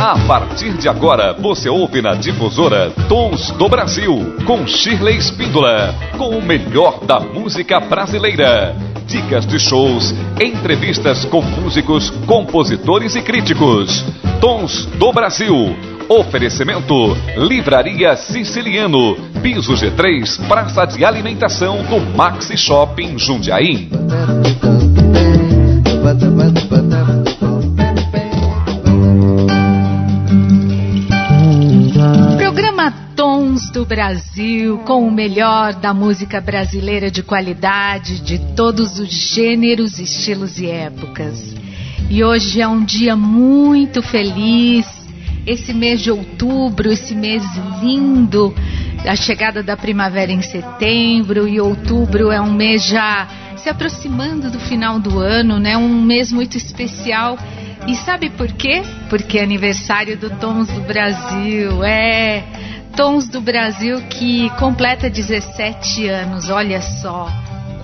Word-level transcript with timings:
A 0.00 0.16
partir 0.28 0.74
de 0.74 0.88
agora, 0.88 1.32
você 1.32 1.68
ouve 1.68 2.00
na 2.00 2.14
difusora 2.14 2.92
Tons 3.08 3.50
do 3.50 3.68
Brasil, 3.68 4.36
com 4.46 4.64
Shirley 4.64 5.16
Espíndola, 5.16 5.92
com 6.16 6.38
o 6.38 6.40
melhor 6.40 7.00
da 7.04 7.18
música 7.18 7.80
brasileira. 7.80 8.76
Dicas 9.06 9.44
de 9.44 9.58
shows, 9.58 10.14
entrevistas 10.40 11.24
com 11.24 11.42
músicos, 11.42 12.10
compositores 12.26 13.16
e 13.16 13.22
críticos. 13.22 14.04
Tons 14.40 14.86
do 14.86 15.12
Brasil. 15.12 15.76
Oferecimento: 16.08 17.16
Livraria 17.36 18.14
Siciliano, 18.14 19.16
Piso 19.42 19.74
G3, 19.74 20.46
Praça 20.46 20.84
de 20.86 21.04
Alimentação 21.04 21.82
do 21.82 21.98
Maxi 22.16 22.56
Shopping 22.56 23.18
Jundiaí. 23.18 23.90
Tons 33.58 33.70
do 33.70 33.84
Brasil, 33.84 34.78
com 34.86 35.04
o 35.04 35.10
melhor 35.10 35.74
da 35.74 35.92
música 35.92 36.40
brasileira 36.40 37.10
de 37.10 37.24
qualidade, 37.24 38.20
de 38.20 38.38
todos 38.54 39.00
os 39.00 39.08
gêneros, 39.08 39.98
estilos 39.98 40.60
e 40.60 40.66
épocas. 40.66 41.56
E 42.08 42.22
hoje 42.22 42.60
é 42.60 42.68
um 42.68 42.84
dia 42.84 43.16
muito 43.16 44.00
feliz, 44.00 44.86
esse 45.44 45.74
mês 45.74 46.00
de 46.00 46.08
outubro, 46.08 46.92
esse 46.92 47.16
mês 47.16 47.42
lindo, 47.82 48.54
a 49.04 49.16
chegada 49.16 49.60
da 49.60 49.76
primavera 49.76 50.30
em 50.30 50.42
setembro, 50.42 51.48
e 51.48 51.60
outubro 51.60 52.30
é 52.30 52.40
um 52.40 52.52
mês 52.52 52.86
já 52.86 53.26
se 53.56 53.68
aproximando 53.68 54.52
do 54.52 54.60
final 54.60 55.00
do 55.00 55.18
ano, 55.18 55.58
né? 55.58 55.76
Um 55.76 56.00
mês 56.02 56.30
muito 56.30 56.56
especial 56.56 57.36
e 57.88 57.96
sabe 57.96 58.30
por 58.30 58.52
quê? 58.52 58.82
Porque 59.08 59.38
é 59.38 59.42
aniversário 59.42 60.16
do 60.16 60.30
Tons 60.30 60.68
do 60.68 60.80
Brasil. 60.82 61.82
É, 61.82 62.44
Tons 62.98 63.28
do 63.28 63.40
Brasil 63.40 64.00
que 64.10 64.50
completa 64.58 65.08
17 65.08 66.08
anos. 66.08 66.50
Olha 66.50 66.82
só. 66.82 67.30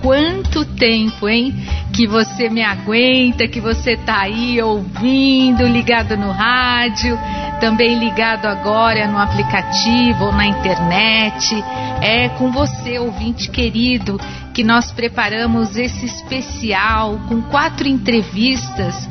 Quanto 0.01 0.65
tempo, 0.65 1.29
hein? 1.29 1.55
Que 1.93 2.05
você 2.05 2.49
me 2.49 2.61
aguenta, 2.61 3.47
que 3.47 3.61
você 3.61 3.95
tá 3.95 4.19
aí 4.19 4.61
ouvindo, 4.61 5.65
ligado 5.65 6.17
no 6.17 6.31
rádio, 6.31 7.17
também 7.61 7.97
ligado 7.97 8.45
agora 8.45 9.07
no 9.07 9.17
aplicativo 9.17 10.25
ou 10.25 10.31
na 10.33 10.47
internet. 10.47 11.63
É 12.01 12.27
com 12.27 12.51
você, 12.51 12.99
ouvinte 12.99 13.49
querido, 13.49 14.19
que 14.53 14.65
nós 14.65 14.91
preparamos 14.91 15.77
esse 15.77 16.05
especial 16.05 17.17
com 17.29 17.41
quatro 17.43 17.87
entrevistas 17.87 19.07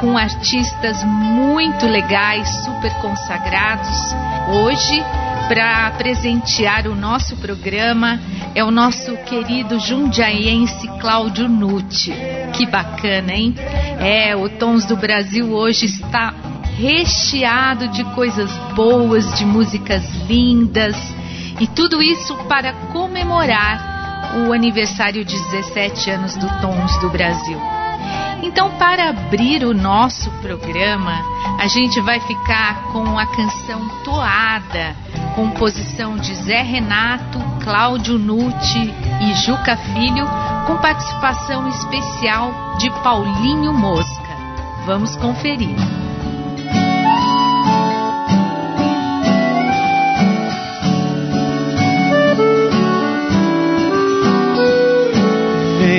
com 0.00 0.16
artistas 0.16 1.02
muito 1.02 1.84
legais, 1.86 2.48
super 2.64 2.92
consagrados. 3.00 4.14
Hoje, 4.48 5.04
para 5.48 5.90
presentear 5.92 6.86
o 6.86 6.94
nosso 6.94 7.34
programa, 7.36 8.20
é 8.54 8.62
o 8.62 8.70
nosso 8.70 9.16
querido 9.24 9.80
jundiaense 9.80 10.86
Cláudio 11.00 11.48
Nucci. 11.48 12.12
Que 12.52 12.66
bacana, 12.66 13.32
hein? 13.32 13.54
É, 13.98 14.36
o 14.36 14.50
Tons 14.50 14.84
do 14.84 14.94
Brasil 14.94 15.50
hoje 15.50 15.86
está 15.86 16.34
recheado 16.76 17.88
de 17.88 18.04
coisas 18.14 18.50
boas, 18.74 19.38
de 19.38 19.46
músicas 19.46 20.04
lindas 20.28 20.96
e 21.58 21.66
tudo 21.66 22.02
isso 22.02 22.36
para 22.44 22.72
comemorar 22.92 23.97
o 24.36 24.52
aniversário 24.52 25.24
de 25.24 25.36
17 25.50 26.10
anos 26.10 26.36
do 26.36 26.46
Tons 26.60 26.98
do 27.00 27.08
Brasil. 27.10 27.58
Então, 28.42 28.70
para 28.78 29.10
abrir 29.10 29.64
o 29.64 29.74
nosso 29.74 30.30
programa, 30.40 31.20
a 31.58 31.66
gente 31.66 32.00
vai 32.00 32.20
ficar 32.20 32.82
com 32.92 33.18
a 33.18 33.26
canção 33.26 33.88
Toada, 34.04 34.94
composição 35.34 36.16
de 36.16 36.34
Zé 36.34 36.62
Renato, 36.62 37.38
Cláudio 37.62 38.18
Nucci 38.18 38.94
e 39.20 39.34
Juca 39.44 39.76
Filho, 39.76 40.26
com 40.66 40.76
participação 40.76 41.68
especial 41.68 42.76
de 42.78 42.90
Paulinho 43.02 43.72
Mosca. 43.72 44.36
Vamos 44.86 45.16
conferir. 45.16 45.76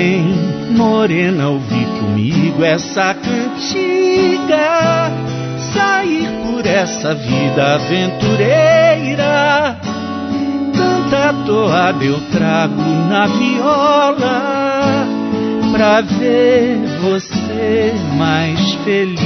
Vem, 0.00 0.32
morena, 0.70 1.50
ouvir 1.50 1.86
comigo 1.98 2.64
essa 2.64 3.12
cantiga, 3.12 5.12
sair 5.74 6.26
por 6.42 6.64
essa 6.64 7.14
vida 7.14 7.74
aventureira. 7.74 9.76
Tanta 10.72 11.34
toada 11.44 12.02
eu 12.02 12.18
trago 12.32 12.80
na 13.10 13.26
viola, 13.26 15.06
pra 15.70 16.00
ver 16.00 16.78
você 17.02 17.92
mais 18.16 18.72
feliz. 18.76 19.20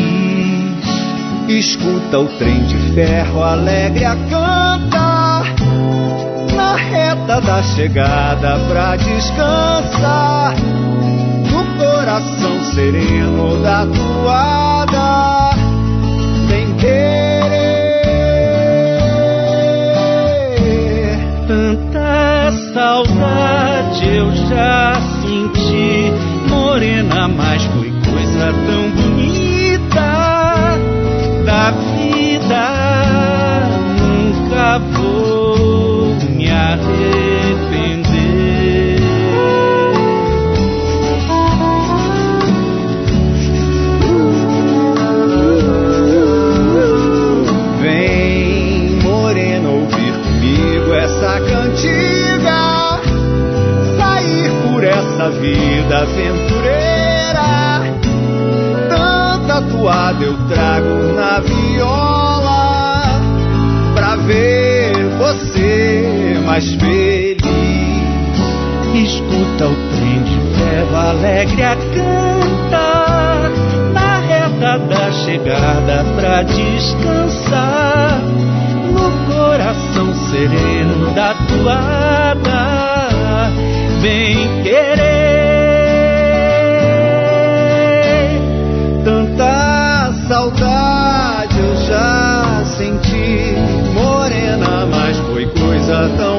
Escuta 1.47 2.19
o 2.19 2.27
trem 2.37 2.65
de 2.65 2.77
ferro 2.95 3.45
alegre 3.45 4.05
a 4.05 4.17
cantar 4.17 5.14
na 6.75 6.77
reta 6.77 7.41
da 7.41 7.63
chegada 7.63 8.59
pra 8.69 8.97
descansar. 8.97 10.55
No 11.51 11.65
coração 11.79 12.65
sereno 12.75 13.63
da 13.63 13.87
toada 13.87 14.04
vida 55.45 55.99
aventureira. 55.99 57.83
Tanta 58.89 59.61
toada 59.61 60.25
eu 60.25 60.37
trago 60.49 61.13
na 61.15 61.41
viola, 61.41 63.21
pra 63.95 64.17
ver 64.17 64.95
você 65.19 66.41
mais 66.47 66.73
feliz. 66.75 67.45
Escuta 68.95 69.67
o 69.67 69.75
trem 69.97 70.23
de 70.23 70.39
ferro 70.57 70.97
alegre 70.97 71.63
a 71.63 71.77
cantar 71.77 73.51
na 73.93 74.19
reta 74.21 74.79
da 74.79 75.13
chegada 75.13 76.05
pra 76.17 76.43
descansar 76.43 78.21
no 78.93 79.11
coração 79.35 80.15
sereno 80.31 81.13
da 81.13 81.35
toada. 81.35 82.95
Vem 84.01 84.63
querer 84.63 85.04
coisa 95.95 96.34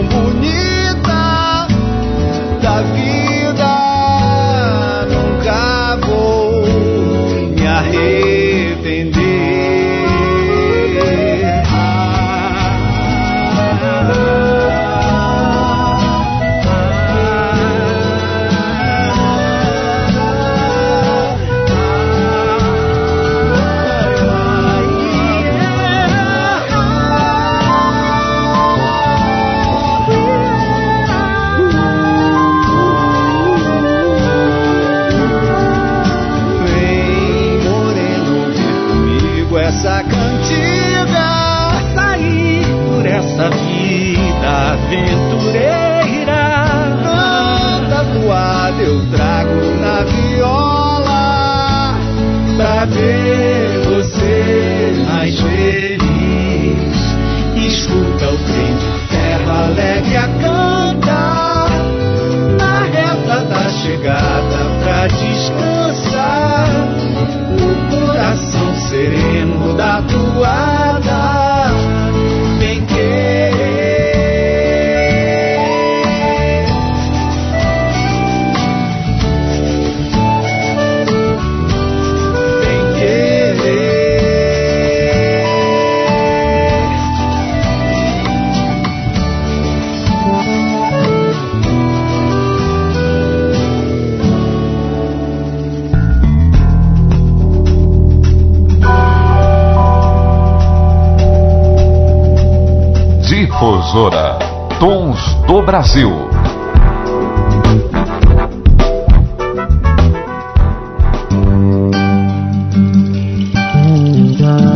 Difusora 103.66 104.38
Tons 104.80 105.34
do 105.48 105.60
Brasil. 105.64 106.12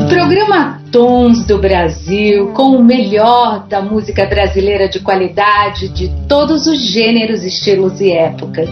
Programa 0.10 0.82
Tons 0.92 1.46
do 1.46 1.60
Brasil, 1.60 2.48
com 2.54 2.78
o 2.78 2.84
melhor 2.84 3.68
da 3.68 3.80
música 3.80 4.26
brasileira 4.26 4.90
de 4.90 5.00
qualidade 5.02 5.90
de 5.90 6.10
todos 6.28 6.66
os 6.66 6.80
gêneros, 6.92 7.44
estilos 7.44 8.02
e 8.02 8.12
épocas. 8.12 8.72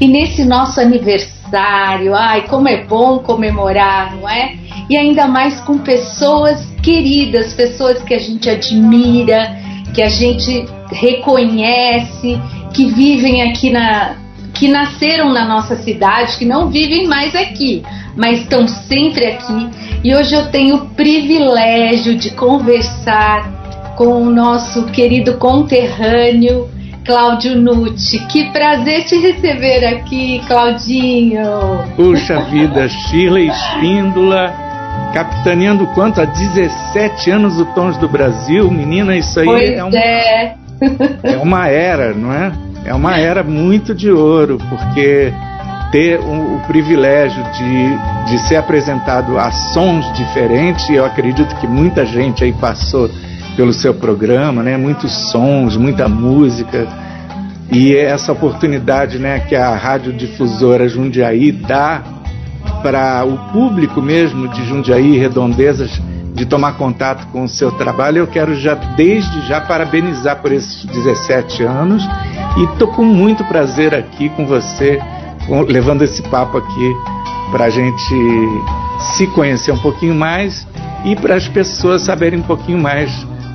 E 0.00 0.06
nesse 0.06 0.44
nosso 0.44 0.80
aniversário, 0.80 2.14
ai, 2.14 2.46
como 2.46 2.68
é 2.68 2.84
bom 2.84 3.18
comemorar, 3.18 4.14
não 4.14 4.28
é? 4.28 4.54
E 4.88 4.96
ainda 4.96 5.26
mais 5.26 5.60
com 5.62 5.78
pessoas 5.78 6.71
queridas, 6.82 7.54
pessoas 7.54 8.02
que 8.02 8.14
a 8.14 8.18
gente 8.18 8.50
admira, 8.50 9.56
que 9.94 10.02
a 10.02 10.08
gente 10.08 10.66
reconhece, 10.90 12.40
que 12.72 12.86
vivem 12.86 13.42
aqui 13.42 13.70
na. 13.70 14.16
que 14.54 14.68
nasceram 14.68 15.32
na 15.32 15.46
nossa 15.46 15.76
cidade, 15.76 16.36
que 16.36 16.44
não 16.44 16.68
vivem 16.68 17.06
mais 17.06 17.34
aqui, 17.34 17.82
mas 18.16 18.40
estão 18.40 18.66
sempre 18.68 19.26
aqui. 19.26 19.68
E 20.04 20.14
hoje 20.14 20.34
eu 20.34 20.50
tenho 20.50 20.76
o 20.76 20.86
privilégio 20.90 22.16
de 22.16 22.30
conversar 22.32 23.94
com 23.96 24.22
o 24.22 24.30
nosso 24.30 24.86
querido 24.86 25.34
conterrâneo 25.34 26.68
Cláudio 27.04 27.60
Nucci. 27.60 28.18
Que 28.26 28.50
prazer 28.52 29.04
te 29.04 29.16
receber 29.18 29.84
aqui, 29.84 30.40
Claudinho. 30.46 31.42
Puxa 31.96 32.40
vida, 32.42 32.88
Shirley 32.88 33.48
Espíndola, 33.48 34.54
capitaneando 35.12 35.86
quanto? 35.88 36.20
Há 36.20 36.24
17 36.24 37.30
anos 37.30 37.58
o 37.60 37.66
Tons 37.66 37.96
do 37.98 38.08
Brasil. 38.08 38.70
Menina, 38.70 39.16
isso 39.16 39.38
aí 39.40 39.46
pois 39.46 39.70
é, 39.70 39.84
um- 39.84 39.90
é. 39.90 40.54
é 41.22 41.36
uma 41.38 41.68
era, 41.68 42.12
não 42.12 42.32
é? 42.32 42.52
É 42.84 42.94
uma 42.94 43.16
era 43.16 43.42
muito 43.44 43.94
de 43.94 44.10
ouro, 44.10 44.58
porque 44.68 45.32
ter 45.92 46.18
o, 46.18 46.56
o 46.56 46.60
privilégio 46.66 47.42
de, 47.52 48.30
de 48.30 48.48
ser 48.48 48.56
apresentado 48.56 49.38
a 49.38 49.50
sons 49.52 50.10
diferentes, 50.14 50.88
e 50.88 50.94
eu 50.94 51.04
acredito 51.04 51.54
que 51.56 51.66
muita 51.66 52.04
gente 52.04 52.42
aí 52.42 52.52
passou 52.52 53.08
pelo 53.54 53.72
seu 53.72 53.94
programa, 53.94 54.62
né? 54.62 54.76
Muitos 54.76 55.12
sons, 55.30 55.76
muita 55.76 56.08
música. 56.08 56.88
E 57.70 57.94
essa 57.94 58.32
oportunidade 58.32 59.18
né, 59.18 59.40
que 59.40 59.54
a 59.54 59.74
radiodifusora 59.74 60.88
Jundiaí 60.88 61.52
dá 61.52 62.02
para 62.82 63.24
o 63.24 63.38
público 63.52 64.02
mesmo 64.02 64.48
de 64.48 64.64
Jundiaí 64.64 65.14
e 65.14 65.18
Redondezas 65.18 66.00
de 66.34 66.46
tomar 66.46 66.72
contato 66.72 67.26
com 67.28 67.44
o 67.44 67.48
seu 67.48 67.70
trabalho, 67.72 68.18
eu 68.18 68.26
quero 68.26 68.54
já 68.54 68.74
desde 68.74 69.46
já 69.46 69.60
parabenizar 69.60 70.40
por 70.40 70.50
esses 70.50 70.84
17 70.86 71.62
anos 71.62 72.02
e 72.56 72.64
estou 72.64 72.88
com 72.88 73.04
muito 73.04 73.44
prazer 73.44 73.94
aqui 73.94 74.28
com 74.30 74.46
você, 74.46 74.98
levando 75.68 76.02
esse 76.02 76.22
papo 76.22 76.58
aqui 76.58 76.96
para 77.50 77.66
a 77.66 77.70
gente 77.70 78.14
se 79.14 79.26
conhecer 79.28 79.72
um 79.72 79.78
pouquinho 79.78 80.14
mais 80.14 80.66
e 81.04 81.14
para 81.14 81.34
as 81.34 81.46
pessoas 81.48 82.02
saberem 82.02 82.40
um 82.40 82.44
pouquinho 82.44 82.78
mais 82.78 83.10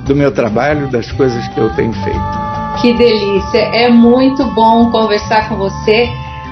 do 0.06 0.14
meu 0.14 0.32
trabalho, 0.32 0.88
das 0.88 1.10
coisas 1.12 1.46
que 1.48 1.58
eu 1.58 1.70
tenho 1.70 1.92
feito. 1.92 2.48
Que 2.80 2.94
delícia! 2.94 3.58
É 3.74 3.88
muito 3.90 4.44
bom 4.54 4.90
conversar 4.90 5.48
com 5.48 5.56
você. 5.56 6.08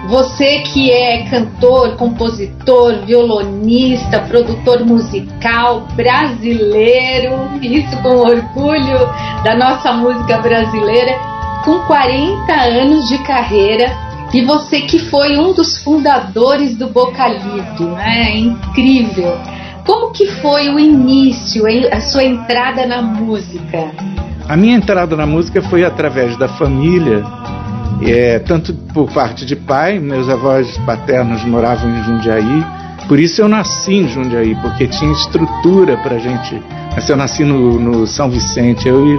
Você 0.08 0.60
que 0.60 0.90
é 0.90 1.24
cantor, 1.28 1.96
compositor, 1.96 3.04
violonista, 3.04 4.20
produtor 4.20 4.84
musical 4.84 5.88
brasileiro, 5.96 7.32
isso 7.60 7.96
com 8.02 8.10
orgulho 8.18 8.98
da 9.42 9.56
nossa 9.56 9.92
música 9.92 10.38
brasileira, 10.38 11.18
com 11.64 11.80
40 11.80 12.52
anos 12.52 13.08
de 13.08 13.18
carreira. 13.24 13.90
E 14.32 14.42
você 14.42 14.82
que 14.82 14.98
foi 14.98 15.38
um 15.38 15.52
dos 15.52 15.78
fundadores 15.78 16.76
do 16.76 16.88
Bocalido, 16.88 17.88
né? 17.90 18.32
É 18.32 18.38
incrível. 18.38 19.36
Como 19.84 20.12
que 20.12 20.26
foi 20.26 20.68
o 20.68 20.78
início, 20.78 21.64
a 21.92 22.00
sua 22.00 22.22
entrada 22.22 22.86
na 22.86 23.02
música? 23.02 23.90
A 24.48 24.56
minha 24.56 24.76
entrada 24.76 25.16
na 25.16 25.26
música 25.26 25.60
foi 25.62 25.84
através 25.84 26.36
da 26.36 26.48
família, 26.48 27.24
é, 28.02 28.38
tanto 28.38 28.74
por 28.74 29.10
parte 29.10 29.46
de 29.46 29.56
pai, 29.56 29.98
meus 29.98 30.28
avós 30.28 30.76
paternos 30.78 31.44
moravam 31.44 31.90
em 31.90 32.04
Jundiaí, 32.04 32.64
por 33.08 33.20
isso 33.20 33.40
eu 33.40 33.48
nasci 33.48 33.94
em 33.94 34.08
Jundiaí, 34.08 34.54
porque 34.56 34.86
tinha 34.88 35.12
estrutura 35.12 35.96
para 35.98 36.18
gente. 36.18 36.60
Mas 36.94 37.08
eu 37.08 37.16
nasci 37.16 37.44
no, 37.44 37.78
no 37.78 38.06
São 38.06 38.28
Vicente, 38.28 38.88
eu 38.88 39.06
e 39.06 39.16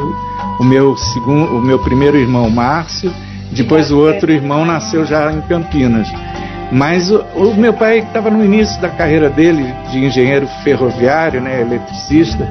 o 0.59 0.63
meu 0.63 0.97
segundo, 0.97 1.55
o 1.55 1.61
meu 1.61 1.79
primeiro 1.79 2.17
irmão 2.17 2.49
Márcio, 2.49 3.11
depois 3.51 3.89
o 3.91 3.97
outro 3.97 4.31
irmão 4.31 4.65
nasceu 4.65 5.05
já 5.05 5.31
em 5.31 5.41
Campinas. 5.41 6.07
Mas 6.69 7.09
o, 7.09 7.19
o 7.35 7.55
meu 7.55 7.71
pai 7.73 7.99
estava 7.99 8.29
no 8.29 8.43
início 8.43 8.79
da 8.81 8.89
carreira 8.89 9.29
dele 9.29 9.73
de 9.89 9.99
engenheiro 9.99 10.47
ferroviário, 10.63 11.39
né, 11.39 11.61
eletricista, 11.61 12.45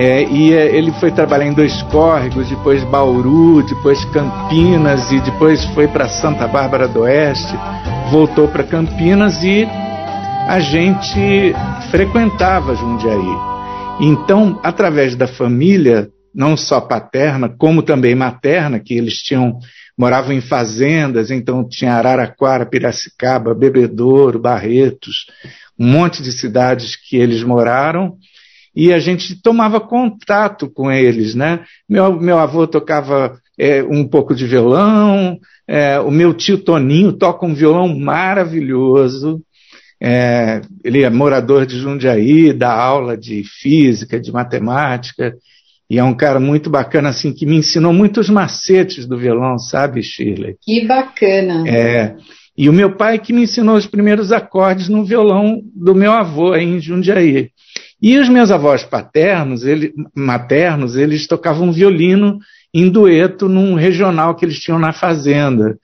é, 0.00 0.22
e 0.30 0.54
é, 0.54 0.76
ele 0.76 0.92
foi 0.92 1.10
trabalhar 1.10 1.46
em 1.46 1.52
dois 1.52 1.82
córregos, 1.82 2.48
depois 2.48 2.84
Bauru, 2.84 3.64
depois 3.64 4.04
Campinas 4.04 5.10
e 5.10 5.20
depois 5.22 5.64
foi 5.74 5.88
para 5.88 6.08
Santa 6.08 6.46
Bárbara 6.46 6.86
do 6.86 7.00
Oeste, 7.00 7.52
voltou 8.08 8.46
para 8.46 8.62
Campinas 8.62 9.42
e 9.42 9.66
a 10.46 10.60
gente 10.60 11.52
frequentava 11.90 12.76
Jundiaí. 12.76 13.36
Então, 14.00 14.60
através 14.62 15.16
da 15.16 15.26
família, 15.26 16.08
não 16.32 16.56
só 16.56 16.80
paterna, 16.80 17.48
como 17.48 17.82
também 17.82 18.14
materna, 18.14 18.78
que 18.78 18.94
eles 18.94 19.14
tinham 19.14 19.58
moravam 19.98 20.32
em 20.32 20.40
fazendas, 20.40 21.28
então 21.28 21.68
tinha 21.68 21.94
Araraquara, 21.94 22.64
Piracicaba, 22.64 23.52
Bebedouro, 23.52 24.38
Barretos, 24.38 25.26
um 25.76 25.90
monte 25.90 26.22
de 26.22 26.30
cidades 26.30 26.94
que 26.94 27.16
eles 27.16 27.42
moraram 27.42 28.16
e 28.78 28.92
a 28.92 29.00
gente 29.00 29.34
tomava 29.34 29.80
contato 29.80 30.70
com 30.70 30.88
eles, 30.88 31.34
né? 31.34 31.64
Meu, 31.88 32.14
meu 32.20 32.38
avô 32.38 32.64
tocava 32.64 33.36
é, 33.58 33.82
um 33.82 34.06
pouco 34.06 34.36
de 34.36 34.46
violão, 34.46 35.36
é, 35.66 35.98
o 35.98 36.12
meu 36.12 36.32
tio 36.32 36.56
Toninho 36.58 37.12
toca 37.12 37.44
um 37.44 37.54
violão 37.54 37.98
maravilhoso, 37.98 39.42
é, 40.00 40.60
ele 40.84 41.02
é 41.02 41.10
morador 41.10 41.66
de 41.66 41.76
Jundiaí, 41.76 42.52
dá 42.52 42.72
aula 42.72 43.16
de 43.16 43.42
física, 43.42 44.20
de 44.20 44.30
matemática, 44.30 45.34
e 45.90 45.98
é 45.98 46.04
um 46.04 46.14
cara 46.14 46.38
muito 46.38 46.70
bacana, 46.70 47.08
assim, 47.08 47.32
que 47.32 47.44
me 47.44 47.56
ensinou 47.56 47.92
muitos 47.92 48.30
macetes 48.30 49.06
do 49.06 49.18
violão, 49.18 49.58
sabe, 49.58 50.04
Shirley? 50.04 50.54
Que 50.62 50.86
bacana. 50.86 51.68
É, 51.68 52.14
e 52.56 52.68
o 52.68 52.72
meu 52.72 52.94
pai 52.94 53.18
que 53.18 53.32
me 53.32 53.42
ensinou 53.42 53.74
os 53.74 53.88
primeiros 53.88 54.30
acordes 54.30 54.88
no 54.88 55.04
violão 55.04 55.60
do 55.74 55.96
meu 55.96 56.12
avô 56.12 56.52
aí 56.52 56.64
em 56.64 56.80
Jundiaí. 56.80 57.50
E 58.00 58.18
os 58.18 58.28
meus 58.28 58.50
avós 58.50 58.84
paternos, 58.84 59.64
ele, 59.64 59.92
maternos, 60.14 60.96
eles 60.96 61.26
tocavam 61.26 61.72
violino 61.72 62.38
em 62.72 62.88
dueto 62.88 63.48
num 63.48 63.74
regional 63.74 64.34
que 64.34 64.44
eles 64.44 64.60
tinham 64.60 64.78
na 64.78 64.92
fazenda. 64.92 65.76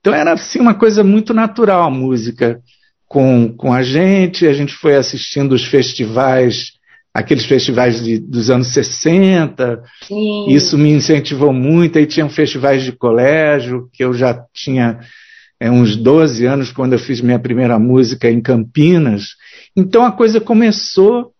Então 0.00 0.12
era 0.12 0.32
assim 0.32 0.60
uma 0.60 0.74
coisa 0.74 1.02
muito 1.02 1.32
natural 1.32 1.82
a 1.82 1.90
música 1.90 2.60
com, 3.06 3.54
com 3.56 3.72
a 3.72 3.82
gente, 3.82 4.46
a 4.46 4.52
gente 4.52 4.74
foi 4.74 4.96
assistindo 4.96 5.52
os 5.52 5.64
festivais 5.64 6.74
aqueles 7.14 7.46
festivais 7.46 8.02
de, 8.02 8.18
dos 8.18 8.50
anos 8.50 8.74
60. 8.74 9.80
Sim. 10.02 10.46
Isso 10.48 10.76
me 10.76 10.90
incentivou 10.90 11.52
muito. 11.52 11.96
Aí 11.96 12.06
tinham 12.06 12.28
festivais 12.28 12.82
de 12.82 12.90
colégio, 12.90 13.88
que 13.92 14.02
eu 14.02 14.12
já 14.12 14.44
tinha 14.52 14.98
é, 15.60 15.70
uns 15.70 15.94
12 15.94 16.44
anos 16.44 16.72
quando 16.72 16.94
eu 16.94 16.98
fiz 16.98 17.20
minha 17.20 17.38
primeira 17.38 17.78
música 17.78 18.28
em 18.28 18.40
Campinas. 18.40 19.36
Então 19.76 20.04
a 20.04 20.10
coisa 20.10 20.40
começou 20.40 21.32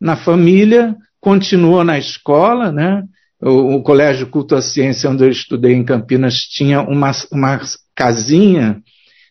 na 0.00 0.16
família, 0.16 0.94
continuou 1.20 1.82
na 1.84 1.98
escola, 1.98 2.70
né? 2.70 3.02
O, 3.40 3.76
o 3.76 3.82
Colégio 3.82 4.28
Culto 4.28 4.54
à 4.54 4.62
Ciência, 4.62 5.10
onde 5.10 5.24
eu 5.24 5.30
estudei 5.30 5.74
em 5.74 5.84
Campinas, 5.84 6.34
tinha 6.34 6.80
uma, 6.82 7.10
uma 7.32 7.60
casinha 7.94 8.80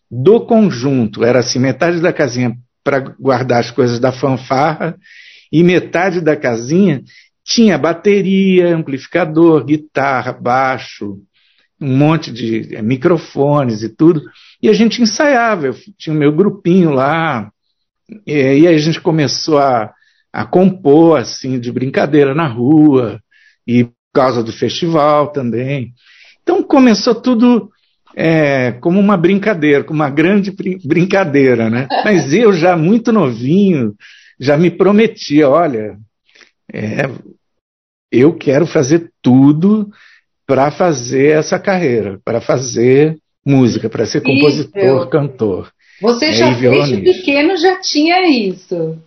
do 0.10 0.42
conjunto. 0.42 1.24
Era 1.24 1.40
assim, 1.40 1.60
metade 1.60 2.00
da 2.00 2.14
casinha 2.14 2.56
para 2.84 3.00
guardar 3.00 3.60
as 3.60 3.72
coisas 3.72 4.00
da 4.00 4.12
fanfarra 4.12 4.96
e 5.52 5.64
metade 5.64 6.22
da 6.22 6.36
casinha 6.36 7.02
tinha 7.46 7.78
bateria, 7.78 8.76
amplificador, 8.76 9.64
guitarra, 9.64 10.34
baixo, 10.34 11.20
um 11.80 11.96
monte 11.96 12.32
de 12.32 12.76
é, 12.76 12.82
microfones 12.82 13.84
e 13.84 13.90
tudo. 13.90 14.22
E 14.62 14.68
a 14.68 14.74
gente 14.74 15.02
ensaiava, 15.02 15.68
eu 15.68 15.76
tinha 15.98 16.16
o 16.16 16.18
meu 16.18 16.32
grupinho 16.32 16.90
lá, 16.90 17.52
e 18.26 18.34
aí 18.34 18.68
a 18.68 18.78
gente 18.78 19.00
começou 19.00 19.60
a, 19.60 19.94
a 20.36 20.44
compor, 20.44 21.18
assim, 21.18 21.58
de 21.58 21.72
brincadeira 21.72 22.36
na 22.36 22.46
rua, 22.46 23.22
e 23.66 23.86
por 23.86 23.94
causa 24.14 24.44
do 24.44 24.52
festival 24.52 25.32
também. 25.32 25.94
Então 26.44 26.62
começou 26.62 27.16
tudo 27.16 27.70
é, 28.14 28.74
como 28.74 29.00
uma 29.00 29.16
brincadeira, 29.16 29.86
como 29.86 30.02
uma 30.02 30.10
grande 30.10 30.54
brincadeira, 30.84 31.70
né? 31.70 31.88
Mas 32.04 32.34
eu 32.34 32.52
já 32.52 32.76
muito 32.76 33.14
novinho, 33.14 33.96
já 34.38 34.58
me 34.58 34.70
prometia, 34.70 35.50
olha, 35.50 35.98
é, 36.72 37.10
eu 38.12 38.34
quero 38.34 38.68
fazer 38.68 39.10
tudo 39.22 39.90
para 40.46 40.70
fazer 40.70 41.38
essa 41.38 41.58
carreira, 41.58 42.20
para 42.26 42.42
fazer 42.42 43.18
música, 43.46 43.90
para 43.90 44.06
ser 44.06 44.20
compositor, 44.20 45.08
cantor. 45.08 45.72
Você 46.02 46.34
já 46.34 46.52
desde 46.52 47.02
pequeno 47.04 47.56
já 47.56 47.80
tinha 47.80 48.28
isso. 48.28 49.00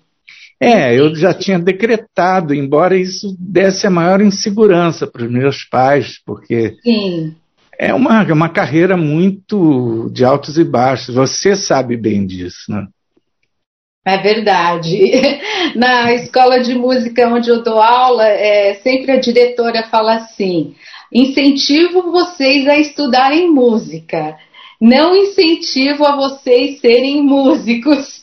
É, 0.60 0.98
eu 0.98 1.14
já 1.14 1.32
tinha 1.32 1.58
decretado, 1.58 2.52
embora 2.52 2.96
isso 2.96 3.36
desse 3.38 3.86
a 3.86 3.90
maior 3.90 4.20
insegurança 4.20 5.06
para 5.06 5.24
os 5.24 5.30
meus 5.30 5.62
pais, 5.62 6.20
porque 6.26 6.76
Sim. 6.82 7.36
é 7.78 7.94
uma, 7.94 8.22
é 8.22 8.32
uma 8.32 8.48
carreira 8.48 8.96
muito 8.96 10.10
de 10.12 10.24
altos 10.24 10.58
e 10.58 10.64
baixos. 10.64 11.14
Você 11.14 11.54
sabe 11.54 11.96
bem 11.96 12.26
disso, 12.26 12.72
né? 12.72 12.86
É 14.04 14.16
verdade. 14.16 14.98
Na 15.76 16.12
escola 16.14 16.60
de 16.60 16.74
música 16.74 17.28
onde 17.28 17.50
eu 17.50 17.62
dou 17.62 17.80
aula, 17.80 18.26
é, 18.26 18.74
sempre 18.82 19.12
a 19.12 19.20
diretora 19.20 19.82
fala 19.84 20.16
assim: 20.16 20.74
incentivo 21.12 22.10
vocês 22.10 22.66
a 22.66 22.78
estudarem 22.78 23.50
música, 23.50 24.36
não 24.80 25.14
incentivo 25.14 26.06
a 26.06 26.16
vocês 26.16 26.80
serem 26.80 27.22
músicos. 27.22 28.17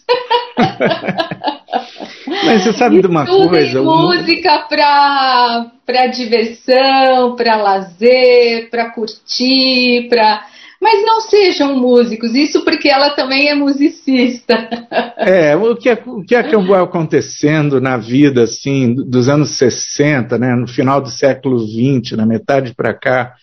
Mas 2.46 2.64
você 2.64 2.74
sabe 2.74 3.02
de 3.02 3.08
uma 3.08 3.26
coisa? 3.26 3.82
Música 3.82 4.60
para 4.68 6.08
diversão, 6.08 7.36
para 7.36 7.56
lazer, 7.56 8.70
para 8.70 8.92
curtir, 8.92 10.08
para 10.10 10.46
mas 10.82 11.04
não 11.04 11.22
sejam 11.22 11.76
músicos, 11.76 12.36
isso 12.36 12.64
porque 12.64 12.88
ela 12.90 13.10
também 13.12 13.50
é 13.50 13.56
musicista. 13.56 14.70
É, 15.18 15.56
o 15.56 15.76
que, 15.76 15.90
é, 15.90 16.04
o 16.06 16.24
que 16.24 16.36
acabou 16.36 16.76
acontecendo 16.76 17.82
na 17.82 17.98
vida, 17.98 18.44
assim, 18.44 18.94
dos 18.94 19.28
anos 19.28 19.58
60, 19.58 20.38
né, 20.38 20.54
no 20.54 20.68
final 20.68 21.02
do 21.02 21.10
século 21.10 21.66
20, 21.66 22.16
na 22.16 22.28
metade 22.28 22.76
para 22.76 22.94
cá, 22.94 23.34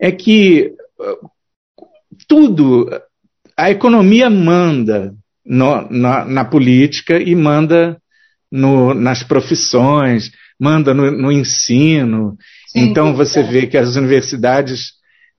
é 0.00 0.10
que 0.10 0.72
uh, 0.98 1.30
tudo, 2.26 2.90
a 3.56 3.70
economia 3.70 4.28
manda 4.28 5.14
no, 5.48 5.88
na, 5.90 6.24
na, 6.26 6.44
política 6.44 7.18
e 7.18 7.34
manda 7.34 7.96
no, 8.52 8.92
nas 8.92 9.22
profissões, 9.22 10.30
manda 10.60 10.92
no, 10.92 11.10
no 11.10 11.32
ensino. 11.32 12.36
Sim, 12.68 12.80
então 12.80 13.14
você 13.14 13.42
vê 13.42 13.66
que 13.66 13.78
as 13.78 13.96
universidades 13.96 14.92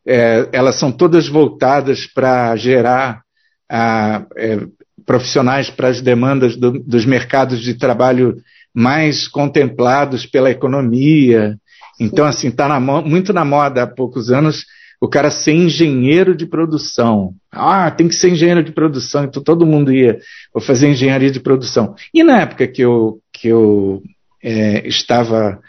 é, 0.07 0.49
elas 0.51 0.75
são 0.75 0.91
todas 0.91 1.27
voltadas 1.27 2.07
para 2.07 2.55
gerar 2.55 3.21
a, 3.69 4.25
é, 4.35 4.59
profissionais 5.05 5.69
para 5.69 5.89
as 5.89 6.01
demandas 6.01 6.55
do, 6.55 6.71
dos 6.71 7.05
mercados 7.05 7.61
de 7.61 7.75
trabalho 7.75 8.37
mais 8.73 9.27
contemplados 9.27 10.25
pela 10.25 10.49
economia. 10.49 11.55
Então, 11.99 12.25
assim, 12.25 12.47
está 12.47 12.79
muito 12.79 13.33
na 13.33 13.43
moda 13.43 13.83
há 13.83 13.87
poucos 13.87 14.31
anos 14.31 14.65
o 15.01 15.07
cara 15.07 15.31
ser 15.31 15.53
engenheiro 15.53 16.35
de 16.35 16.45
produção. 16.45 17.33
Ah, 17.51 17.89
tem 17.89 18.07
que 18.07 18.15
ser 18.15 18.29
engenheiro 18.29 18.63
de 18.63 18.71
produção, 18.71 19.23
então 19.23 19.41
todo 19.41 19.65
mundo 19.65 19.93
ia 19.93 20.19
vou 20.53 20.61
fazer 20.61 20.89
engenharia 20.89 21.31
de 21.31 21.39
produção. 21.39 21.95
E 22.13 22.23
na 22.23 22.41
época 22.41 22.67
que 22.67 22.81
eu, 22.81 23.19
que 23.31 23.47
eu 23.47 24.03
é, 24.43 24.87
estava 24.87 25.59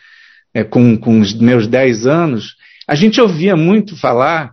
é, 0.52 0.64
com, 0.64 0.96
com 0.96 1.20
os 1.20 1.32
meus 1.34 1.66
10 1.66 2.06
anos, 2.06 2.56
a 2.88 2.94
gente 2.94 3.20
ouvia 3.20 3.56
muito 3.56 3.96
falar 3.96 4.52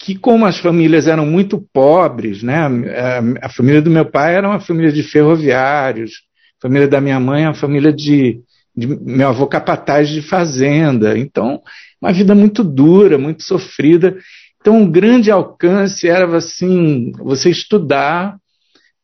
que 0.00 0.16
como 0.16 0.44
as 0.46 0.58
famílias 0.58 1.06
eram 1.06 1.24
muito 1.24 1.64
pobres, 1.72 2.42
né, 2.42 2.58
a, 2.58 3.46
a, 3.46 3.48
família 3.48 3.80
do 3.80 3.88
meu 3.88 4.04
pai 4.04 4.34
era 4.34 4.48
uma 4.48 4.58
família 4.58 4.90
de 4.90 5.00
ferroviários, 5.04 6.22
a 6.58 6.62
família 6.62 6.88
da 6.88 7.00
minha 7.00 7.20
mãe 7.20 7.44
é 7.44 7.48
uma 7.48 7.54
família 7.54 7.92
de, 7.92 8.40
de 8.76 8.88
meu 8.88 9.28
avô 9.28 9.46
capataz 9.46 10.08
de 10.08 10.20
fazenda, 10.20 11.16
então 11.16 11.62
uma 12.02 12.12
vida 12.12 12.34
muito 12.34 12.64
dura, 12.64 13.16
muito 13.16 13.44
sofrida. 13.44 14.16
Então 14.60 14.76
um 14.76 14.90
grande 14.90 15.30
alcance 15.30 16.08
era 16.08 16.36
assim 16.36 17.12
você 17.12 17.48
estudar 17.48 18.36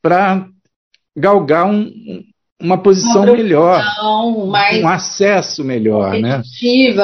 para 0.03 0.47
galgar 1.17 1.67
um, 1.67 1.91
uma 2.61 2.79
posição 2.79 3.23
uma 3.23 3.33
melhor, 3.33 3.85
mais 4.49 4.83
um 4.83 4.89
acesso 4.89 5.65
melhor, 5.65 6.19
né? 6.19 6.43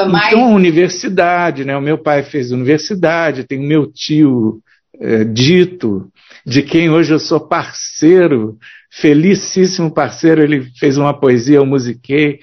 Mais... 0.07 0.33
Então, 0.33 0.53
universidade, 0.53 1.65
né? 1.65 1.77
O 1.77 1.83
meu 1.83 1.99
pai 1.99 2.23
fez 2.23 2.51
universidade, 2.51 3.45
tem 3.45 3.59
o 3.59 3.63
meu 3.63 3.91
tio 3.91 4.61
é, 5.01 5.25
dito, 5.25 6.09
de 6.47 6.63
quem 6.63 6.91
hoje 6.91 7.13
eu 7.13 7.19
sou 7.19 7.41
parceiro, 7.41 8.57
felicíssimo 8.91 9.93
parceiro, 9.93 10.43
ele 10.43 10.71
fez 10.79 10.97
uma 10.97 11.19
poesia, 11.19 11.57
eu 11.57 11.67
musiquei, 11.67 12.41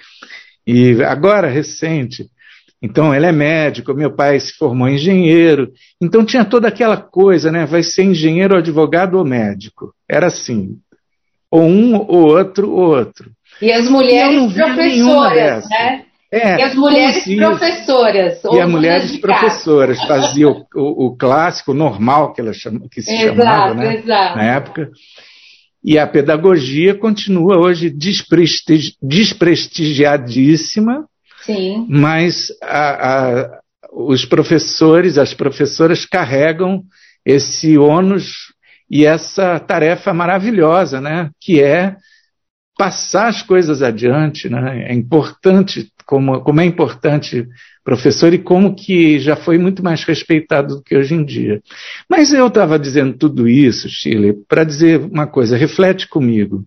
e 0.66 1.04
agora, 1.04 1.50
recente. 1.50 2.28
Então, 2.82 3.14
ele 3.14 3.28
é 3.28 3.32
médico, 3.32 3.94
meu 3.94 4.16
pai 4.16 4.40
se 4.40 4.54
formou 4.54 4.90
engenheiro, 4.90 5.72
então 6.02 6.26
tinha 6.26 6.44
toda 6.44 6.68
aquela 6.68 6.98
coisa, 6.98 7.52
né? 7.52 7.66
Vai 7.66 7.84
ser 7.84 8.04
engenheiro, 8.04 8.58
advogado 8.58 9.20
ou 9.20 9.24
médico. 9.24 9.94
Era 10.10 10.28
assim, 10.28 10.78
ou 11.52 11.62
um, 11.62 11.96
ou 11.96 12.36
outro, 12.36 12.72
ou 12.72 12.98
outro. 12.98 13.30
E 13.62 13.72
as 13.72 13.88
mulheres 13.88 14.54
professoras, 14.54 15.70
né? 15.70 16.06
É, 16.34 16.60
e 16.60 16.64
as 16.64 16.74
mulheres 16.74 17.26
professoras. 17.36 18.42
E 18.46 18.60
as 18.62 18.70
mulheres 18.70 19.18
professoras 19.18 20.02
faziam 20.06 20.66
o, 20.74 20.80
o, 20.80 21.08
o, 21.08 21.18
clássico, 21.18 21.74
normal, 21.74 22.34
que, 22.34 22.40
ela 22.40 22.54
chama, 22.54 22.88
que 22.90 23.02
se 23.02 23.12
exato, 23.12 23.38
chamava 23.38 23.74
né, 23.74 23.98
exato. 23.98 24.38
na 24.38 24.44
época. 24.44 24.90
E 25.84 26.00
a 26.00 26.08
pedagogia 26.08 26.96
continua 26.96 27.58
hoje 27.58 27.90
desprestigi 27.90 28.96
desprestigiadíssima, 29.02 31.06
Sim. 31.46 31.86
mas 31.90 32.48
a, 32.62 33.40
a, 33.40 33.60
os 33.92 34.26
professores, 34.26 35.18
as 35.18 35.34
professoras 35.34 36.06
carregam 36.06 36.84
esse 37.26 37.78
ônus 37.78 38.54
e 38.90 39.06
essa 39.06 39.60
tarefa 39.60 40.14
maravilhosa, 40.14 41.00
né, 41.00 41.30
que 41.40 41.62
é 41.62 41.96
passar 42.78 43.28
as 43.28 43.44
coisas 43.44 43.84
adiante, 43.84 44.50
né? 44.50 44.86
É 44.90 44.94
importante 44.94 45.92
como, 46.04 46.42
como 46.42 46.62
é 46.62 46.66
importante 46.66 47.48
professor 47.84 48.34
e 48.34 48.40
como 48.40 48.76
que 48.76 49.20
já 49.20 49.36
foi 49.36 49.58
muito 49.58 49.84
mais 49.84 50.04
respeitado 50.04 50.78
do 50.78 50.84
que 50.84 50.98
hoje 50.98 51.14
em 51.14 51.24
dia. 51.24 51.62
Mas 52.10 52.34
eu 52.34 52.48
estava 52.48 52.80
dizendo 52.80 53.18
tudo 53.18 53.48
isso, 53.48 53.88
Chile, 53.88 54.34
para 54.48 54.64
dizer 54.64 55.00
uma 55.00 55.28
coisa, 55.28 55.58
reflete 55.58 56.08
comigo. 56.08 56.66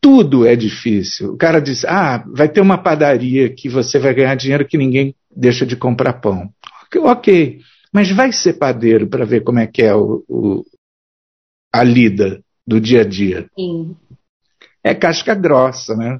Tudo 0.00 0.46
é 0.46 0.56
difícil. 0.56 1.32
O 1.32 1.36
cara 1.36 1.60
diz: 1.60 1.84
ah, 1.84 2.24
vai 2.26 2.48
ter 2.48 2.60
uma 2.60 2.78
padaria 2.78 3.52
que 3.52 3.68
você 3.68 3.98
vai 3.98 4.14
ganhar 4.14 4.34
dinheiro 4.34 4.66
que 4.66 4.78
ninguém 4.78 5.14
deixa 5.34 5.64
de 5.64 5.76
comprar 5.76 6.14
pão. 6.14 6.50
Ok. 6.96 7.60
Mas 7.92 8.10
vai 8.10 8.32
ser 8.32 8.54
padeiro 8.54 9.06
para 9.06 9.24
ver 9.24 9.42
como 9.42 9.58
é 9.58 9.66
que 9.66 9.82
é 9.82 9.94
o, 9.94 10.24
o, 10.28 10.64
a 11.72 11.82
lida 11.82 12.42
do 12.66 12.80
dia 12.80 13.02
a 13.02 13.04
dia. 13.04 13.48
Sim. 13.54 13.96
É 14.82 14.94
casca 14.94 15.34
grossa, 15.34 15.96
né? 15.96 16.18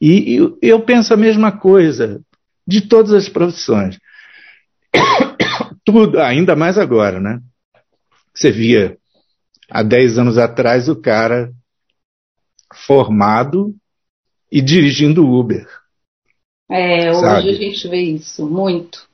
E, 0.00 0.36
e 0.36 0.58
eu 0.62 0.80
penso 0.82 1.12
a 1.12 1.16
mesma 1.16 1.50
coisa 1.50 2.20
de 2.66 2.82
todas 2.82 3.12
as 3.12 3.28
profissões. 3.28 3.98
Tudo, 5.84 6.20
ainda 6.20 6.54
mais 6.54 6.78
agora, 6.78 7.18
né? 7.18 7.40
Você 8.34 8.50
via 8.50 8.96
há 9.70 9.82
10 9.82 10.18
anos 10.18 10.38
atrás 10.38 10.88
o 10.88 10.96
cara 10.96 11.52
formado 12.74 13.74
e 14.50 14.60
dirigindo 14.60 15.26
Uber. 15.26 15.66
É, 16.70 17.10
hoje 17.10 17.20
sabe? 17.20 17.50
a 17.50 17.54
gente 17.54 17.88
vê 17.88 18.00
isso 18.00 18.48
muito. 18.48 19.08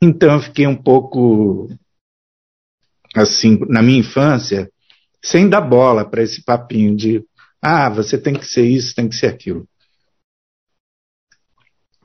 Então 0.00 0.34
eu 0.34 0.40
fiquei 0.40 0.66
um 0.66 0.76
pouco 0.76 1.68
assim, 3.14 3.58
na 3.68 3.82
minha 3.82 4.00
infância, 4.00 4.70
sem 5.22 5.48
dar 5.48 5.60
bola 5.60 6.08
para 6.08 6.22
esse 6.22 6.42
papinho 6.42 6.96
de 6.96 7.24
ah, 7.60 7.88
você 7.88 8.16
tem 8.16 8.34
que 8.34 8.46
ser 8.46 8.66
isso, 8.66 8.94
tem 8.94 9.08
que 9.08 9.16
ser 9.16 9.26
aquilo. 9.26 9.68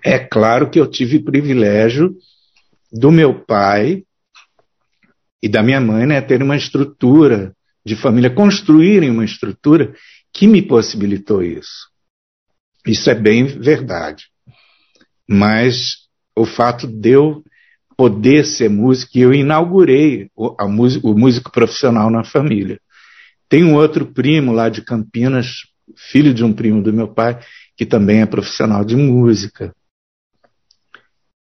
É 0.03 0.19
claro 0.19 0.69
que 0.69 0.79
eu 0.79 0.89
tive 0.89 1.23
privilégio 1.23 2.17
do 2.91 3.11
meu 3.11 3.45
pai 3.45 4.03
e 5.41 5.47
da 5.47 5.61
minha 5.61 5.79
mãe, 5.79 6.05
né, 6.05 6.21
ter 6.21 6.41
uma 6.41 6.57
estrutura 6.57 7.55
de 7.85 7.95
família, 7.95 8.29
construírem 8.29 9.09
uma 9.09 9.25
estrutura 9.25 9.93
que 10.33 10.47
me 10.47 10.61
possibilitou 10.61 11.43
isso. 11.43 11.89
Isso 12.85 13.09
é 13.09 13.15
bem 13.15 13.45
verdade. 13.45 14.25
Mas 15.27 16.03
o 16.35 16.45
fato 16.45 16.87
de 16.87 17.11
eu 17.11 17.43
poder 17.95 18.45
ser 18.45 18.69
músico, 18.69 19.17
eu 19.17 19.33
inaugurei 19.33 20.29
o, 20.35 20.67
músico, 20.67 21.11
o 21.11 21.17
músico 21.17 21.51
profissional 21.51 22.09
na 22.09 22.23
família. 22.23 22.79
Tem 23.47 23.63
um 23.63 23.75
outro 23.75 24.05
primo 24.07 24.51
lá 24.51 24.67
de 24.67 24.81
Campinas, 24.81 25.47
filho 25.95 26.33
de 26.33 26.43
um 26.43 26.51
primo 26.51 26.81
do 26.81 26.91
meu 26.91 27.07
pai, 27.07 27.39
que 27.77 27.85
também 27.85 28.21
é 28.21 28.25
profissional 28.25 28.83
de 28.83 28.95
música. 28.95 29.73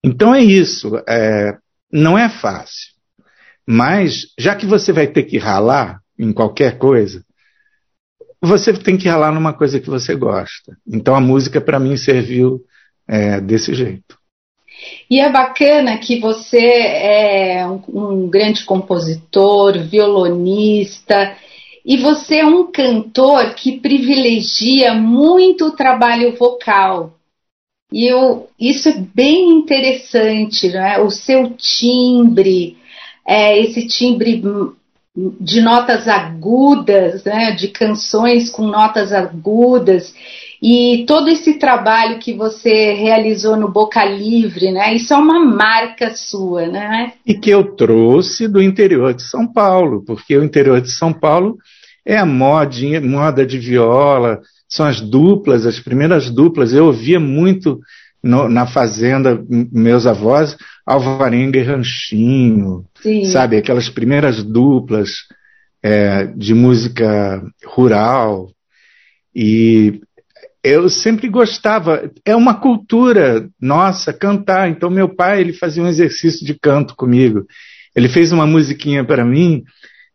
Então 0.03 0.33
é 0.33 0.43
isso. 0.43 0.97
É, 1.07 1.57
não 1.91 2.17
é 2.17 2.27
fácil. 2.27 2.91
Mas, 3.67 4.33
já 4.37 4.55
que 4.55 4.65
você 4.65 4.91
vai 4.91 5.07
ter 5.07 5.23
que 5.23 5.37
ralar 5.37 6.00
em 6.21 6.31
qualquer 6.31 6.77
coisa, 6.77 7.25
você 8.41 8.73
tem 8.73 8.97
que 8.97 9.09
ralar 9.09 9.31
numa 9.31 9.53
coisa 9.53 9.79
que 9.79 9.89
você 9.89 10.15
gosta. 10.15 10.77
Então 10.87 11.15
a 11.15 11.21
música, 11.21 11.59
para 11.59 11.79
mim, 11.79 11.97
serviu 11.97 12.61
é, 13.07 13.41
desse 13.41 13.73
jeito. 13.73 14.17
E 15.09 15.19
é 15.19 15.29
bacana 15.29 15.97
que 15.97 16.19
você 16.19 16.59
é 16.59 17.67
um, 17.67 17.81
um 17.87 18.29
grande 18.29 18.63
compositor, 18.63 19.79
violonista, 19.79 21.35
e 21.85 21.97
você 21.97 22.37
é 22.37 22.45
um 22.45 22.71
cantor 22.71 23.53
que 23.55 23.79
privilegia 23.79 24.93
muito 24.93 25.67
o 25.67 25.75
trabalho 25.75 26.35
vocal. 26.35 27.15
E 27.91 28.05
eu, 28.05 28.47
isso 28.59 28.87
é 28.87 28.93
bem 28.93 29.49
interessante, 29.49 30.69
né? 30.69 30.99
o 30.99 31.11
seu 31.11 31.51
timbre, 31.51 32.77
é, 33.27 33.59
esse 33.59 33.85
timbre 33.85 34.41
de 35.15 35.61
notas 35.61 36.07
agudas, 36.07 37.23
né? 37.23 37.51
de 37.51 37.67
canções 37.67 38.49
com 38.49 38.65
notas 38.65 39.11
agudas, 39.11 40.13
e 40.61 41.05
todo 41.07 41.27
esse 41.27 41.55
trabalho 41.55 42.19
que 42.19 42.33
você 42.33 42.93
realizou 42.93 43.57
no 43.57 43.67
Boca 43.67 44.05
Livre, 44.05 44.71
né? 44.71 44.93
Isso 44.93 45.11
é 45.11 45.17
uma 45.17 45.43
marca 45.43 46.13
sua, 46.13 46.67
né? 46.67 47.13
E 47.25 47.33
que 47.33 47.49
eu 47.49 47.75
trouxe 47.75 48.47
do 48.47 48.61
interior 48.61 49.11
de 49.11 49.23
São 49.23 49.51
Paulo, 49.51 50.03
porque 50.05 50.37
o 50.37 50.43
interior 50.43 50.79
de 50.79 50.91
São 50.91 51.11
Paulo 51.11 51.57
é 52.05 52.15
a 52.15 52.27
modinha, 52.27 53.01
moda 53.01 53.43
de 53.43 53.57
viola, 53.57 54.39
são 54.69 54.85
as 54.85 55.01
duplas, 55.01 55.65
as 55.65 55.79
primeiras 55.79 56.29
duplas. 56.29 56.73
Eu 56.73 56.85
ouvia 56.85 57.19
muito 57.19 57.79
no, 58.23 58.47
na 58.47 58.67
fazenda, 58.67 59.43
meus 59.49 60.05
avós, 60.05 60.55
Alvarenga 60.85 61.57
e 61.57 61.63
Ranchinho, 61.63 62.85
Sabe? 63.25 63.57
Aquelas 63.57 63.89
primeiras 63.89 64.43
duplas 64.43 65.11
é, 65.83 66.25
de 66.25 66.53
música 66.53 67.41
rural. 67.65 68.49
E 69.35 70.01
eu 70.63 70.89
sempre 70.89 71.27
gostava. 71.27 72.11
É 72.25 72.35
uma 72.35 72.53
cultura 72.53 73.49
nossa 73.59 74.13
cantar. 74.13 74.69
Então 74.69 74.89
meu 74.89 75.09
pai 75.09 75.41
ele 75.41 75.53
fazia 75.53 75.83
um 75.83 75.87
exercício 75.87 76.45
de 76.45 76.57
canto 76.59 76.95
comigo. 76.95 77.45
Ele 77.95 78.07
fez 78.07 78.31
uma 78.31 78.45
musiquinha 78.45 79.03
para 79.03 79.25
mim 79.25 79.63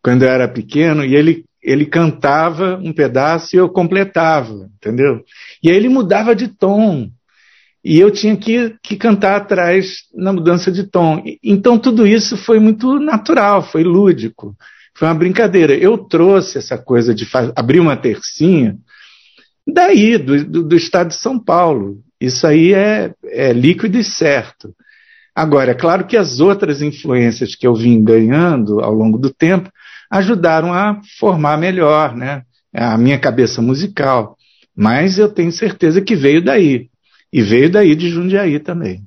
quando 0.01 0.23
eu 0.23 0.29
era 0.29 0.47
pequeno 0.47 1.03
e 1.03 1.15
ele 1.15 1.45
ele 1.61 1.85
cantava 1.85 2.79
um 2.81 2.93
pedaço 2.93 3.53
e 3.53 3.59
eu 3.59 3.67
completava, 3.67 4.69
entendeu? 4.77 5.21
E 5.61 5.69
aí 5.69 5.75
ele 5.75 5.89
mudava 5.89 6.33
de 6.33 6.47
tom. 6.47 7.09
E 7.87 8.01
eu 8.01 8.11
tinha 8.11 8.35
que, 8.35 8.75
que 8.83 8.97
cantar 8.97 9.37
atrás 9.37 9.99
na 10.13 10.33
mudança 10.33 10.69
de 10.69 10.83
tom. 10.83 11.23
Então 11.41 11.79
tudo 11.79 12.05
isso 12.05 12.35
foi 12.35 12.59
muito 12.59 12.99
natural, 12.99 13.63
foi 13.63 13.81
lúdico, 13.81 14.53
foi 14.93 15.07
uma 15.07 15.13
brincadeira. 15.13 15.73
Eu 15.73 15.97
trouxe 15.97 16.57
essa 16.57 16.77
coisa 16.77 17.15
de 17.15 17.25
abrir 17.55 17.79
uma 17.79 17.95
tercinha 17.95 18.75
daí, 19.65 20.17
do, 20.17 20.43
do, 20.43 20.63
do, 20.63 20.75
estado 20.75 21.07
de 21.07 21.15
São 21.15 21.39
Paulo. 21.39 21.99
Isso 22.19 22.45
aí 22.45 22.73
é, 22.73 23.13
é 23.23 23.53
líquido 23.53 23.97
e 23.97 24.03
certo. 24.03 24.75
Agora, 25.33 25.71
é 25.71 25.75
claro 25.75 26.05
que 26.05 26.17
as 26.17 26.41
outras 26.41 26.81
influências 26.81 27.55
que 27.55 27.65
eu 27.65 27.73
vim 27.73 28.03
ganhando 28.03 28.81
ao 28.81 28.93
longo 28.93 29.17
do 29.17 29.33
tempo 29.33 29.71
ajudaram 30.11 30.73
a 30.73 30.99
formar 31.17 31.57
melhor 31.57 32.13
né, 32.13 32.41
a 32.73 32.97
minha 32.97 33.17
cabeça 33.17 33.61
musical. 33.61 34.35
Mas 34.75 35.17
eu 35.17 35.29
tenho 35.29 35.53
certeza 35.53 36.01
que 36.01 36.17
veio 36.17 36.43
daí. 36.43 36.89
E 37.31 37.41
veio 37.41 37.71
daí 37.71 37.95
de 37.95 38.09
Jundiaí 38.09 38.59
também. 38.59 39.03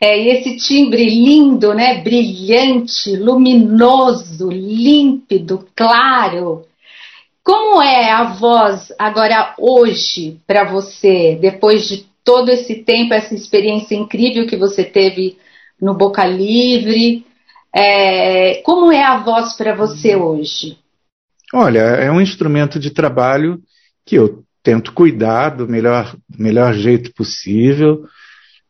É, 0.00 0.18
e 0.20 0.28
esse 0.28 0.56
timbre 0.56 1.04
lindo, 1.04 1.72
né, 1.72 2.02
brilhante, 2.02 3.16
luminoso, 3.16 4.50
límpido, 4.50 5.66
claro, 5.74 6.66
como 7.42 7.82
é 7.82 8.10
a 8.10 8.24
voz 8.24 8.92
agora 8.98 9.54
hoje 9.58 10.40
para 10.46 10.64
você, 10.64 11.38
depois 11.40 11.88
de 11.88 12.06
todo 12.24 12.50
esse 12.50 12.76
tempo, 12.76 13.14
essa 13.14 13.34
experiência 13.34 13.94
incrível 13.94 14.46
que 14.46 14.56
você 14.56 14.84
teve 14.84 15.36
no 15.80 15.94
Boca 15.94 16.24
Livre? 16.24 17.24
É, 17.74 18.62
como 18.62 18.90
é 18.92 19.02
a 19.02 19.18
voz 19.18 19.54
para 19.56 19.74
você 19.74 20.16
hoje? 20.16 20.78
Olha, 21.52 21.80
é 21.80 22.10
um 22.10 22.20
instrumento 22.20 22.78
de 22.78 22.90
trabalho 22.90 23.60
que 24.06 24.16
eu 24.16 24.43
tento 24.64 24.92
cuidar 24.92 25.50
do 25.50 25.68
melhor, 25.68 26.16
melhor 26.36 26.72
jeito 26.74 27.12
possível. 27.12 28.02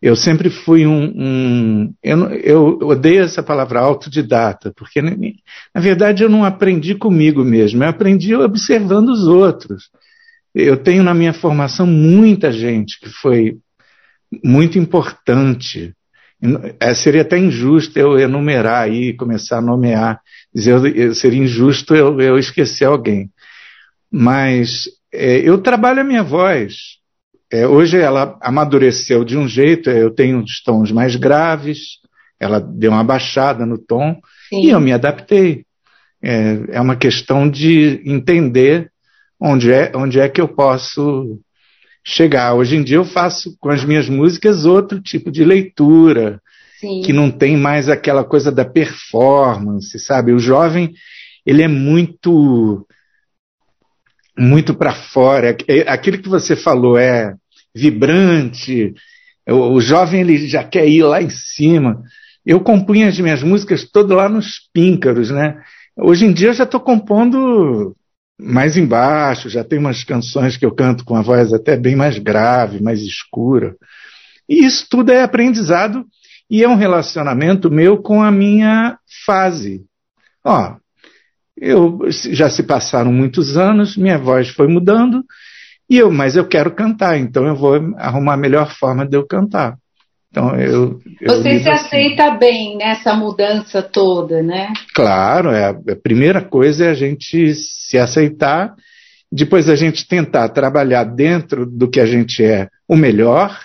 Eu 0.03 0.17
sempre 0.17 0.51
fui 0.51 0.87
um. 0.87 1.05
um 1.17 1.95
eu, 2.03 2.31
eu, 2.33 2.79
odeio 2.83 3.23
essa 3.23 3.43
palavra 3.43 3.81
autodidata, 3.81 4.73
porque, 4.77 5.01
na 5.01 5.81
verdade, 5.81 6.23
eu 6.23 6.29
não 6.29 6.45
aprendi 6.45 6.95
comigo 6.95 7.43
mesmo, 7.43 7.83
eu 7.83 7.89
aprendi 7.89 8.35
observando 8.35 9.09
os 9.09 9.27
outros. 9.27 9.85
Eu 10.55 10.77
tenho 10.77 11.03
na 11.03 11.15
minha 11.15 11.33
formação 11.33 11.87
muita 11.87 12.53
gente 12.53 13.01
que 13.01 13.09
foi 13.09 13.57
muito 14.45 14.79
importante. 14.79 15.95
É, 16.79 16.93
seria 16.93 17.23
até 17.23 17.39
injusto 17.39 17.99
eu 17.99 18.19
enumerar 18.19 18.83
aí, 18.83 19.15
começar 19.15 19.59
a 19.59 19.63
nomear, 19.63 20.21
dizer, 20.55 21.15
seria 21.15 21.43
injusto 21.43 21.95
eu, 21.95 22.21
eu 22.21 22.39
esquecer 22.39 22.85
alguém. 22.85 23.31
Mas 24.13 24.85
é, 25.15 25.39
eu 25.39 25.59
trabalho 25.59 26.01
a 26.01 26.05
minha 26.05 26.23
voz. 26.23 26.99
É, 27.51 27.67
hoje 27.67 27.97
ela 27.99 28.37
amadureceu 28.41 29.25
de 29.25 29.39
um 29.39 29.47
jeito, 29.47 29.89
eu 29.89 30.11
tenho 30.11 30.43
os 30.43 30.63
tons 30.63 30.91
mais 30.91 31.15
graves, 31.15 32.01
ela 32.41 32.59
deu 32.59 32.91
uma 32.91 33.05
baixada 33.05 33.65
no 33.65 33.79
tom 33.79 34.21
Sim. 34.49 34.67
e 34.67 34.71
eu 34.71 34.81
me 34.81 34.93
adaptei. 34.93 35.65
É, 36.21 36.59
é, 36.73 36.81
uma 36.81 36.97
questão 36.97 37.49
de 37.49 38.01
entender 38.05 38.91
onde 39.39 39.71
é, 39.71 39.93
onde 39.95 40.19
é 40.19 40.29
que 40.29 40.41
eu 40.41 40.49
posso 40.49 41.39
chegar. 42.05 42.55
Hoje 42.55 42.77
em 42.77 42.83
dia 42.83 42.97
eu 42.97 43.05
faço 43.05 43.57
com 43.61 43.69
as 43.69 43.85
minhas 43.85 44.09
músicas 44.09 44.65
outro 44.65 45.01
tipo 45.01 45.31
de 45.31 45.45
leitura, 45.45 46.41
Sim. 46.81 47.03
que 47.03 47.13
não 47.13 47.31
tem 47.31 47.57
mais 47.57 47.89
aquela 47.89 48.25
coisa 48.25 48.51
da 48.51 48.65
performance, 48.65 49.99
sabe? 49.99 50.33
O 50.33 50.39
jovem, 50.39 50.93
ele 51.47 51.63
é 51.63 51.69
muito 51.69 52.87
muito 54.39 54.75
para 54.75 54.93
fora. 54.93 55.57
É, 55.69 55.81
aquilo 55.83 56.19
que 56.19 56.29
você 56.29 56.57
falou 56.57 56.99
é 56.99 57.35
vibrante, 57.75 58.95
o, 59.49 59.81
jovem 59.81 60.21
ele 60.21 60.47
já 60.47 60.65
quer 60.65 60.89
ir 60.89 61.03
lá 61.03 61.23
em 61.23 61.31
cima. 61.31 62.03
Eu 62.45 62.61
compunha 62.61 63.09
as 63.09 63.19
minhas 63.19 63.43
músicas 63.43 63.89
todas 63.91 64.17
lá 64.17 64.29
nos 64.29 64.69
píncaros, 64.73 65.31
né? 65.31 65.61
Hoje 65.97 66.25
em 66.25 66.33
dia 66.33 66.49
eu 66.49 66.55
já 66.55 66.65
estou 66.65 66.81
compondo 66.81 67.97
mais 68.41 68.77
embaixo, 68.77 69.49
já 69.49 69.63
tem 69.63 69.79
umas 69.79 70.03
canções 70.03 70.57
que 70.57 70.67
eu 70.67 70.75
canto 70.75 71.05
com 71.05 71.17
a 71.17 71.23
voz 71.23 71.53
até 71.53 71.77
bem 71.77 71.95
mais 71.95 72.19
grave, 72.19 72.83
mais 72.83 73.01
escura. 73.01 73.77
E 74.49 74.65
isso 74.65 74.87
tudo 74.91 75.13
é 75.13 75.23
aprendizado 75.23 76.05
e 76.51 76.63
é 76.63 76.69
um 76.69 76.75
relacionamento 76.75 77.71
meu 77.71 77.99
com 77.99 78.23
a 78.23 78.31
minha 78.31 78.99
fase. 79.25 79.85
Ó, 80.45 80.77
eu 81.57 82.01
já 82.11 82.51
se 82.51 82.63
passaram 82.63 83.13
muitos 83.13 83.57
anos, 83.57 83.97
minha 83.97 84.19
voz 84.19 84.49
foi 84.49 84.67
mudando, 84.69 85.25
e 85.89 85.99
eu, 85.99 86.11
mas 86.11 86.37
eu 86.37 86.47
quero 86.47 86.75
cantar, 86.75 87.19
então 87.19 87.47
eu 87.47 87.55
vou 87.55 87.75
arrumar 87.97 88.35
a 88.35 88.39
melhor 88.39 88.75
forma 88.75 89.07
de 89.07 89.17
eu 89.17 89.27
cantar. 89.27 89.77
Então 90.31 90.57
eu, 90.57 91.01
eu 91.21 91.37
Você 91.37 91.61
se 91.61 91.69
assim. 91.69 91.87
aceita 91.87 92.31
bem 92.33 92.77
nessa 92.77 93.15
mudança 93.15 93.81
toda, 93.83 94.43
né? 94.43 94.73
Claro, 94.95 95.51
é, 95.51 95.67
a 95.67 95.97
primeira 96.03 96.43
coisa 96.43 96.87
é 96.87 96.91
a 96.91 96.95
gente 96.95 97.55
se 97.55 97.97
aceitar 97.97 98.75
depois 99.35 99.69
a 99.69 99.75
gente 99.75 100.07
tentar 100.07 100.49
trabalhar 100.51 101.03
dentro 101.03 101.67
do 101.67 101.91
que 101.91 101.99
a 101.99 102.07
gente 102.07 102.45
é 102.45 102.69
o 102.87 102.95
melhor, 102.95 103.59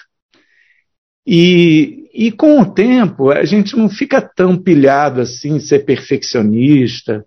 e, 1.28 2.10
e 2.12 2.32
com 2.32 2.60
o 2.60 2.74
tempo 2.74 3.30
a 3.30 3.46
gente 3.46 3.78
não 3.78 3.88
fica 3.88 4.20
tão 4.20 4.58
pilhado 4.58 5.22
assim, 5.22 5.60
ser 5.60 5.86
perfeccionista. 5.86 7.24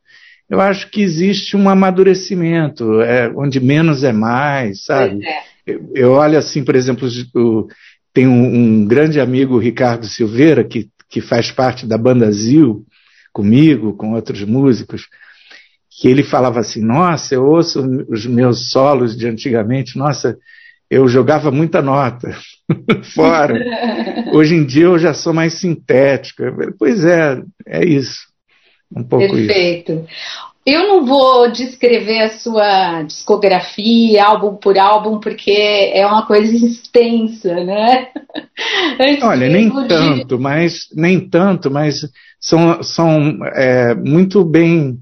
Eu 0.52 0.60
acho 0.60 0.90
que 0.90 1.00
existe 1.00 1.56
um 1.56 1.66
amadurecimento, 1.66 3.00
é, 3.00 3.26
onde 3.34 3.58
menos 3.58 4.04
é 4.04 4.12
mais, 4.12 4.84
sabe? 4.84 5.24
É. 5.24 5.40
Eu, 5.66 5.92
eu, 5.94 6.12
olho 6.12 6.36
assim, 6.36 6.62
por 6.62 6.76
exemplo, 6.76 7.08
o, 7.34 7.68
tem 8.12 8.28
um, 8.28 8.54
um, 8.54 8.84
grande 8.84 9.18
amigo, 9.18 9.56
Ricardo 9.56 10.04
Silveira, 10.04 10.62
que, 10.62 10.90
que 11.08 11.22
faz 11.22 11.50
parte 11.50 11.86
da 11.86 11.96
banda 11.96 12.30
Zil, 12.30 12.84
comigo, 13.32 13.94
com 13.94 14.12
outros 14.12 14.44
músicos, 14.44 15.08
que 15.88 16.06
ele 16.06 16.22
falava 16.22 16.60
assim: 16.60 16.84
Nossa, 16.84 17.34
eu 17.34 17.46
ouço 17.46 17.82
os 18.10 18.26
meus 18.26 18.70
solos 18.70 19.16
de 19.16 19.26
antigamente, 19.26 19.96
nossa, 19.96 20.36
eu 20.90 21.08
jogava 21.08 21.50
muita 21.50 21.80
nota 21.80 22.36
fora. 23.14 23.58
Hoje 24.34 24.54
em 24.54 24.66
dia 24.66 24.84
eu 24.84 24.98
já 24.98 25.14
sou 25.14 25.32
mais 25.32 25.54
sintético. 25.54 26.42
Pois 26.78 27.06
é, 27.06 27.42
é 27.66 27.86
isso. 27.86 28.32
Um 28.94 29.02
pouco 29.05 29.26
Perfeito. 29.26 29.92
Isso. 29.92 30.07
Eu 30.64 30.87
não 30.87 31.05
vou 31.05 31.50
descrever 31.50 32.20
a 32.20 32.38
sua 32.38 33.02
discografia, 33.02 34.24
álbum 34.24 34.55
por 34.55 34.78
álbum, 34.78 35.18
porque 35.18 35.50
é 35.92 36.07
uma 36.07 36.24
coisa 36.24 36.55
extensa, 36.55 37.52
né? 37.64 38.09
Olha, 39.22 39.48
nem 39.48 39.68
de... 39.68 39.88
tanto, 39.88 40.38
mas 40.38 40.87
nem 40.94 41.28
tanto, 41.28 41.68
mas 41.68 42.09
são, 42.40 42.81
são 42.81 43.44
é, 43.46 43.92
muito 43.96 44.44
bem 44.44 45.00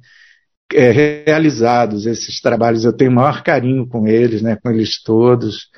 é, 0.73 1.25
realizados 1.27 2.07
esses 2.07 2.41
trabalhos. 2.41 2.87
Eu 2.87 2.95
tenho 2.95 3.11
o 3.11 3.15
maior 3.15 3.43
carinho 3.43 3.87
com 3.87 4.07
eles, 4.07 4.41
né, 4.41 4.57
com 4.57 4.71
eles 4.71 5.03
todos. 5.03 5.69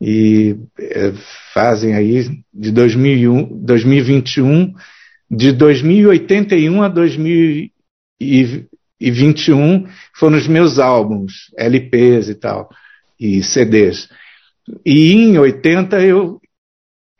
E 0.00 0.56
é, 0.78 1.12
fazem 1.52 1.94
aí 1.94 2.28
de 2.54 2.70
2001, 2.70 3.64
2021, 3.64 4.72
de 5.30 5.52
2081 5.52 6.82
a 6.82 6.88
2021 6.88 9.86
foram 10.14 10.36
os 10.36 10.48
meus 10.48 10.78
álbuns, 10.78 11.50
LPs 11.58 12.28
e 12.28 12.34
tal, 12.34 12.68
e 13.18 13.42
CDs. 13.42 14.10
E 14.84 15.12
em 15.12 15.38
80 15.38 15.98
eu 16.00 16.38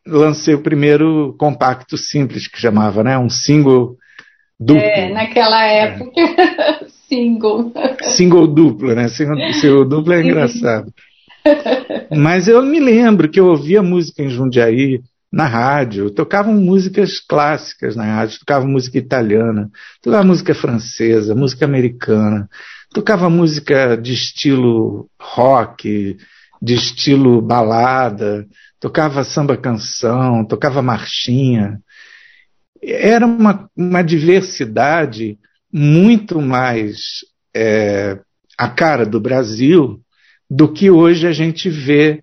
lancei 0.07 0.55
o 0.55 0.63
primeiro 0.63 1.35
compacto 1.39 1.97
simples 1.99 2.47
que 2.47 2.61
chamava, 2.61 3.03
né, 3.03 3.19
um 3.19 3.29
single 3.29 3.97
duplo. 4.59 4.83
É, 4.83 5.13
naquela 5.13 5.65
época. 5.65 6.21
É. 6.21 6.87
Single. 7.09 7.73
Single 8.03 8.47
duplo, 8.49 8.93
né? 8.93 9.09
Single, 9.09 9.53
single 9.53 9.85
duplo 9.85 10.13
é 10.13 10.23
engraçado. 10.23 10.93
Mas 12.11 12.49
eu 12.49 12.61
me 12.63 12.81
lembro 12.81 13.29
que 13.29 13.39
eu 13.39 13.47
ouvia 13.47 13.81
música 13.81 14.25
em 14.25 14.29
Jundiaí 14.29 15.01
na 15.37 15.47
rádio, 15.47 16.11
tocavam 16.11 16.55
músicas 16.55 17.21
clássicas 17.21 17.95
na 17.95 18.05
rádio, 18.05 18.39
tocava 18.39 18.67
música 18.67 18.97
italiana, 18.97 19.71
tocava 20.01 20.25
música 20.25 20.55
francesa, 20.55 21.35
música 21.35 21.67
americana, 21.67 22.49
tocava 22.95 23.29
música 23.29 23.99
de 23.99 24.15
estilo 24.15 25.11
rock, 25.21 26.17
de 26.63 26.75
estilo 26.75 27.43
balada, 27.43 28.47
tocava 28.81 29.23
samba 29.25 29.59
canção, 29.59 30.43
tocava 30.43 30.81
marchinha. 30.81 31.81
Era 32.83 33.27
uma, 33.27 33.69
uma 33.77 34.01
diversidade 34.01 35.39
muito 35.71 36.41
mais 36.41 36.97
é, 37.55 38.19
a 38.57 38.71
cara 38.71 39.05
do 39.05 39.21
Brasil 39.21 40.01
do 40.49 40.73
que 40.73 40.91
hoje 40.91 41.27
a 41.27 41.33
gente 41.33 41.69
vê 41.69 42.23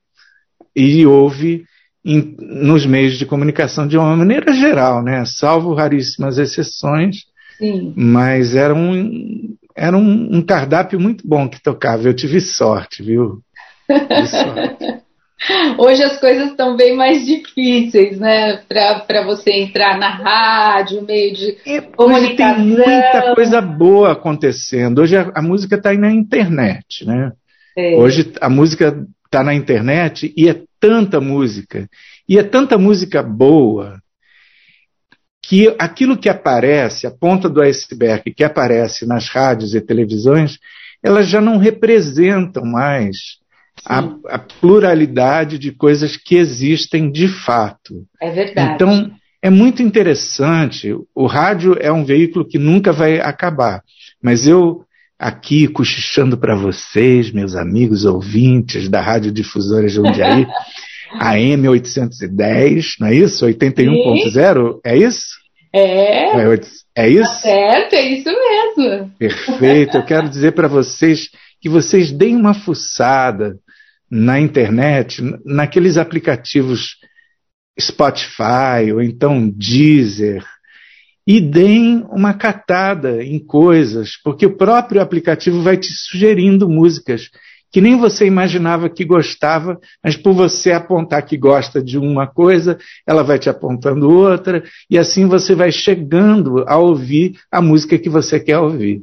e 0.75 1.05
ouve 1.05 1.63
em, 2.05 2.35
nos 2.39 2.85
meios 2.85 3.17
de 3.17 3.25
comunicação 3.25 3.87
de 3.87 3.97
uma 3.97 4.15
maneira 4.15 4.53
geral, 4.53 5.03
né? 5.03 5.23
Salvo 5.25 5.73
raríssimas 5.73 6.37
exceções, 6.37 7.17
Sim. 7.57 7.93
mas 7.95 8.55
era 8.55 8.73
um, 8.73 9.55
era 9.75 9.97
um, 9.97 10.37
um 10.37 10.41
cardápio 10.41 10.99
muito 10.99 11.27
bom 11.27 11.47
que 11.47 11.61
tocava. 11.61 12.07
Eu 12.07 12.13
tive 12.13 12.41
sorte, 12.41 13.03
viu? 13.03 13.39
Tive 13.87 14.27
sorte. 14.27 15.03
Hoje 15.77 16.03
as 16.03 16.19
coisas 16.19 16.51
estão 16.51 16.75
bem 16.75 16.95
mais 16.95 17.25
difíceis, 17.25 18.19
né? 18.19 18.57
Para 18.67 19.23
você 19.25 19.51
entrar 19.51 19.97
na 19.97 20.09
rádio, 20.09 21.03
meio 21.05 21.33
de 21.33 21.57
é, 21.65 21.81
comunicação. 21.81 22.63
Hoje 22.63 22.75
tem 22.75 22.93
muita 22.93 23.35
coisa 23.35 23.61
boa 23.61 24.11
acontecendo. 24.13 24.99
Hoje 24.99 25.17
a, 25.17 25.31
a 25.35 25.41
música 25.41 25.75
está 25.75 25.89
aí 25.89 25.97
na 25.97 26.11
internet, 26.11 27.05
né? 27.05 27.31
É. 27.77 27.95
Hoje 27.95 28.31
a 28.39 28.49
música 28.49 29.05
está 29.25 29.43
na 29.43 29.53
internet 29.53 30.31
e 30.37 30.49
é 30.49 30.61
tanta 30.83 31.21
música. 31.21 31.89
E 32.27 32.37
é 32.37 32.43
tanta 32.43 32.77
música 32.77 33.23
boa 33.23 34.01
que 35.41 35.73
aquilo 35.79 36.17
que 36.17 36.27
aparece, 36.27 37.07
a 37.07 37.11
ponta 37.11 37.47
do 37.47 37.61
iceberg 37.61 38.33
que 38.33 38.43
aparece 38.43 39.05
nas 39.05 39.29
rádios 39.29 39.73
e 39.73 39.79
televisões, 39.79 40.57
elas 41.01 41.29
já 41.29 41.39
não 41.39 41.57
representam 41.57 42.65
mais 42.65 43.37
a, 43.85 43.99
a, 44.27 44.39
pluralidade 44.39 45.57
de 45.57 45.71
coisas 45.71 46.17
que 46.17 46.35
existem 46.35 47.09
de 47.09 47.29
fato. 47.29 48.05
É 48.21 48.29
verdade. 48.29 48.73
Então, 48.75 49.11
é 49.41 49.49
muito 49.49 49.81
interessante. 49.81 50.93
O 51.15 51.27
rádio 51.27 51.77
é 51.79 51.91
um 51.91 52.03
veículo 52.03 52.47
que 52.47 52.57
nunca 52.57 52.91
vai 52.91 53.21
acabar. 53.21 53.81
Mas 54.21 54.45
eu, 54.45 54.85
aqui, 55.23 55.69
cochichando 55.69 56.37
para 56.37 56.53
vocês, 56.53 57.31
meus 57.31 57.55
amigos 57.55 58.03
ouvintes 58.03 58.89
da 58.89 58.99
Rádio 58.99 59.31
Difusora 59.31 59.87
Jundiaí, 59.87 60.45
a 61.17 61.35
M810, 61.35 62.95
não 62.99 63.07
é 63.07 63.15
isso? 63.15 63.45
81.0, 63.45 64.79
é 64.83 64.97
isso? 64.97 65.25
É. 65.71 66.35
É, 66.35 66.61
é 66.95 67.09
isso? 67.09 67.31
Tá 67.31 67.39
certo, 67.39 67.93
é 67.93 68.01
isso 68.01 68.29
mesmo. 68.29 69.11
Perfeito. 69.17 69.97
Eu 69.97 70.05
quero 70.05 70.27
dizer 70.27 70.51
para 70.51 70.67
vocês 70.67 71.29
que 71.61 71.69
vocês 71.69 72.11
deem 72.11 72.35
uma 72.35 72.53
fuçada 72.53 73.57
na 74.11 74.41
internet, 74.41 75.23
naqueles 75.45 75.97
aplicativos 75.97 76.97
Spotify 77.79 78.91
ou 78.93 79.01
então 79.01 79.49
Deezer, 79.49 80.45
e 81.25 81.39
deem 81.39 82.05
uma 82.11 82.33
catada 82.33 83.23
em 83.23 83.39
coisas, 83.39 84.17
porque 84.23 84.45
o 84.45 84.57
próprio 84.57 85.01
aplicativo 85.01 85.61
vai 85.61 85.77
te 85.77 85.87
sugerindo 85.87 86.69
músicas 86.69 87.29
que 87.73 87.81
nem 87.81 87.97
você 87.97 88.27
imaginava 88.27 88.87
que 88.87 89.03
gostava, 89.03 89.79
mas 90.01 90.15
por 90.15 90.31
você 90.31 90.71
apontar 90.71 91.25
que 91.25 91.35
gosta 91.35 91.81
de 91.81 91.97
uma 91.97 92.27
coisa, 92.27 92.77
ela 93.05 93.23
vai 93.23 93.39
te 93.39 93.49
apontando 93.49 94.11
outra, 94.11 94.63
e 94.87 94.95
assim 94.95 95.27
você 95.27 95.55
vai 95.55 95.71
chegando 95.71 96.63
a 96.67 96.77
ouvir 96.77 97.33
a 97.51 97.59
música 97.59 97.97
que 97.97 98.09
você 98.09 98.39
quer 98.39 98.59
ouvir. 98.59 99.01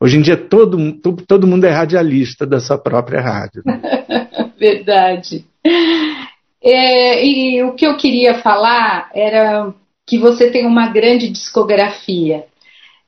Hoje 0.00 0.16
em 0.16 0.22
dia 0.22 0.36
todo, 0.36 0.78
todo 1.28 1.46
mundo 1.46 1.64
é 1.64 1.70
radialista 1.70 2.46
da 2.46 2.58
sua 2.58 2.78
própria 2.78 3.20
rádio. 3.20 3.62
Né? 3.66 3.82
Verdade. 4.58 5.44
É, 6.62 7.22
e 7.22 7.62
o 7.64 7.74
que 7.74 7.86
eu 7.86 7.98
queria 7.98 8.38
falar 8.38 9.10
era 9.14 9.74
que 10.06 10.18
você 10.18 10.50
tem 10.50 10.66
uma 10.66 10.88
grande 10.88 11.28
discografia. 11.28 12.44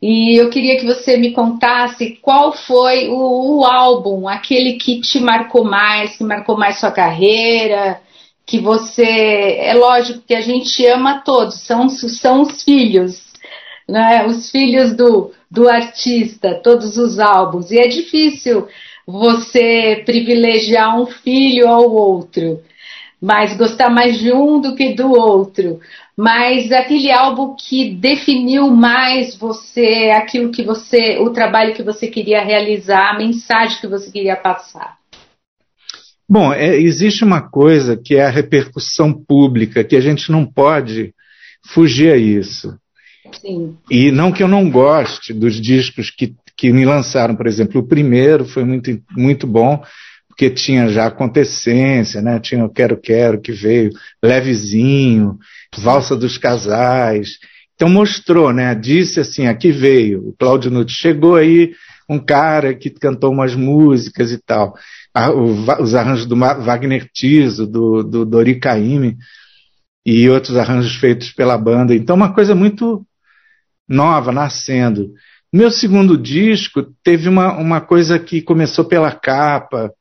E 0.00 0.40
eu 0.40 0.48
queria 0.50 0.78
que 0.78 0.86
você 0.86 1.16
me 1.16 1.32
contasse 1.32 2.18
qual 2.22 2.52
foi 2.52 3.08
o, 3.08 3.58
o, 3.58 3.64
álbum, 3.64 4.28
aquele 4.28 4.74
que 4.74 5.00
te 5.00 5.18
marcou 5.18 5.64
mais, 5.64 6.16
que 6.16 6.24
marcou 6.24 6.56
mais 6.56 6.78
sua 6.78 6.92
carreira, 6.92 8.00
que 8.46 8.60
você. 8.60 9.58
É 9.60 9.74
lógico 9.74 10.22
que 10.26 10.34
a 10.34 10.40
gente 10.40 10.86
ama 10.86 11.22
todos, 11.24 11.60
são, 11.66 11.88
são 11.88 12.42
os 12.42 12.62
filhos, 12.62 13.20
né? 13.88 14.24
Os 14.26 14.50
filhos 14.50 14.96
do, 14.96 15.32
do 15.50 15.68
artista, 15.68 16.60
todos 16.62 16.96
os 16.96 17.18
álbuns. 17.18 17.72
E 17.72 17.78
é 17.78 17.88
difícil 17.88 18.68
você 19.04 20.02
privilegiar 20.06 21.00
um 21.00 21.06
filho 21.06 21.66
ao 21.66 21.90
outro, 21.90 22.62
mas 23.20 23.56
gostar 23.56 23.90
mais 23.90 24.18
de 24.18 24.32
um 24.32 24.60
do 24.60 24.76
que 24.76 24.94
do 24.94 25.10
outro. 25.10 25.80
Mas 26.18 26.72
aquele 26.72 27.12
álbum 27.12 27.54
que 27.54 27.94
definiu 27.94 28.68
mais 28.70 29.36
você, 29.36 30.10
aquilo 30.12 30.50
que 30.50 30.64
você, 30.64 31.16
o 31.18 31.30
trabalho 31.30 31.74
que 31.74 31.82
você 31.82 32.08
queria 32.08 32.42
realizar, 32.42 33.10
a 33.10 33.18
mensagem 33.18 33.80
que 33.80 33.86
você 33.86 34.10
queria 34.10 34.34
passar. 34.34 34.98
Bom, 36.28 36.52
é, 36.52 36.76
existe 36.76 37.22
uma 37.22 37.40
coisa 37.40 37.96
que 37.96 38.16
é 38.16 38.24
a 38.24 38.30
repercussão 38.30 39.12
pública, 39.12 39.84
que 39.84 39.94
a 39.94 40.00
gente 40.00 40.32
não 40.32 40.44
pode 40.44 41.14
fugir 41.64 42.12
a 42.12 42.16
isso. 42.16 42.76
Sim. 43.40 43.76
E 43.88 44.10
não 44.10 44.32
que 44.32 44.42
eu 44.42 44.48
não 44.48 44.68
goste 44.68 45.32
dos 45.32 45.60
discos 45.60 46.10
que 46.10 46.34
que 46.58 46.72
me 46.72 46.84
lançaram, 46.84 47.36
por 47.36 47.46
exemplo, 47.46 47.80
o 47.80 47.86
primeiro 47.86 48.44
foi 48.44 48.64
muito, 48.64 49.00
muito 49.12 49.46
bom, 49.46 49.80
porque 50.28 50.50
tinha 50.50 50.88
já 50.88 51.06
acontecência, 51.06 52.20
né? 52.20 52.40
Tinha 52.40 52.64
o 52.64 52.68
Quero 52.68 52.96
Quero 52.96 53.40
que 53.40 53.52
veio, 53.52 53.90
Levezinho, 54.20 55.38
Valsa 55.76 56.16
dos 56.16 56.38
Casais. 56.38 57.38
Então 57.74 57.88
mostrou, 57.88 58.52
né? 58.52 58.74
Disse 58.74 59.20
assim, 59.20 59.46
aqui 59.46 59.70
veio, 59.70 60.28
o 60.28 60.34
Cláudio 60.38 60.70
Nutt 60.70 60.92
chegou 60.92 61.36
aí 61.36 61.72
um 62.08 62.18
cara 62.18 62.74
que 62.74 62.90
cantou 62.90 63.30
umas 63.30 63.54
músicas 63.54 64.32
e 64.32 64.38
tal. 64.38 64.74
o, 65.14 65.82
os 65.82 65.94
arranjos 65.94 66.26
do 66.26 66.36
Wagner 66.36 67.08
Tiso, 67.12 67.66
do, 67.66 68.02
do 68.02 68.24
Dori 68.24 68.58
Caymmi, 68.58 69.16
e 70.04 70.28
outros 70.30 70.56
arranjos 70.56 70.96
feitos 70.96 71.30
pela 71.32 71.58
banda. 71.58 71.94
Então, 71.94 72.16
uma 72.16 72.32
coisa 72.32 72.54
muito 72.54 73.06
nova, 73.86 74.32
nascendo. 74.32 75.12
Meu 75.52 75.70
segundo 75.70 76.16
disco 76.16 76.82
teve 77.02 77.28
uma, 77.28 77.54
uma 77.56 77.80
coisa 77.80 78.18
que 78.18 78.40
começou 78.40 78.86
pela 78.86 79.12
capa, 79.12 79.92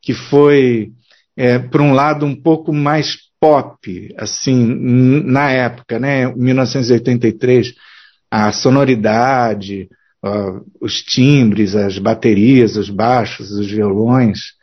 que 0.00 0.14
foi, 0.14 0.92
é, 1.36 1.58
por 1.58 1.80
um 1.80 1.92
lado, 1.92 2.24
um 2.24 2.34
pouco 2.34 2.72
mais 2.72 3.18
pop, 3.40 4.14
assim, 4.18 5.22
na 5.24 5.50
época, 5.50 5.98
né, 5.98 6.32
1983, 6.34 7.74
a 8.30 8.52
sonoridade, 8.52 9.88
uh, 10.24 10.64
os 10.80 11.02
timbres, 11.02 11.74
as 11.74 11.98
baterias, 11.98 12.76
os 12.76 12.90
baixos, 12.90 13.50
os 13.50 13.70
violões, 13.70 14.56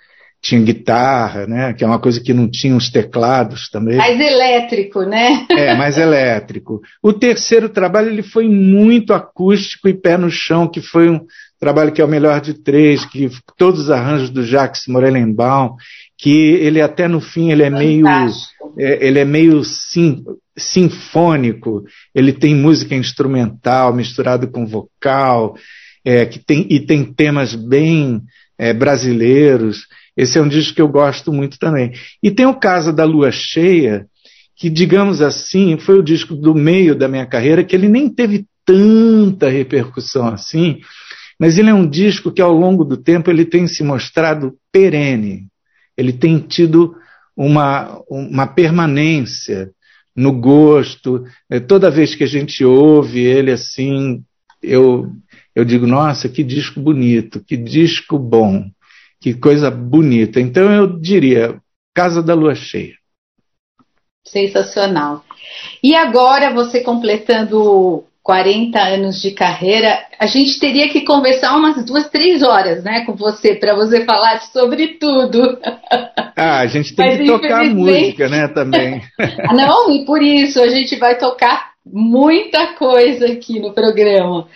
tinha 0.44 0.62
guitarra, 0.62 1.48
né? 1.48 1.74
Que 1.74 1.86
é 1.86 1.88
uma 1.88 2.00
coisa 2.00 2.22
que 2.22 2.34
não 2.34 2.52
tinha 2.52 2.76
os 2.76 2.92
teclados 2.92 3.70
também. 3.70 3.96
Mais 3.96 4.20
elétrico, 4.20 5.04
né? 5.04 5.48
É, 5.50 5.74
mais 5.74 5.98
elétrico. 5.98 6.82
O 7.02 7.14
terceiro 7.14 7.70
trabalho 7.70 8.10
ele 8.10 8.22
foi 8.22 8.50
muito 8.50 9.14
acústico 9.14 9.88
e 9.88 9.94
pé 9.94 10.18
no 10.18 10.30
chão, 10.30 10.68
que 10.68 10.82
foi 10.82 11.10
um 11.10 11.22
trabalho 11.58 11.94
que 11.94 12.02
é 12.02 12.06
o 12.06 12.10
melhor 12.10 12.42
de 12.42 12.54
três, 12.54 13.06
que 13.06 13.30
todos 13.58 13.84
os 13.84 13.90
arranjos 13.90 14.30
do 14.30 14.44
Jacques 14.44 14.86
Morellenbaum, 14.86 15.76
que 16.24 16.32
ele 16.32 16.80
até 16.80 17.06
no 17.06 17.20
fim 17.20 17.52
ele 17.52 17.64
é 17.64 17.70
Fantástico. 17.70 18.74
meio 18.78 18.90
é, 18.90 19.06
ele 19.06 19.20
é 19.20 19.26
meio 19.26 19.62
sim, 19.66 20.24
sinfônico, 20.58 21.84
ele 22.16 22.32
tem 22.32 22.56
música 22.56 22.96
instrumental 22.96 23.94
misturado 23.94 24.48
com 24.48 24.66
vocal, 24.66 25.58
é, 26.06 26.26
que 26.26 26.40
tem 26.40 26.66
e 26.70 26.80
tem 26.80 27.04
temas 27.04 27.54
bem 27.54 28.22
é, 28.58 28.72
brasileiros. 28.72 29.86
Esse 30.16 30.40
é 30.40 30.42
um 30.42 30.48
disco 30.48 30.76
que 30.76 30.82
eu 30.82 30.88
gosto 30.88 31.34
muito 31.34 31.60
também. 31.60 31.92
E 32.24 32.32
tem 32.32 32.46
o 32.46 32.56
Casa 32.56 32.94
da 32.94 33.04
Lua 33.04 33.30
Cheia, 33.30 34.06
que, 34.56 34.70
digamos 34.70 35.22
assim, 35.22 35.78
foi 35.78 36.00
o 36.00 36.04
disco 36.04 36.36
do 36.36 36.56
meio 36.56 36.96
da 36.96 37.10
minha 37.10 37.26
carreira, 37.26 37.66
que 37.66 37.76
ele 37.76 37.90
nem 37.90 38.08
teve 38.08 38.46
tanta 38.66 39.50
repercussão 39.50 40.30
assim, 40.30 40.80
mas 41.38 41.58
ele 41.58 41.70
é 41.70 41.74
um 41.74 41.86
disco 41.86 42.32
que, 42.32 42.42
ao 42.42 42.54
longo 42.54 42.86
do 42.86 42.96
tempo, 42.96 43.30
ele 43.30 43.44
tem 43.44 43.68
se 43.68 43.84
mostrado 43.84 44.54
perene. 44.72 45.52
Ele 45.98 46.14
tem 46.14 46.40
tido 46.40 46.96
uma, 47.36 48.02
uma 48.10 48.48
permanência 48.48 49.72
no 50.16 50.32
gosto. 50.32 51.26
É, 51.50 51.60
toda 51.60 51.92
vez 51.92 52.16
que 52.16 52.24
a 52.24 52.28
gente 52.28 52.64
ouve 52.64 53.20
ele 53.20 53.52
assim, 53.52 54.24
eu, 54.62 55.12
eu 55.56 55.66
digo, 55.66 55.86
nossa, 55.88 56.30
que 56.30 56.44
disco 56.44 56.80
bonito, 56.80 57.44
que 57.44 57.58
disco 57.58 58.18
bom. 58.18 58.70
Que 59.20 59.34
coisa 59.34 59.72
bonita. 59.72 60.40
Então 60.40 60.72
eu 60.72 61.00
diria 61.00 61.62
Casa 61.94 62.22
da 62.22 62.34
Lua 62.34 62.56
Cheia. 62.56 62.96
Sensacional. 64.26 65.24
E 65.82 65.96
agora, 65.96 66.54
você 66.54 66.82
completando 66.82 68.06
40 68.24 68.80
anos 68.80 69.22
de 69.22 69.32
carreira, 69.32 70.00
a 70.18 70.26
gente 70.26 70.58
teria 70.58 70.88
que 70.88 71.02
conversar 71.02 71.58
umas 71.58 71.84
duas, 71.86 72.10
três 72.10 72.42
horas, 72.42 72.82
né, 72.82 73.04
com 73.06 73.14
você, 73.14 73.54
para 73.54 73.76
você 73.76 74.06
falar 74.06 74.42
sobre 74.44 74.98
tudo. 75.00 75.60
Ah, 76.36 76.62
a 76.62 76.66
gente 76.66 76.96
tem 76.96 77.06
Mas, 77.06 77.18
que 77.20 77.26
tocar 77.28 77.64
música, 77.64 78.28
né, 78.28 78.48
também. 78.48 79.04
Não, 79.54 79.92
e 79.92 80.04
por 80.04 80.20
isso 80.20 80.60
a 80.60 80.68
gente 80.68 80.96
vai 80.96 81.16
tocar 81.16 81.74
muita 81.86 82.74
coisa 82.74 83.28
aqui 83.28 83.60
no 83.60 83.72
programa. 83.72 84.48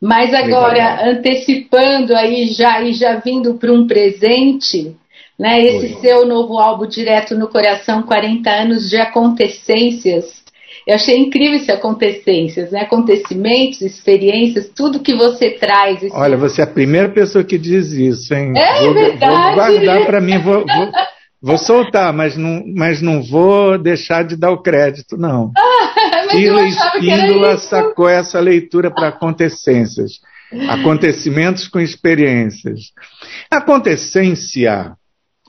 Mas 0.00 0.32
agora, 0.32 0.72
Legal. 0.72 1.08
antecipando 1.10 2.16
aí 2.16 2.46
já 2.46 2.80
e 2.80 2.94
já 2.94 3.16
vindo 3.16 3.54
para 3.54 3.70
um 3.70 3.86
presente, 3.86 4.96
né? 5.38 5.60
Esse 5.60 5.94
Oi. 5.94 6.00
seu 6.00 6.26
novo 6.26 6.58
álbum 6.58 6.86
Direto 6.86 7.36
no 7.36 7.48
Coração, 7.48 8.02
40 8.02 8.50
anos 8.50 8.88
de 8.88 8.96
acontecências. 8.96 10.42
Eu 10.86 10.94
achei 10.94 11.16
incrível 11.18 11.56
esse 11.56 11.72
acontecências, 11.72 12.70
né? 12.70 12.82
Acontecimentos, 12.82 13.80
experiências, 13.80 14.68
tudo 14.68 15.00
que 15.00 15.16
você 15.16 15.50
traz. 15.50 16.00
Esse... 16.00 16.14
Olha, 16.14 16.36
você 16.36 16.60
é 16.60 16.64
a 16.64 16.68
primeira 16.68 17.08
pessoa 17.08 17.42
que 17.42 17.58
diz 17.58 17.90
isso, 17.90 18.32
hein? 18.32 18.52
É 18.56 18.82
vou, 18.82 18.94
verdade. 18.94 19.34
Vou 19.34 19.54
guardar 19.54 20.06
para 20.06 20.20
mim, 20.20 20.38
vou, 20.38 20.64
vou, 20.64 20.92
vou, 21.42 21.58
soltar, 21.58 22.12
mas 22.12 22.36
não, 22.36 22.62
mas 22.76 23.02
não 23.02 23.20
vou 23.20 23.76
deixar 23.76 24.22
de 24.22 24.36
dar 24.36 24.52
o 24.52 24.62
crédito, 24.62 25.16
não. 25.16 25.50
Pila 26.30 26.62
Espíndola 26.68 27.58
sacou 27.58 28.08
essa 28.08 28.38
leitura 28.38 28.88
para 28.88 29.08
acontecências. 29.08 30.20
Acontecimentos 30.68 31.66
com 31.66 31.80
experiências. 31.80 32.92
Acontecência 33.50 34.92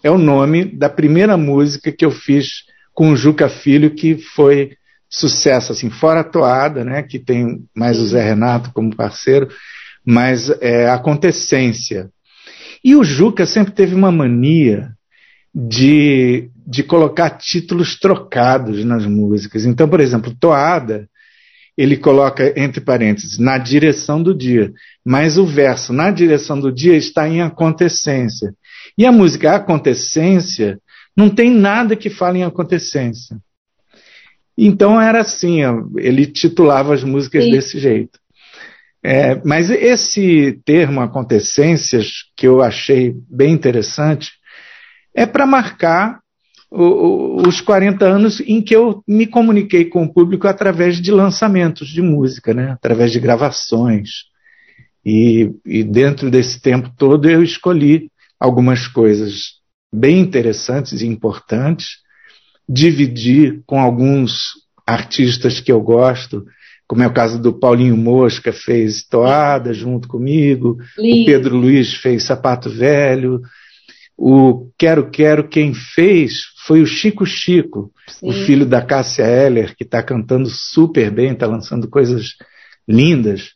é 0.04 0.10
o 0.10 0.18
nome 0.18 0.66
da 0.66 0.90
primeira 0.90 1.38
música 1.38 1.92
que 1.92 2.04
eu 2.04 2.10
fiz 2.10 2.64
com 2.92 3.12
o 3.12 3.16
Juca 3.16 3.48
Filho, 3.48 3.92
que 3.92 4.18
foi 4.18 4.72
sucesso, 5.10 5.72
assim, 5.72 5.90
fora 5.90 6.22
a 6.22 6.24
toada, 6.24 6.84
né, 6.84 7.04
que 7.04 7.20
tem 7.20 7.64
mais 7.76 8.00
o 8.00 8.08
Zé 8.08 8.24
Renato 8.24 8.72
como 8.74 8.96
parceiro, 8.96 9.48
mas 10.06 10.50
é 10.62 10.90
Acontecência. 10.90 12.10
E 12.84 12.96
o 12.96 13.04
Juca 13.04 13.46
sempre 13.46 13.74
teve 13.74 13.96
uma 13.96 14.12
mania 14.12 14.92
de, 15.54 16.50
de 16.66 16.84
colocar 16.84 17.32
títulos 17.32 18.00
trocados 18.00 18.84
nas 18.86 19.06
músicas. 19.06 19.66
Então, 19.66 19.90
por 19.90 20.00
exemplo, 20.00 20.36
Toada, 20.40 21.10
ele 21.78 21.98
coloca 21.98 22.54
entre 22.60 22.82
parênteses, 22.82 23.38
na 23.38 23.58
direção 23.58 24.22
do 24.22 24.36
dia, 24.36 24.72
mas 25.06 25.38
o 25.38 25.46
verso 25.46 25.94
na 25.94 26.10
direção 26.12 26.60
do 26.60 26.72
dia 26.72 26.96
está 26.96 27.28
em 27.28 27.42
acontecência. 27.42 28.54
E 28.98 29.06
a 29.06 29.12
música 29.12 29.56
Acontecência 29.56 30.80
não 31.16 31.30
tem 31.30 31.52
nada 31.52 31.96
que 31.96 32.10
fale 32.10 32.40
em 32.40 32.44
acontecência. 32.44 33.38
Então 34.58 35.00
era 35.00 35.22
assim, 35.22 35.60
ele 35.98 36.26
titulava 36.26 36.94
as 36.94 37.04
músicas 37.04 37.44
Sim. 37.44 37.52
desse 37.52 37.80
jeito. 37.80 38.20
É, 39.04 39.40
mas 39.46 39.70
esse 39.70 40.60
termo 40.66 41.00
acontecências, 41.00 42.26
que 42.36 42.48
eu 42.48 42.62
achei 42.62 43.14
bem 43.30 43.54
interessante, 43.54 44.32
é 45.16 45.26
para 45.26 45.46
marcar 45.46 46.20
o, 46.70 46.84
o, 46.84 47.48
os 47.48 47.62
40 47.62 48.06
anos 48.06 48.42
em 48.42 48.62
que 48.62 48.76
eu 48.76 49.02
me 49.08 49.26
comuniquei 49.28 49.86
com 49.86 50.04
o 50.04 50.14
público 50.14 50.48
através 50.48 51.00
de 51.00 51.12
lançamentos 51.12 51.88
de 51.88 52.02
música, 52.02 52.54
né? 52.54 52.72
através 52.72 53.12
de 53.12 53.20
gravações. 53.20 54.10
E, 55.06 55.52
e 55.66 55.84
dentro 55.84 56.30
desse 56.30 56.62
tempo 56.62 56.92
todo 56.98 57.30
eu 57.30 57.42
escolhi 57.42 58.12
algumas 58.40 58.88
coisas 58.88 59.58
bem 59.94 60.20
interessantes 60.20 61.02
e 61.02 61.08
importantes, 61.08 62.00
dividi 62.68 63.62
com 63.66 63.80
alguns 63.80 64.54
artistas 64.86 65.60
que 65.60 65.72
eu 65.72 65.82
gosto, 65.82 66.46
como 66.88 67.04
é 67.04 67.08
o 67.08 67.14
caso 67.14 67.42
do 67.42 67.54
Paulinho 67.54 67.98
Mosca, 67.98 68.54
fez 68.54 69.04
Toada 69.04 69.74
junto 69.74 70.08
comigo, 70.08 70.78
Lindo. 70.98 71.22
o 71.22 71.26
Pedro 71.26 71.58
Luiz 71.58 71.94
fez 71.96 72.24
Sapato 72.24 72.70
Velho, 72.70 73.42
o 74.18 74.70
Quero 74.78 75.10
Quero, 75.10 75.48
quem 75.48 75.74
fez 75.74 76.34
foi 76.66 76.82
o 76.82 76.88
Chico 76.88 77.26
Chico, 77.26 77.92
Sim. 78.08 78.30
o 78.30 78.34
filho 78.46 78.66
da 78.66 78.82
Cássia 78.82 79.24
Eller, 79.24 79.76
que 79.76 79.84
está 79.84 80.02
cantando 80.02 80.50
super 80.50 81.12
bem, 81.12 81.34
está 81.34 81.46
lançando 81.46 81.90
coisas 81.90 82.36
lindas. 82.88 83.52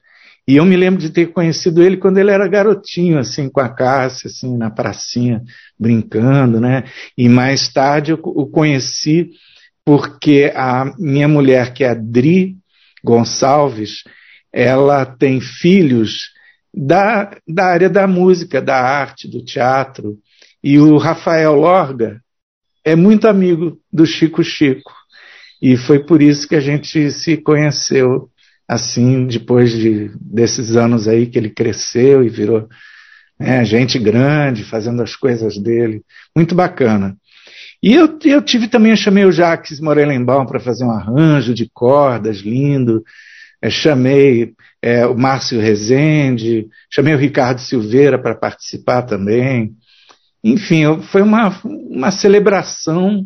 E 0.51 0.57
eu 0.57 0.65
me 0.65 0.75
lembro 0.75 0.99
de 0.99 1.09
ter 1.09 1.27
conhecido 1.27 1.81
ele 1.81 1.95
quando 1.95 2.17
ele 2.17 2.29
era 2.29 2.45
garotinho, 2.45 3.17
assim, 3.17 3.49
com 3.49 3.61
a 3.61 3.69
Cássia, 3.69 4.27
assim, 4.27 4.57
na 4.57 4.69
pracinha, 4.69 5.41
brincando, 5.79 6.59
né? 6.59 6.83
E 7.17 7.29
mais 7.29 7.71
tarde 7.71 8.11
eu 8.11 8.19
o 8.21 8.45
conheci 8.45 9.29
porque 9.85 10.51
a 10.53 10.91
minha 10.99 11.25
mulher, 11.25 11.73
que 11.73 11.85
é 11.85 11.91
a 11.91 11.93
Dri 11.93 12.57
Gonçalves, 13.01 14.03
ela 14.51 15.05
tem 15.05 15.39
filhos 15.39 16.31
da, 16.73 17.31
da 17.47 17.67
área 17.67 17.89
da 17.89 18.05
música, 18.05 18.61
da 18.61 18.75
arte, 18.75 19.29
do 19.29 19.41
teatro, 19.45 20.17
e 20.61 20.77
o 20.77 20.97
Rafael 20.97 21.55
Lorga 21.55 22.19
é 22.83 22.93
muito 22.93 23.25
amigo 23.25 23.79
do 23.89 24.05
Chico 24.05 24.43
Chico. 24.43 24.91
E 25.61 25.77
foi 25.77 26.05
por 26.05 26.21
isso 26.21 26.45
que 26.45 26.55
a 26.57 26.61
gente 26.61 27.09
se 27.09 27.37
conheceu 27.37 28.29
assim, 28.67 29.27
depois 29.27 29.71
de, 29.71 30.11
desses 30.19 30.75
anos 30.75 31.07
aí 31.07 31.27
que 31.27 31.37
ele 31.37 31.49
cresceu 31.49 32.23
e 32.23 32.29
virou 32.29 32.67
né, 33.39 33.65
gente 33.65 33.97
grande, 33.97 34.63
fazendo 34.63 35.01
as 35.01 35.15
coisas 35.15 35.57
dele. 35.57 36.03
Muito 36.35 36.53
bacana. 36.53 37.15
E 37.81 37.93
eu, 37.93 38.19
eu 38.23 38.41
tive 38.41 38.67
também, 38.67 38.91
eu 38.91 38.97
chamei 38.97 39.25
o 39.25 39.31
Jacques 39.31 39.79
Morellenbaum 39.79 40.45
para 40.45 40.59
fazer 40.59 40.83
um 40.83 40.91
arranjo 40.91 41.53
de 41.53 41.67
cordas 41.73 42.37
lindo, 42.37 43.03
é, 43.59 43.69
chamei 43.69 44.53
é, 44.81 45.05
o 45.07 45.17
Márcio 45.17 45.59
Rezende, 45.59 46.67
chamei 46.91 47.15
o 47.15 47.17
Ricardo 47.17 47.59
Silveira 47.59 48.19
para 48.19 48.35
participar 48.35 49.01
também. 49.01 49.71
Enfim, 50.43 51.01
foi 51.11 51.21
uma, 51.21 51.59
uma 51.63 52.11
celebração 52.11 53.25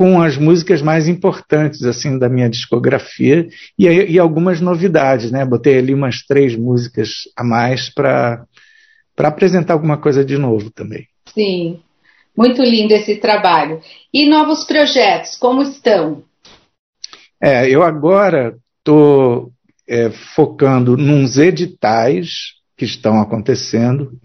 com 0.00 0.22
as 0.22 0.38
músicas 0.38 0.80
mais 0.80 1.06
importantes 1.06 1.82
assim 1.82 2.18
da 2.18 2.26
minha 2.26 2.48
discografia 2.48 3.46
e, 3.78 3.86
e 3.86 4.18
algumas 4.18 4.58
novidades, 4.58 5.30
né? 5.30 5.44
Botei 5.44 5.76
ali 5.76 5.92
umas 5.92 6.22
três 6.26 6.56
músicas 6.56 7.10
a 7.36 7.44
mais 7.44 7.92
para 7.92 8.46
para 9.14 9.28
apresentar 9.28 9.74
alguma 9.74 9.98
coisa 9.98 10.24
de 10.24 10.38
novo 10.38 10.70
também. 10.70 11.06
Sim, 11.34 11.80
muito 12.34 12.62
lindo 12.62 12.94
esse 12.94 13.16
trabalho. 13.16 13.82
E 14.10 14.26
novos 14.26 14.64
projetos, 14.64 15.36
como 15.36 15.60
estão? 15.60 16.22
É, 17.38 17.68
eu 17.68 17.82
agora 17.82 18.56
estou 18.78 19.52
é, 19.86 20.08
focando 20.34 20.96
nos 20.96 21.36
editais 21.36 22.54
que 22.74 22.86
estão 22.86 23.20
acontecendo. 23.20 24.18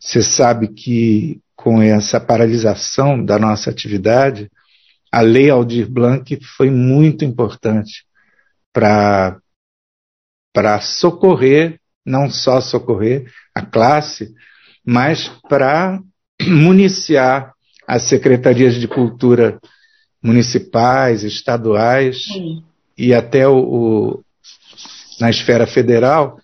Você 0.00 0.22
sabe 0.22 0.68
que 0.68 1.42
com 1.58 1.82
essa 1.82 2.20
paralisação 2.20 3.22
da 3.22 3.36
nossa 3.36 3.68
atividade, 3.68 4.48
a 5.10 5.20
Lei 5.20 5.50
Aldir 5.50 5.90
Blanc 5.90 6.38
foi 6.56 6.70
muito 6.70 7.24
importante 7.24 8.04
para 8.72 9.40
socorrer, 10.80 11.80
não 12.06 12.30
só 12.30 12.60
socorrer 12.60 13.28
a 13.52 13.60
classe, 13.60 14.32
mas 14.86 15.28
para 15.48 16.00
municiar 16.46 17.52
as 17.88 18.04
secretarias 18.04 18.76
de 18.76 18.86
cultura 18.86 19.58
municipais, 20.22 21.24
estaduais 21.24 22.22
Sim. 22.22 22.62
e 22.96 23.12
até 23.12 23.48
o, 23.48 23.58
o, 23.58 24.24
na 25.20 25.28
esfera 25.28 25.66
federal 25.66 26.38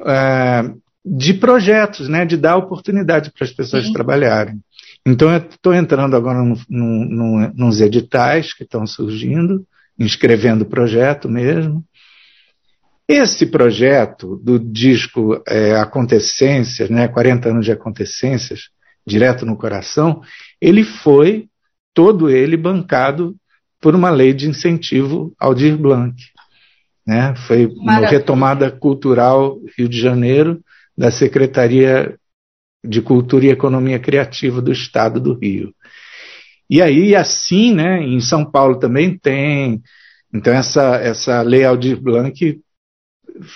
uh, 0.00 0.80
de 1.08 1.34
projetos, 1.34 2.08
né, 2.08 2.26
de 2.26 2.36
dar 2.36 2.56
oportunidade 2.56 3.30
para 3.30 3.44
as 3.44 3.52
pessoas 3.52 3.86
Sim. 3.86 3.92
trabalharem. 3.92 4.60
Então, 5.06 5.30
eu 5.30 5.38
estou 5.38 5.72
entrando 5.72 6.16
agora 6.16 6.42
no, 6.42 6.58
no, 6.68 7.04
no, 7.04 7.54
nos 7.54 7.80
editais 7.80 8.52
que 8.52 8.64
estão 8.64 8.84
surgindo, 8.84 9.64
inscrevendo 9.96 10.64
o 10.64 10.68
projeto 10.68 11.28
mesmo. 11.28 11.84
Esse 13.06 13.46
projeto 13.46 14.36
do 14.42 14.58
disco 14.58 15.40
é, 15.46 15.76
Acontecências, 15.76 16.90
né, 16.90 17.06
40 17.06 17.50
anos 17.50 17.64
de 17.64 17.70
Acontecências, 17.70 18.62
direto 19.06 19.46
no 19.46 19.56
coração, 19.56 20.20
ele 20.60 20.82
foi, 20.82 21.46
todo 21.94 22.28
ele, 22.28 22.56
bancado 22.56 23.36
por 23.80 23.94
uma 23.94 24.10
lei 24.10 24.34
de 24.34 24.48
incentivo 24.48 25.32
ao 25.38 25.54
Dir 25.54 25.76
Blanc. 25.76 26.16
Né? 27.06 27.32
Foi 27.46 27.66
uma 27.66 27.98
retomada 27.98 28.68
cultural 28.72 29.60
Rio 29.78 29.88
de 29.88 30.00
Janeiro, 30.00 30.60
da 30.96 31.10
Secretaria 31.10 32.16
de 32.84 33.02
Cultura 33.02 33.46
e 33.46 33.50
Economia 33.50 33.98
Criativa 33.98 34.62
do 34.62 34.72
Estado 34.72 35.20
do 35.20 35.34
Rio. 35.34 35.74
E 36.68 36.82
aí, 36.82 37.14
assim, 37.14 37.74
né, 37.74 38.02
em 38.02 38.20
São 38.20 38.44
Paulo 38.44 38.78
também 38.78 39.16
tem. 39.16 39.80
Então, 40.34 40.52
essa, 40.52 40.96
essa 40.96 41.42
lei 41.42 41.64
Aldir 41.64 42.00
Blanc 42.00 42.60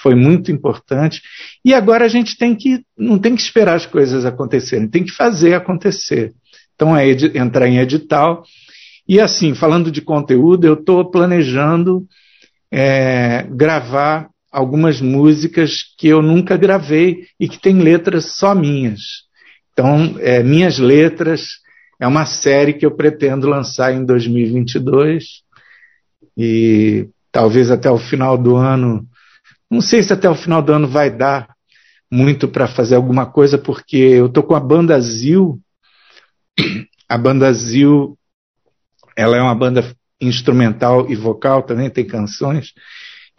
foi 0.02 0.14
muito 0.14 0.52
importante. 0.52 1.20
E 1.64 1.74
agora 1.74 2.04
a 2.04 2.08
gente 2.08 2.36
tem 2.36 2.54
que, 2.54 2.84
não 2.96 3.18
tem 3.18 3.34
que 3.34 3.42
esperar 3.42 3.74
as 3.74 3.86
coisas 3.86 4.24
acontecerem, 4.24 4.88
tem 4.88 5.04
que 5.04 5.12
fazer 5.12 5.54
acontecer. 5.54 6.32
Então, 6.74 6.96
é 6.96 7.10
entrar 7.10 7.66
em 7.66 7.78
edital. 7.78 8.44
E 9.08 9.20
assim, 9.20 9.54
falando 9.54 9.90
de 9.90 10.00
conteúdo, 10.00 10.66
eu 10.66 10.74
estou 10.74 11.10
planejando 11.10 12.06
é, 12.70 13.42
gravar 13.50 14.30
algumas 14.50 15.00
músicas 15.00 15.82
que 15.96 16.08
eu 16.08 16.20
nunca 16.20 16.56
gravei 16.56 17.26
e 17.38 17.48
que 17.48 17.58
têm 17.58 17.78
letras 17.78 18.36
só 18.36 18.54
minhas. 18.54 19.00
Então, 19.72 20.16
é, 20.18 20.42
Minhas 20.42 20.78
Letras 20.78 21.60
é 21.98 22.06
uma 22.06 22.26
série 22.26 22.74
que 22.74 22.84
eu 22.84 22.90
pretendo 22.90 23.48
lançar 23.48 23.94
em 23.94 24.04
2022 24.04 25.42
e 26.36 27.08
talvez 27.30 27.70
até 27.70 27.90
o 27.90 27.98
final 27.98 28.36
do 28.36 28.56
ano. 28.56 29.06
Não 29.70 29.80
sei 29.80 30.02
se 30.02 30.12
até 30.12 30.28
o 30.28 30.34
final 30.34 30.60
do 30.60 30.72
ano 30.72 30.88
vai 30.88 31.10
dar 31.10 31.48
muito 32.10 32.48
para 32.48 32.66
fazer 32.66 32.96
alguma 32.96 33.24
coisa, 33.24 33.56
porque 33.56 33.96
eu 33.96 34.28
tô 34.28 34.42
com 34.42 34.54
a 34.54 34.60
banda 34.60 35.00
Zil. 35.00 35.60
A 37.08 37.16
banda 37.16 37.52
Zil, 37.52 38.18
ela 39.16 39.36
é 39.36 39.42
uma 39.42 39.54
banda 39.54 39.84
instrumental 40.20 41.10
e 41.10 41.14
vocal, 41.14 41.62
também 41.62 41.88
tem 41.88 42.06
canções. 42.06 42.72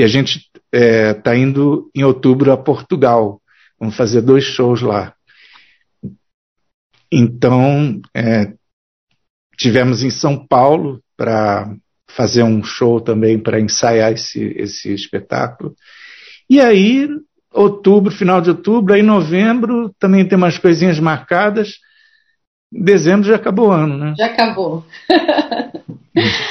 E 0.01 0.03
a 0.03 0.07
gente 0.07 0.37
está 0.37 0.59
é, 0.73 1.13
tá 1.13 1.35
indo 1.35 1.91
em 1.93 2.03
outubro 2.03 2.51
a 2.51 2.57
Portugal. 2.57 3.39
Vamos 3.79 3.95
fazer 3.95 4.21
dois 4.21 4.43
shows 4.43 4.81
lá. 4.81 5.13
Então, 7.13 8.01
é, 8.11 8.51
tivemos 9.55 10.01
em 10.01 10.09
São 10.09 10.43
Paulo 10.43 11.03
para 11.15 11.71
fazer 12.09 12.41
um 12.41 12.63
show 12.63 12.99
também 12.99 13.37
para 13.37 13.59
ensaiar 13.59 14.11
esse, 14.11 14.41
esse 14.57 14.91
espetáculo. 14.91 15.75
E 16.49 16.59
aí, 16.59 17.07
outubro, 17.53 18.11
final 18.11 18.41
de 18.41 18.49
outubro, 18.49 18.95
aí 18.95 19.03
novembro 19.03 19.93
também 19.99 20.27
tem 20.27 20.35
umas 20.35 20.57
coisinhas 20.57 20.99
marcadas. 20.99 21.75
Dezembro 22.71 23.27
já 23.27 23.35
acabou 23.35 23.67
o 23.67 23.71
ano, 23.71 23.95
né? 23.99 24.15
Já 24.17 24.25
acabou. 24.25 24.83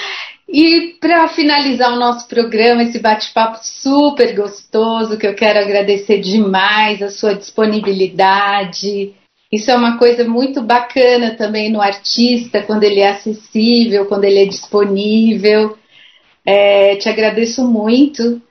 E 0.53 0.97
para 1.01 1.29
finalizar 1.29 1.93
o 1.93 1.99
nosso 1.99 2.27
programa, 2.27 2.83
esse 2.83 2.99
bate-papo 2.99 3.61
super 3.63 4.35
gostoso, 4.35 5.17
que 5.17 5.27
eu 5.27 5.35
quero 5.35 5.61
agradecer 5.61 6.19
demais 6.19 7.01
a 7.01 7.09
sua 7.09 7.37
disponibilidade. 7.37 9.15
Isso 9.53 9.71
é 9.71 9.77
uma 9.77 9.97
coisa 9.97 10.25
muito 10.25 10.61
bacana 10.61 11.37
também 11.37 11.71
no 11.71 11.81
artista, 11.81 12.63
quando 12.63 12.83
ele 12.83 12.99
é 12.99 13.11
acessível, 13.11 14.07
quando 14.07 14.25
ele 14.25 14.41
é 14.41 14.45
disponível. 14.45 15.79
É, 16.45 16.97
te 16.97 17.09
agradeço 17.09 17.65
muito. 17.65 18.43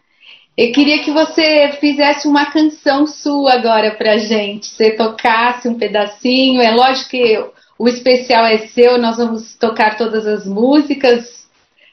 Eu 0.57 0.71
queria 0.71 1.03
que 1.03 1.12
você 1.12 1.69
fizesse 1.81 2.29
uma 2.29 2.45
canção 2.45 3.07
sua 3.07 3.55
agora 3.55 3.91
pra 3.91 4.17
gente. 4.17 4.67
Você 4.67 4.91
tocasse 4.91 5.67
um 5.67 5.77
pedacinho. 5.77 6.62
É 6.62 6.71
lógico 6.71 7.09
que 7.09 7.43
o 7.77 7.89
especial 7.89 8.45
é 8.45 8.57
seu, 8.59 8.97
nós 8.97 9.17
vamos 9.17 9.55
tocar 9.57 9.97
todas 9.97 10.25
as 10.25 10.45
músicas 10.45 11.38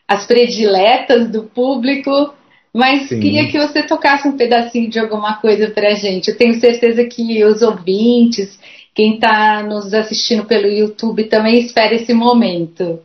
as 0.08 0.26
prediletas 0.26 1.30
do 1.30 1.44
público, 1.44 2.34
mas 2.72 3.08
Sim. 3.08 3.20
queria 3.20 3.48
que 3.48 3.58
você 3.58 3.82
tocasse 3.82 4.28
um 4.28 4.36
pedacinho 4.36 4.90
de 4.90 4.98
alguma 4.98 5.36
coisa 5.40 5.70
para 5.70 5.88
a 5.88 5.94
gente. 5.94 6.28
Eu 6.28 6.36
tenho 6.36 6.60
certeza 6.60 7.04
que 7.04 7.42
os 7.44 7.62
ouvintes, 7.62 8.58
quem 8.94 9.14
está 9.14 9.62
nos 9.62 9.92
assistindo 9.94 10.44
pelo 10.44 10.66
YouTube, 10.66 11.24
também 11.24 11.58
espera 11.60 11.94
esse 11.94 12.12
momento. 12.12 13.00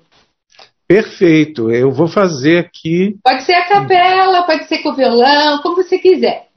Perfeito, 0.91 1.71
eu 1.71 1.89
vou 1.89 2.09
fazer 2.09 2.57
aqui. 2.57 3.15
Pode 3.23 3.43
ser 3.43 3.53
a 3.53 3.65
capela, 3.65 4.43
pode 4.43 4.65
ser 4.65 4.79
com 4.79 4.89
o 4.89 4.93
violão, 4.93 5.61
como 5.61 5.77
você 5.77 5.97
quiser. 5.97 6.47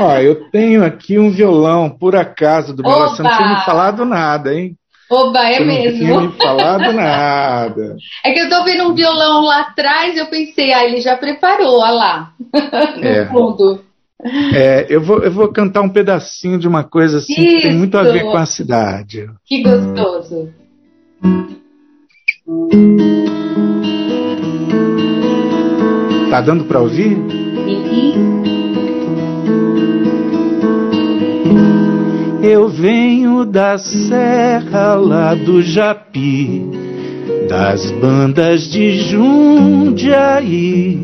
Ó, 0.00 0.16
eu 0.18 0.48
tenho 0.50 0.84
aqui 0.84 1.18
um 1.18 1.28
violão, 1.28 1.90
por 1.90 2.14
acaso, 2.14 2.72
do 2.72 2.84
Você 2.84 3.20
não 3.20 3.36
tinha 3.36 3.48
me 3.48 3.64
falado 3.64 4.04
nada, 4.04 4.54
hein? 4.54 4.76
Oba, 5.10 5.48
é 5.48 5.60
mesmo. 5.60 6.06
Não 6.06 6.18
tinha 6.18 6.20
me 6.20 6.32
falado 6.36 6.92
nada. 6.92 7.96
É 8.24 8.32
que 8.32 8.40
eu 8.40 8.48
tô 8.48 8.64
vendo 8.64 8.88
um 8.88 8.94
violão 8.94 9.42
lá 9.42 9.60
atrás 9.60 10.16
e 10.16 10.18
eu 10.18 10.26
pensei, 10.26 10.72
ah, 10.72 10.84
ele 10.84 11.00
já 11.00 11.16
preparou, 11.16 11.80
olha 11.80 11.92
lá. 11.92 12.32
no 12.96 13.04
é. 13.04 13.26
fundo. 13.26 13.80
É, 14.54 14.86
eu 14.88 15.02
vou, 15.02 15.22
eu 15.22 15.30
vou 15.30 15.48
cantar 15.48 15.82
um 15.82 15.88
pedacinho 15.88 16.58
de 16.58 16.66
uma 16.66 16.82
coisa 16.82 17.18
assim 17.18 17.34
Isso. 17.34 17.56
que 17.56 17.62
tem 17.62 17.74
muito 17.74 17.98
a 17.98 18.04
ver 18.04 18.22
com 18.22 18.36
a 18.36 18.46
cidade. 18.46 19.28
Que 19.44 19.62
gostoso. 19.62 20.50
Tá 26.30 26.40
dando 26.40 26.64
para 26.64 26.80
ouvir? 26.80 27.16
Uhum. 27.16 28.63
Eu 32.46 32.68
venho 32.68 33.46
da 33.46 33.78
serra 33.78 34.96
lá 34.96 35.34
do 35.34 35.62
Japi, 35.62 36.62
das 37.48 37.90
bandas 37.92 38.70
de 38.70 38.98
Jundiaí, 39.08 41.00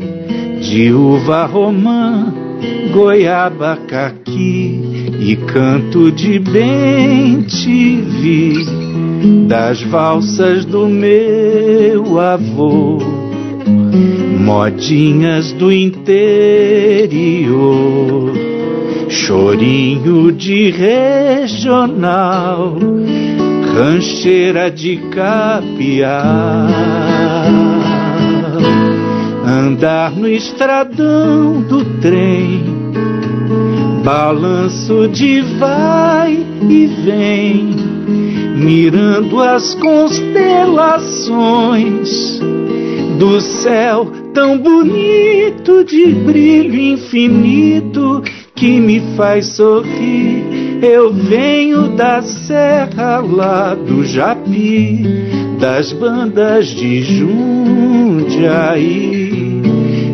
de 0.61 0.93
uva 0.93 1.47
romã, 1.47 2.31
goiaba 2.93 3.75
caqui 3.87 5.09
e 5.19 5.35
canto 5.35 6.11
de 6.11 6.37
bem 6.37 7.41
te 7.41 7.95
vi, 7.95 8.53
das 9.47 9.81
valsas 9.81 10.63
do 10.63 10.87
meu 10.87 12.19
avô, 12.19 12.99
modinhas 14.37 15.51
do 15.53 15.71
interior 15.71 16.11
chorinho 19.11 20.31
de 20.31 20.71
regional, 20.71 22.77
rancheira 23.75 24.71
de 24.71 24.95
capial. 25.09 26.21
Andar 29.45 30.11
no 30.11 30.29
estradão 30.29 31.61
do 31.61 31.83
trem, 31.99 32.63
balanço 34.03 35.07
de 35.09 35.41
vai 35.59 36.39
e 36.69 36.87
vem, 37.03 37.75
mirando 38.55 39.41
as 39.41 39.75
constelações 39.75 42.39
do 43.19 43.41
céu 43.41 44.09
tão 44.33 44.57
bonito 44.57 45.83
de 45.83 46.07
brilho 46.07 46.79
infinito 46.79 48.23
que 48.61 48.79
me 48.79 49.01
faz 49.17 49.47
sorrir 49.55 50.79
Eu 50.83 51.11
venho 51.11 51.95
da 51.95 52.21
serra 52.21 53.17
lá 53.19 53.73
do 53.73 54.03
Japi, 54.03 55.03
das 55.59 55.91
bandas 55.93 56.67
de 56.67 57.01
Jundiaí. 57.01 58.51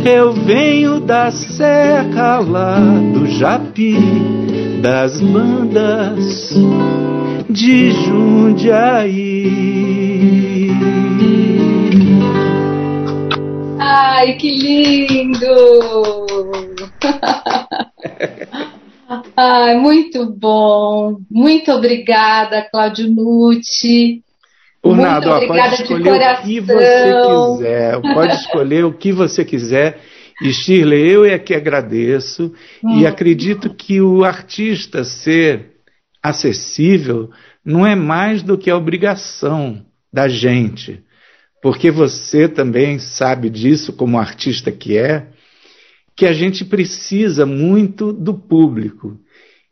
Eu 0.05 0.31
venho 0.33 1.01
da 1.01 1.29
serra 1.31 2.39
lá 2.39 2.79
do 3.13 3.27
Japi, 3.27 3.97
das 4.81 5.21
bandas 5.21 6.53
de 7.49 7.91
Jundiaí. 7.91 9.47
Ai, 13.89 14.33
que 14.33 14.49
lindo! 14.49 15.47
Ai, 19.37 19.77
muito 19.77 20.25
bom. 20.25 21.21
Muito 21.31 21.71
obrigada, 21.71 22.67
Cláudio 22.69 23.09
Nucci. 23.09 24.21
Por 24.81 24.93
muito 24.93 25.07
nada, 25.07 25.37
ó, 25.37 25.47
pode 25.47 25.75
escolher 25.75 26.03
o 26.03 26.41
que 26.41 26.59
você 26.59 27.13
quiser. 27.55 28.01
Pode 28.01 28.35
escolher 28.35 28.83
o 28.83 28.91
que 28.93 29.13
você 29.13 29.45
quiser. 29.45 30.01
E 30.41 30.51
Shirley, 30.51 31.09
eu 31.09 31.23
é 31.23 31.39
que 31.39 31.55
agradeço 31.55 32.53
hum. 32.83 32.99
e 32.99 33.07
acredito 33.07 33.73
que 33.73 34.01
o 34.01 34.25
artista 34.25 35.05
ser 35.05 35.77
acessível 36.21 37.29
não 37.63 37.87
é 37.87 37.95
mais 37.95 38.43
do 38.43 38.57
que 38.57 38.69
a 38.69 38.75
obrigação 38.75 39.81
da 40.11 40.27
gente, 40.27 41.01
porque 41.61 41.91
você 41.91 42.47
também 42.47 42.99
sabe 42.99 43.49
disso, 43.49 43.93
como 43.93 44.17
artista 44.17 44.71
que 44.71 44.97
é, 44.97 45.27
que 46.15 46.25
a 46.25 46.33
gente 46.33 46.65
precisa 46.65 47.45
muito 47.45 48.11
do 48.11 48.33
público. 48.33 49.19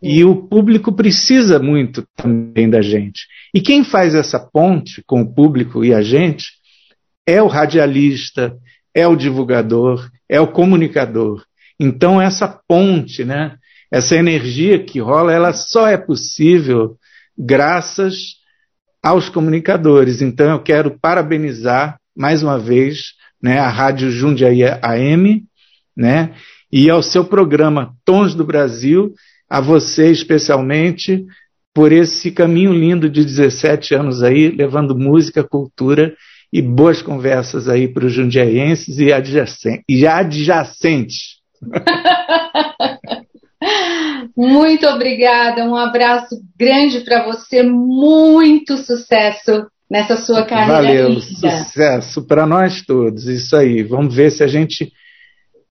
E 0.02 0.24
o 0.24 0.36
público 0.48 0.92
precisa 0.92 1.58
muito 1.58 2.06
também 2.16 2.70
da 2.70 2.82
gente. 2.82 3.26
E 3.54 3.62
quem 3.62 3.84
faz 3.84 4.14
essa 4.14 4.40
ponte 4.40 5.04
com 5.08 5.22
o 5.22 5.34
público 5.34 5.84
e 5.84 5.94
a 5.94 6.02
gente 6.02 6.46
é 7.26 7.42
o 7.42 7.48
radialista, 7.48 8.56
é 8.94 9.08
o 9.08 9.16
divulgador, 9.16 10.08
é 10.30 10.40
o 10.40 10.48
comunicador. 10.48 11.44
Então 11.80 12.22
essa 12.22 12.48
ponte, 12.48 13.26
né, 13.26 13.58
essa 13.92 14.16
energia 14.16 14.78
que 14.84 15.00
rola, 15.00 15.34
ela 15.34 15.54
só 15.54 15.88
é 15.88 15.98
possível 15.98 16.98
graças 17.38 18.36
aos 19.06 19.30
comunicadores. 19.30 20.20
Então 20.20 20.50
eu 20.50 20.60
quero 20.60 20.98
parabenizar 21.00 22.00
mais 22.18 22.42
uma 22.42 22.58
vez 22.58 23.14
né, 23.40 23.60
a 23.60 23.70
Rádio 23.70 24.10
Jundiaí 24.10 24.64
AM, 24.82 25.44
né, 25.96 26.34
e 26.72 26.90
ao 26.90 27.04
seu 27.04 27.24
programa 27.24 27.94
Tons 28.04 28.34
do 28.34 28.44
Brasil, 28.44 29.14
a 29.48 29.62
você 29.62 30.10
especialmente 30.10 31.24
por 31.72 31.92
esse 31.92 32.32
caminho 32.32 32.74
lindo 32.74 33.08
de 33.08 33.24
17 33.24 33.94
anos 33.94 34.24
aí, 34.24 34.50
levando 34.50 34.98
música, 34.98 35.44
cultura 35.44 36.16
e 36.52 36.60
boas 36.60 37.04
conversas 37.04 37.70
aí 37.70 37.88
para 37.88 38.08
os 38.08 38.14
jundiaenses 38.14 38.98
e, 38.98 39.10
e 39.88 40.08
adjacentes. 40.08 41.36
Muito 44.36 44.86
obrigada, 44.88 45.64
um 45.64 45.76
abraço 45.76 46.36
grande 46.58 47.02
para 47.02 47.26
você, 47.26 47.64
muito 47.64 48.78
sucesso 48.78 49.68
nessa 49.90 50.18
sua 50.18 50.44
carreira. 50.44 50.74
Valeu, 50.74 51.10
linda. 51.10 51.22
sucesso 51.22 52.26
para 52.26 52.46
nós 52.46 52.82
todos, 52.82 53.28
isso 53.28 53.56
aí. 53.56 53.84
Vamos 53.84 54.14
ver 54.14 54.32
se 54.32 54.44
a 54.44 54.48
gente 54.48 54.92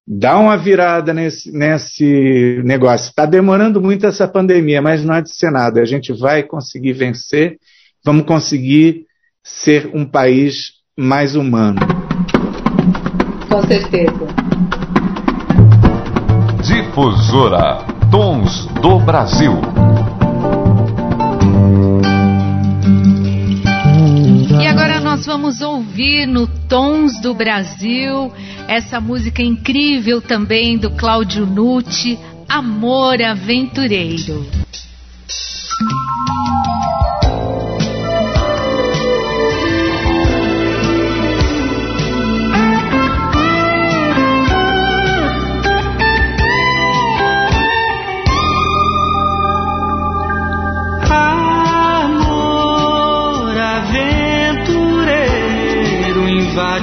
dá 0.06 0.38
uma 0.38 0.56
virada 0.56 1.12
nesse, 1.12 1.50
nesse 1.52 2.60
negócio. 2.64 3.08
Está 3.08 3.26
demorando 3.26 3.80
muito 3.80 4.06
essa 4.06 4.28
pandemia, 4.28 4.80
mas 4.80 5.04
não 5.04 5.14
há 5.14 5.20
de 5.20 5.34
ser 5.34 5.50
nada. 5.50 5.80
A 5.80 5.86
gente 5.86 6.12
vai 6.12 6.42
conseguir 6.42 6.92
vencer, 6.92 7.58
vamos 8.04 8.24
conseguir 8.24 9.06
ser 9.42 9.90
um 9.94 10.04
país 10.04 10.72
mais 10.96 11.34
humano. 11.34 11.80
Com 13.50 13.62
certeza. 13.66 14.43
Difusora 16.64 17.84
Tons 18.10 18.64
do 18.80 18.98
Brasil. 18.98 19.52
E 24.58 24.66
agora 24.66 24.98
nós 24.98 25.26
vamos 25.26 25.60
ouvir 25.60 26.26
no 26.26 26.46
Tons 26.46 27.20
do 27.20 27.34
Brasil 27.34 28.32
essa 28.66 28.98
música 28.98 29.42
incrível 29.42 30.22
também 30.22 30.78
do 30.78 30.88
Cláudio 30.92 31.44
Nucci, 31.44 32.18
Amor 32.48 33.20
Aventureiro. 33.20 34.46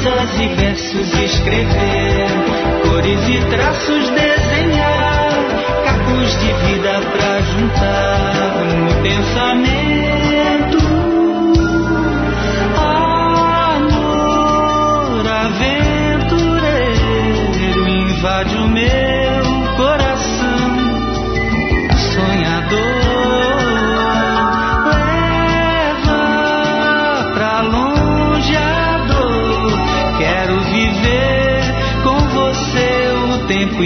prosas 0.00 0.40
e 0.40 0.48
versos 0.48 1.14
escrever, 1.14 2.28
cores 2.88 3.28
e 3.28 3.38
traços 3.50 4.10
desenhar, 4.10 5.30
capos 5.84 6.38
de 6.38 6.52
vida 6.64 7.00
pra 7.12 7.40
juntar 7.42 8.64
no 8.76 9.02
pensamento. 9.02 9.99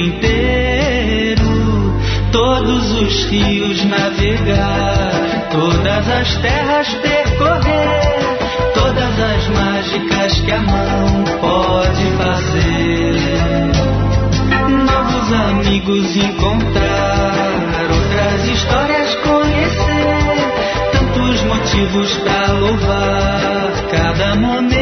Inteiro. 0.04 1.44
Todos 2.32 2.92
os 3.02 3.24
rios 3.26 3.84
navegar, 3.84 5.48
todas 5.50 6.08
as 6.08 6.36
terras 6.38 6.88
percorrer, 6.94 8.38
todas 8.74 9.20
as 9.20 9.48
mágicas 9.48 10.40
que 10.40 10.52
a 10.52 10.60
mão 10.60 11.24
pode 11.40 12.04
fazer 12.18 13.54
amigos 15.34 16.16
encontrar, 16.16 17.32
outras 17.90 18.48
histórias 18.48 19.14
conhecer, 19.16 20.52
tantos 20.92 21.42
motivos 21.42 22.14
para 22.16 22.52
louvar 22.52 23.72
cada 23.90 24.36
momento. 24.36 24.73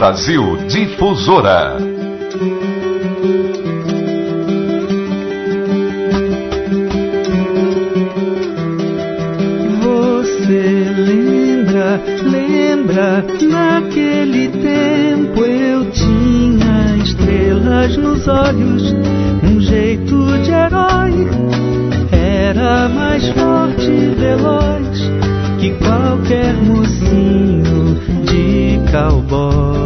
Brasil 0.00 0.56
Difusora. 0.66 1.76
Você 9.82 10.84
lembra, 10.96 12.00
lembra, 12.22 13.26
naquele 13.42 14.48
tempo 14.48 15.44
eu 15.44 15.90
tinha 15.90 16.96
estrelas 17.04 17.94
nos 17.98 18.26
olhos, 18.26 18.94
um 19.44 19.60
jeito 19.60 20.16
de 20.38 20.50
herói. 20.50 21.28
Era 22.10 22.88
mais 22.88 23.28
forte 23.28 23.84
e 23.84 24.14
veloz 24.14 24.98
que 25.60 25.72
qualquer 25.72 26.54
mocinho 26.54 28.00
de 28.24 28.80
cowboy. 28.90 29.79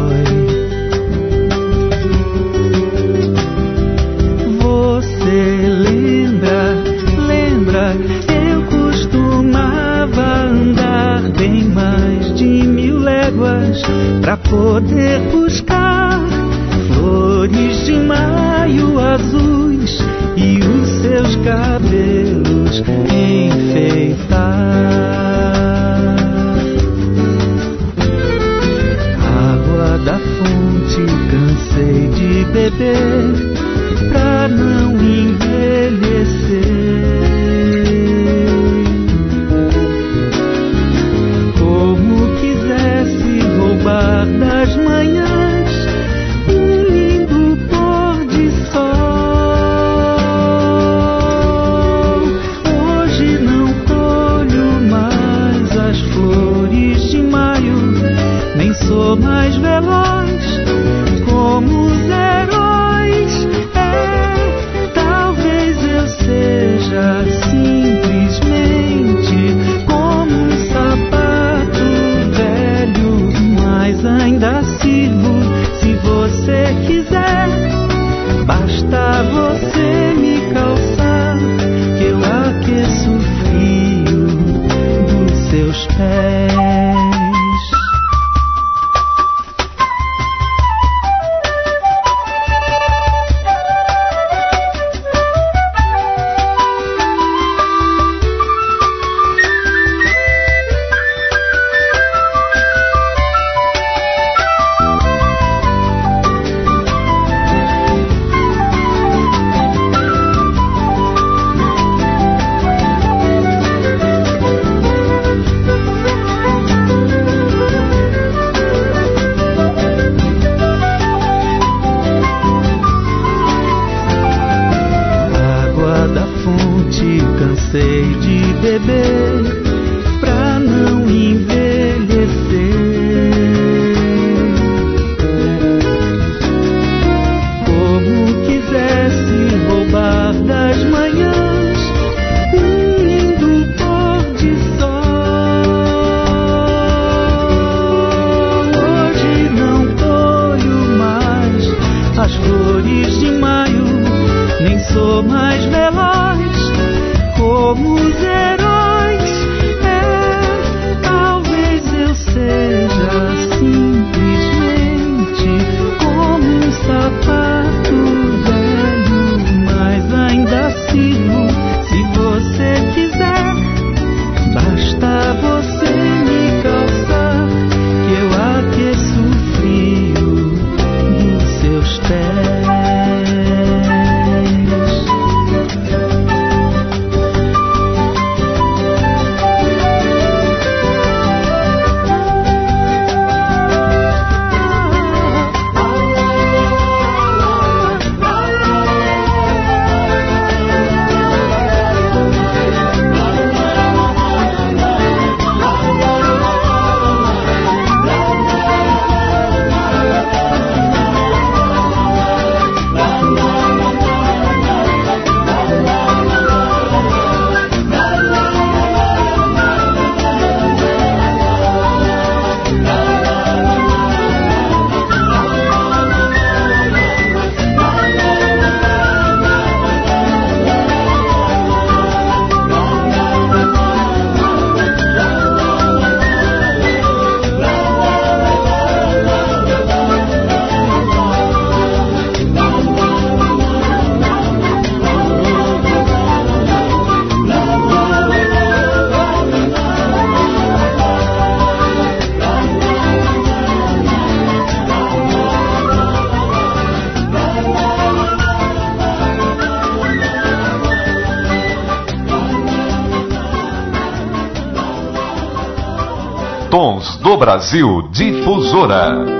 Brasil 267.65 268.09
Difusora. 268.11 269.34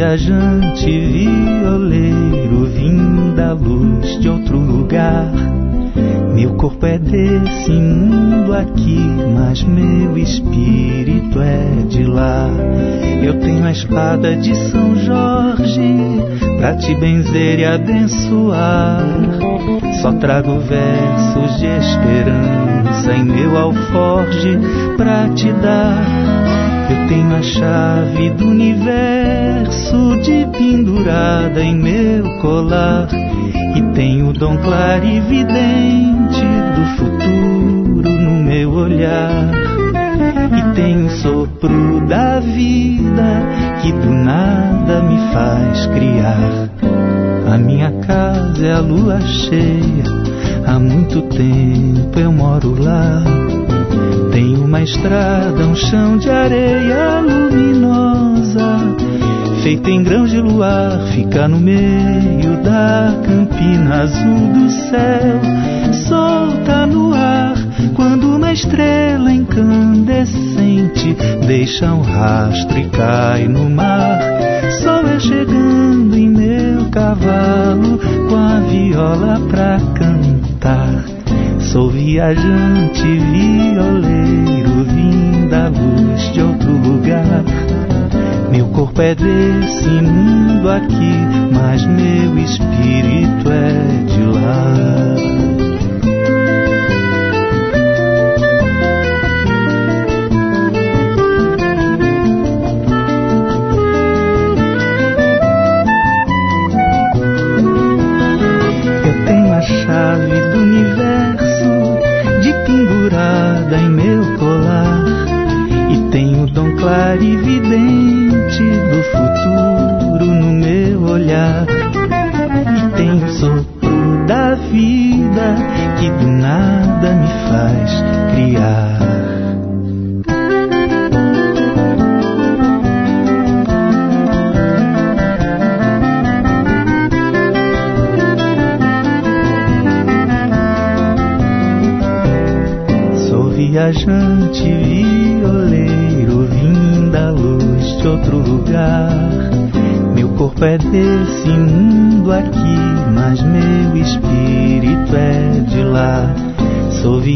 Viajante, 0.00 0.86
violeiro, 0.98 2.64
vim 2.74 3.34
da 3.36 3.52
luz 3.52 4.18
de 4.18 4.30
outro 4.30 4.58
lugar. 4.58 5.30
Meu 6.34 6.54
corpo 6.54 6.86
é 6.86 6.98
desse 6.98 7.70
mundo 7.70 8.54
aqui, 8.54 8.98
mas 9.36 9.62
meu 9.62 10.16
espírito 10.16 11.38
é 11.42 11.84
de 11.86 12.04
lá. 12.04 12.48
Eu 13.22 13.40
tenho 13.40 13.62
a 13.66 13.72
espada 13.72 14.34
de 14.36 14.54
São 14.70 14.96
Jorge 14.96 15.98
pra 16.56 16.76
te 16.76 16.94
benzer 16.94 17.58
e 17.58 17.66
abençoar. 17.66 19.04
Só 20.00 20.12
trago 20.12 20.60
versos 20.60 21.58
de 21.58 21.66
esperança 21.66 23.12
em 23.12 23.24
meu 23.24 23.54
alforge 23.58 24.58
pra 24.96 25.28
te 25.28 25.52
dar. 25.52 26.39
Eu 26.90 27.06
tenho 27.06 27.36
a 27.36 27.42
chave 27.42 28.30
do 28.30 28.48
universo 28.48 30.16
de 30.24 30.44
pendurada 30.58 31.62
em 31.62 31.76
meu 31.76 32.24
colar. 32.40 33.06
E 33.76 33.82
tenho 33.94 34.30
o 34.30 34.32
dom 34.32 34.56
clarividente 34.56 36.44
do 36.74 36.84
futuro 36.96 38.10
no 38.10 38.42
meu 38.42 38.72
olhar. 38.72 39.52
E 40.58 40.74
tenho 40.74 41.06
o 41.06 41.10
sopro 41.10 42.04
da 42.08 42.40
vida 42.40 43.40
que 43.80 43.92
do 43.92 44.10
nada 44.10 45.00
me 45.02 45.32
faz 45.32 45.86
criar. 45.86 46.68
A 47.52 47.56
minha 47.56 47.92
casa 48.00 48.66
é 48.66 48.72
a 48.72 48.80
lua 48.80 49.20
cheia, 49.20 50.04
há 50.66 50.78
muito 50.78 51.22
tempo 51.22 52.18
eu 52.18 52.32
moro 52.32 52.74
lá. 52.82 53.22
Tem 54.32 54.56
uma 54.56 54.82
estrada, 54.82 55.66
um 55.66 55.74
chão 55.74 56.16
de 56.16 56.30
areia 56.30 57.20
luminosa, 57.20 58.96
feita 59.62 59.90
em 59.90 60.02
grãos 60.02 60.30
de 60.30 60.40
luar, 60.40 61.00
fica 61.12 61.48
no 61.48 61.58
meio 61.58 62.62
da 62.62 63.14
campina 63.24 64.02
azul 64.02 64.52
do 64.52 64.70
céu, 64.70 65.40
solta 66.08 66.86
no 66.86 67.12
ar 67.12 67.54
quando 67.94 68.36
uma 68.36 68.52
estrela 68.52 69.32
incandescente 69.32 71.16
deixa 71.46 71.92
um 71.92 72.00
rastro 72.00 72.78
e 72.78 72.88
cai 72.88 73.48
no 73.48 73.68
mar. 73.68 74.18
Só 74.82 75.00
é 75.02 75.18
chegando 75.18 76.16
em 76.16 76.28
meu 76.28 76.88
cavalo 76.90 77.98
com 78.28 78.36
a 78.36 78.60
viola 78.60 79.40
pra 79.48 79.78
cantar. 79.94 80.29
Sou 81.72 81.88
viajante, 81.88 83.00
violeiro, 83.00 84.82
vim 84.92 85.46
da 85.46 85.68
luz 85.68 86.32
de 86.32 86.42
outro 86.42 86.72
lugar. 86.72 87.44
Meu 88.50 88.66
corpo 88.70 89.00
é 89.00 89.14
desse 89.14 89.88
mundo 89.88 90.68
aqui, 90.68 91.14
mas 91.54 91.86
meu 91.86 92.36
espírito 92.40 93.48
é 93.48 94.04
de 94.04 94.24
lá. 94.36 95.69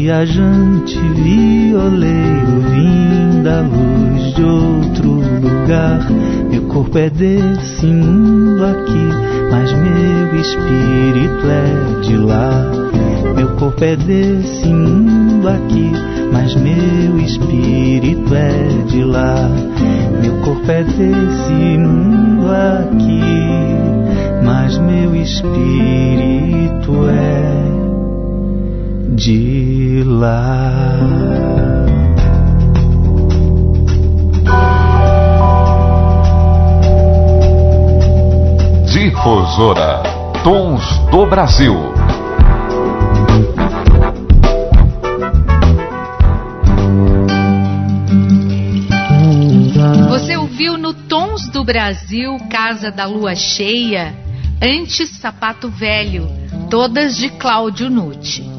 Viajante, 0.05 0.99
violeiro, 1.15 2.61
vim 2.69 3.41
da 3.41 3.61
luz 3.61 4.35
de 4.35 4.43
outro 4.43 5.13
lugar. 5.13 5.99
Meu 6.51 6.61
corpo 6.67 6.95
é 6.99 7.09
desse 7.09 7.87
mundo 7.87 8.63
aqui, 8.65 9.07
mas 9.49 9.73
meu 9.73 10.35
espírito 10.39 11.47
é 11.49 12.01
de 12.01 12.17
lá. 12.17 12.71
Meu 13.35 13.47
corpo 13.55 13.83
é 13.83 13.95
desse 13.95 14.67
mundo 14.67 15.49
aqui, 15.49 15.91
mas 16.31 16.53
meu 16.53 17.19
espírito 17.19 18.35
é 18.35 18.85
de 18.85 19.03
lá. 19.03 19.49
Meu 20.21 20.35
corpo 20.41 20.69
é 20.69 20.83
desse 20.83 21.79
mundo 21.79 22.45
aqui, 22.51 23.23
mas 24.43 24.77
meu 24.77 25.15
espírito 25.15 26.91
é 27.09 27.64
de 29.15 30.03
lá. 30.05 30.71
Difusora 38.85 40.03
Tons 40.43 40.83
do 41.11 41.25
Brasil. 41.25 41.73
Você 50.09 50.35
ouviu 50.35 50.77
no 50.77 50.93
Tons 50.93 51.47
do 51.49 51.63
Brasil, 51.63 52.37
Casa 52.49 52.91
da 52.91 53.05
Lua 53.05 53.33
Cheia, 53.33 54.13
Antes 54.61 55.09
Sapato 55.17 55.69
Velho, 55.69 56.27
todas 56.69 57.15
de 57.17 57.29
Cláudio 57.29 57.89
Nucci. 57.89 58.54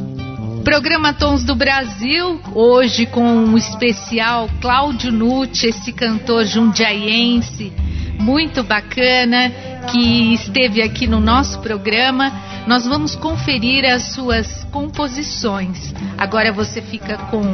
Programa 0.67 1.13
Tons 1.13 1.45
do 1.45 1.55
Brasil, 1.55 2.41
hoje 2.53 3.07
com 3.07 3.23
um 3.23 3.57
especial 3.57 4.51
Cláudio 4.61 5.13
Nucci, 5.13 5.69
esse 5.69 5.93
cantor 5.93 6.45
jundiaiense, 6.45 7.73
muito 8.19 8.65
bacana, 8.65 9.53
que 9.89 10.35
esteve 10.35 10.83
aqui 10.83 11.07
no 11.07 11.21
nosso 11.21 11.61
programa. 11.61 12.33
Nós 12.67 12.85
vamos 12.85 13.15
conferir 13.15 13.85
as 13.85 14.13
suas 14.13 14.65
composições. 14.73 15.95
Agora 16.19 16.53
você 16.53 16.83
fica 16.83 17.17
com 17.17 17.45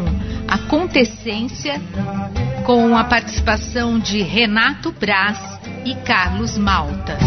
Acontecência, 0.49 1.83
com 2.65 2.97
a 2.97 3.05
participação 3.05 3.99
de 3.99 4.23
Renato 4.23 4.91
Braz 4.91 5.39
e 5.85 5.95
Carlos 5.97 6.57
Malta. 6.57 7.19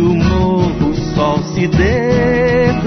o 0.00 0.14
novo 0.14 0.94
sol 1.14 1.38
se 1.54 1.66
debruçar. 1.66 2.78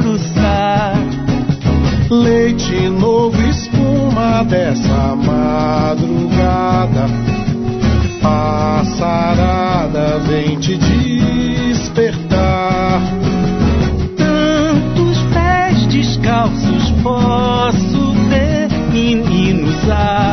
Leite 2.09 2.89
novo, 2.89 3.41
espuma 3.47 4.43
dessa 4.43 5.15
madrugada. 5.15 7.05
Passarada 8.21 10.19
vem 10.27 10.59
te 10.59 10.77
despertar. 10.77 12.21
Tantos 14.17 15.21
pés 15.33 15.87
descalços 15.87 16.91
posso 17.01 18.13
ter, 18.29 18.69
meninos. 18.91 19.89
Ah, 19.89 20.30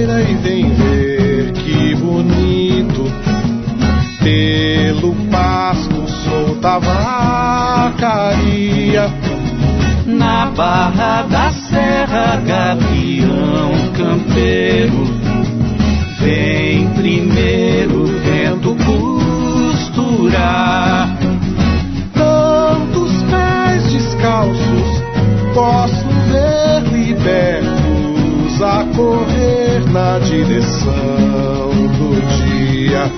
e 0.00 0.34
vem 0.36 0.70
ver 0.70 1.52
que 1.52 1.94
bonito. 1.96 3.04
Pelo 4.22 5.14
pasto 5.30 6.08
solta 6.24 6.78
vacaria. 6.78 8.28
Na 10.06 10.46
barra 10.46 11.22
da 11.22 11.50
serra, 11.50 12.36
gavião 12.46 13.72
campeiro. 13.96 15.04
Vem 16.20 16.88
primeiro, 16.90 18.06
vento 18.06 18.76
costurar. 19.74 20.67
na 29.98 30.18
direção 30.20 31.70
do 31.98 32.10
dia. 32.38 33.10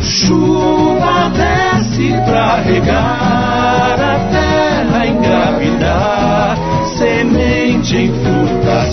Chuva 0.00 1.30
desce 1.30 2.12
pra 2.24 2.56
regar 2.56 4.00
a 4.00 4.18
terra 4.32 5.06
engravidar, 5.06 6.58
semente 6.98 7.96
em 7.96 8.12
fruta 8.12 8.90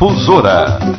Difusora. 0.00 0.89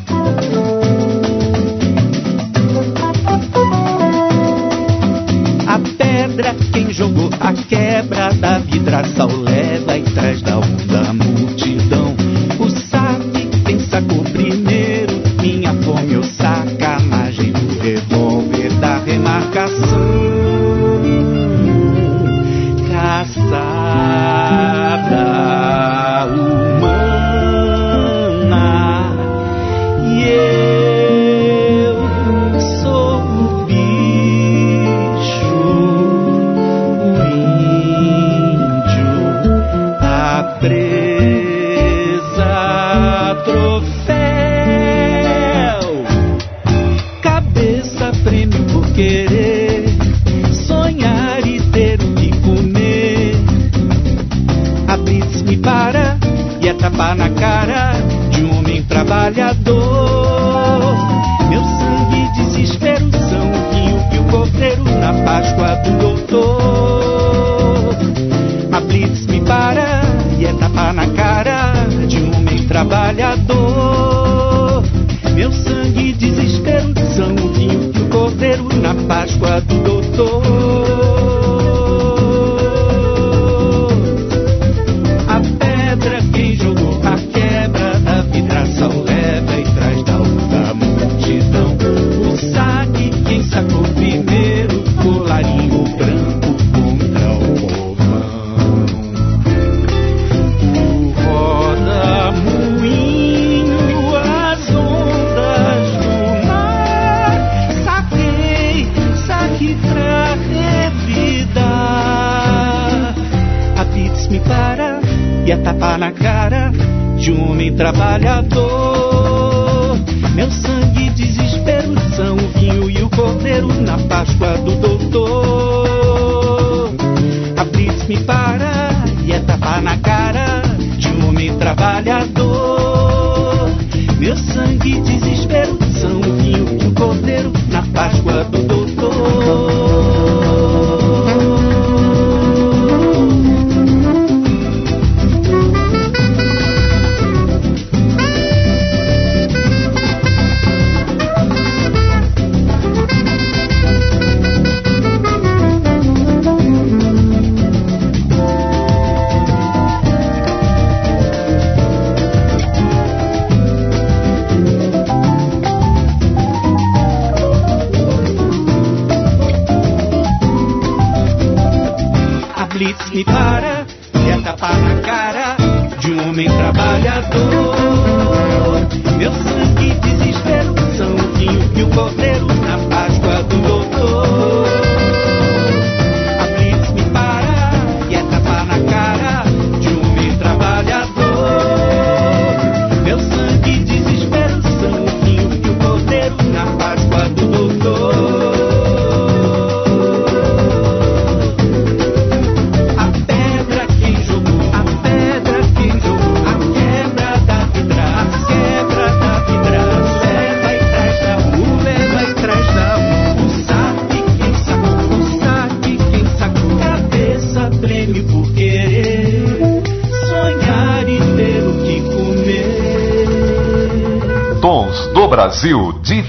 De 117.84 118.31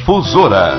Difusora. 0.03 0.75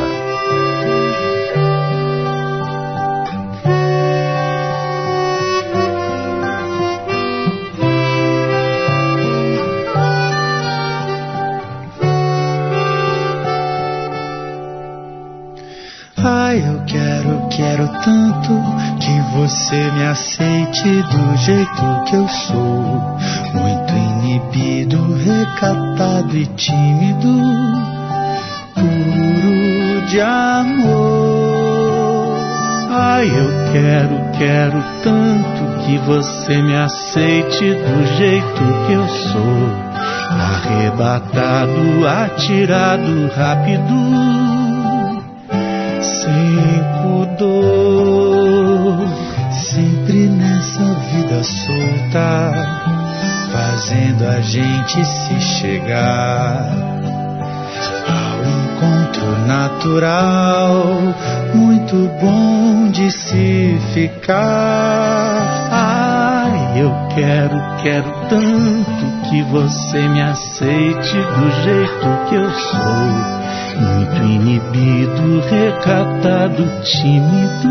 Ai, 16.18 16.60
eu 16.60 16.84
quero, 16.86 17.48
quero 17.48 17.88
tanto 18.04 18.62
que 19.00 19.22
você 19.38 19.92
me 19.92 20.06
aceite 20.06 21.02
do 21.02 21.38
jeito 21.38 22.04
que 22.08 22.16
eu 22.18 22.28
sou. 22.28 23.18
Muito 23.54 23.94
inibido, 23.94 24.98
recatado 25.16 26.36
e 26.36 26.46
tímido, 26.48 27.53
quero, 33.74 34.16
quero 34.38 34.84
tanto 35.04 35.62
que 35.84 35.98
você 36.06 36.62
me 36.62 36.76
aceite 36.76 37.74
do 37.74 38.06
jeito 38.18 38.62
que 38.86 38.94
eu 38.94 39.08
sou. 39.08 39.84
Arrebatado, 40.30 42.08
atirado, 42.08 43.32
rápido. 43.36 43.96
Sem 46.02 46.84
pudor, 47.02 47.48
sempre 49.52 50.28
nessa 50.28 50.86
vida 51.12 51.44
solta, 51.44 52.54
fazendo 53.52 54.28
a 54.28 54.40
gente 54.42 55.04
se 55.04 55.42
chegar 55.42 56.70
ao 58.08 58.40
encontro 58.46 59.48
natural, 59.48 60.86
muito 61.54 61.96
bom 62.22 62.73
de 62.92 63.12
se 63.12 63.78
ficar. 63.94 65.70
Ai, 65.72 66.82
eu 66.82 66.92
quero, 67.16 67.62
quero 67.82 68.12
tanto 68.30 69.30
que 69.30 69.42
você 69.44 70.08
me 70.10 70.22
aceite 70.22 71.18
do 71.18 71.52
jeito 71.64 72.30
que 72.30 72.36
eu 72.36 72.50
sou 72.52 73.44
muito 73.82 74.24
inibido, 74.24 75.42
recatado, 75.50 76.70
tímido, 76.84 77.70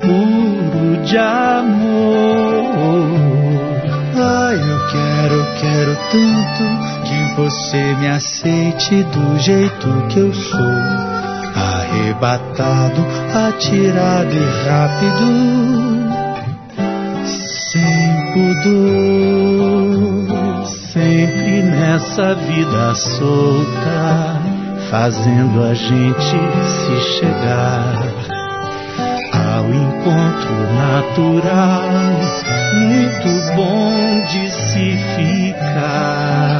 puro 0.00 1.02
de 1.04 1.18
amor. 1.18 2.34
Ai, 4.16 4.56
eu 4.56 4.80
quero, 4.90 5.46
quero 5.60 5.96
tanto 6.10 6.64
que 7.04 7.18
você 7.36 7.94
me 7.94 8.08
aceite 8.08 9.02
do 9.04 9.38
jeito 9.38 10.06
que 10.08 10.18
eu 10.18 10.32
sou. 10.32 11.13
Arrebatado, 11.84 13.04
atirado 13.48 14.34
e 14.34 14.44
rápido, 14.66 15.26
sem 17.24 18.32
pudor, 18.64 19.46
sempre 20.92 21.62
nessa 21.62 22.34
vida 22.34 22.94
solta 22.94 24.44
fazendo 24.90 25.62
a 25.64 25.74
gente 25.74 26.38
se 26.64 27.00
chegar 27.18 27.94
ao 29.32 29.64
encontro 29.68 30.54
natural, 30.78 31.82
muito 32.74 33.28
bom 33.56 33.92
de 34.28 34.50
se 34.50 34.96
ficar. 35.16 36.53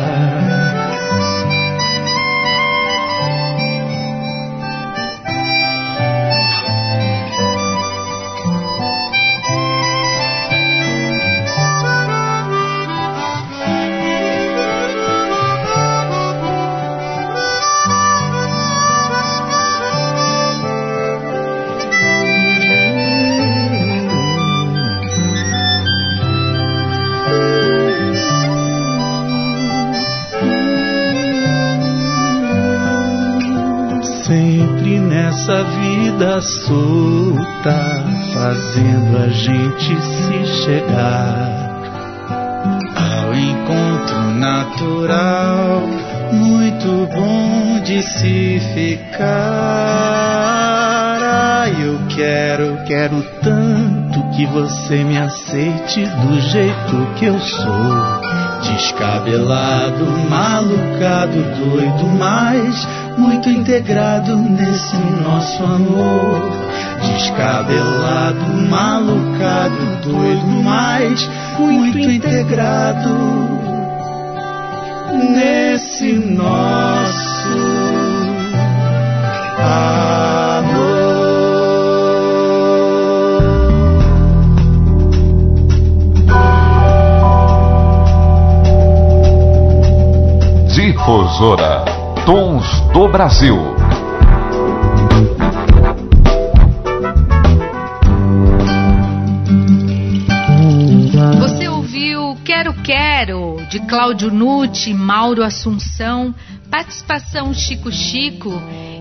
Solta, 36.45 38.05
fazendo 38.33 39.17
a 39.19 39.29
gente 39.29 39.97
se 40.03 40.47
chegar 40.63 41.65
ao 42.95 43.35
encontro 43.35 44.31
natural, 44.39 45.83
muito 46.33 47.09
bom 47.15 47.81
de 47.83 48.03
se 48.03 48.61
ficar. 48.75 49.55
Eu 51.81 51.99
quero, 52.15 52.85
quero 52.85 53.23
tanto 53.43 54.23
que 54.37 54.45
você 54.47 55.03
me 55.03 55.17
aceite 55.19 56.05
do 56.05 56.41
jeito 56.41 57.15
que 57.17 57.25
eu 57.25 57.39
sou. 57.39 58.44
Descabelado, 58.73 60.07
malucado, 60.29 61.43
doido, 61.59 62.07
mas 62.19 62.87
muito 63.17 63.49
integrado 63.49 64.37
nesse 64.37 64.97
nosso 65.23 65.63
amor. 65.63 66.41
Descabelado, 67.15 68.45
malucado, 68.69 69.77
doido, 70.03 70.47
mas 70.65 71.29
muito 71.59 71.99
integrado 71.99 73.11
nesse 75.13 76.13
nosso 76.15 76.74
Difusora 91.05 91.85
Tons 92.25 92.81
do 92.95 93.07
Brasil. 93.09 93.59
Quero, 102.83 103.57
de 103.71 103.81
Cláudio 103.81 104.31
Nutti, 104.31 104.93
Mauro 104.93 105.43
Assunção, 105.43 106.35
participação 106.71 107.55
Chico 107.55 107.91
Chico 107.91 108.53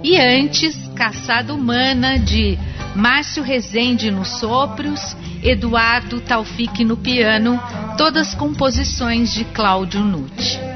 e 0.02 0.18
antes 0.18 0.76
Caçada 0.96 1.54
Humana 1.54 2.18
de 2.18 2.58
Márcio 2.96 3.44
Rezende 3.44 4.10
nos 4.10 4.40
sopros, 4.40 5.18
Eduardo 5.42 6.22
Taufik 6.22 6.86
no 6.86 6.96
piano, 6.96 7.62
todas 7.98 8.34
composições 8.34 9.34
de 9.34 9.44
Cláudio 9.44 10.02
Nutti. 10.02 10.73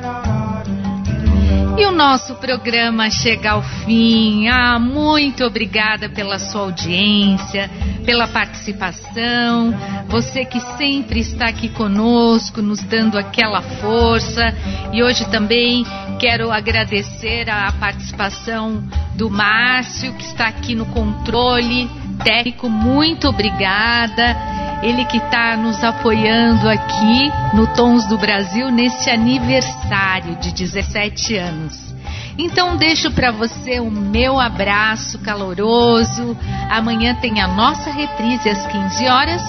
E 1.77 1.85
o 1.85 1.91
nosso 1.91 2.33
programa 2.37 3.07
chega 3.11 3.51
ao 3.51 3.61
fim. 3.61 4.47
Ah, 4.47 4.79
muito 4.79 5.43
obrigada 5.43 6.09
pela 6.09 6.39
sua 6.39 6.61
audiência, 6.61 7.69
pela 8.03 8.27
participação. 8.27 9.71
Você 10.07 10.43
que 10.43 10.59
sempre 10.75 11.19
está 11.19 11.47
aqui 11.47 11.69
conosco, 11.69 12.63
nos 12.63 12.79
dando 12.81 13.15
aquela 13.15 13.61
força. 13.61 14.55
E 14.91 15.03
hoje 15.03 15.29
também 15.29 15.85
quero 16.19 16.51
agradecer 16.51 17.47
a 17.47 17.71
participação 17.73 18.83
do 19.13 19.29
Márcio, 19.29 20.13
que 20.13 20.23
está 20.23 20.47
aqui 20.47 20.73
no 20.73 20.87
controle 20.87 21.87
técnico. 22.23 22.69
Muito 22.69 23.27
obrigada. 23.27 24.35
Ele 24.83 25.05
que 25.05 25.17
está 25.17 25.57
nos 25.57 25.83
apoiando 25.83 26.69
aqui 26.69 27.31
no 27.53 27.67
Tons 27.73 28.05
do 28.07 28.17
Brasil 28.17 28.71
nesse 28.71 29.09
aniversário 29.09 30.35
de 30.35 30.53
17 30.53 31.35
anos. 31.35 31.95
Então 32.37 32.77
deixo 32.77 33.09
para 33.11 33.31
você 33.31 33.79
o 33.79 33.89
meu 33.89 34.39
abraço 34.39 35.17
caloroso. 35.19 36.37
Amanhã 36.69 37.15
tem 37.15 37.41
a 37.41 37.47
nossa 37.47 37.89
reprise 37.89 38.49
às 38.49 38.67
15 38.67 39.07
horas 39.07 39.41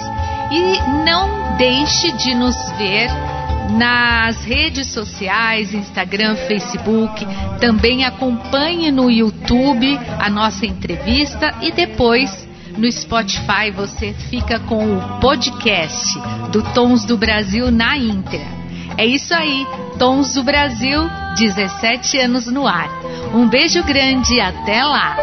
e 0.51 0.81
não 1.05 1.55
deixe 1.57 2.11
de 2.13 2.33
nos 2.33 2.55
ver 2.77 3.09
nas 3.77 4.43
redes 4.43 4.87
sociais, 4.87 5.73
Instagram, 5.75 6.35
Facebook. 6.35 7.25
Também 7.59 8.03
acompanhe 8.03 8.91
no 8.91 9.11
YouTube 9.11 9.99
a 10.19 10.27
nossa 10.27 10.65
entrevista 10.65 11.53
e 11.61 11.71
depois 11.71 12.48
no 12.79 12.89
Spotify 12.89 13.69
você 13.75 14.13
fica 14.13 14.57
com 14.59 14.97
o 14.97 15.19
podcast 15.19 16.17
do 16.49 16.63
Tons 16.73 17.03
do 17.03 17.17
Brasil 17.17 17.69
na 17.69 17.97
íntegra. 17.97 18.47
É 18.97 19.05
isso 19.05 19.33
aí, 19.33 19.67
Tons 19.97 20.33
do 20.33 20.43
Brasil, 20.43 21.01
17 21.37 22.19
anos 22.19 22.47
no 22.47 22.65
ar. 22.65 22.89
Um 23.33 23.47
beijo 23.47 23.83
grande 23.83 24.35
e 24.35 24.41
até 24.41 24.83
lá. 24.83 25.17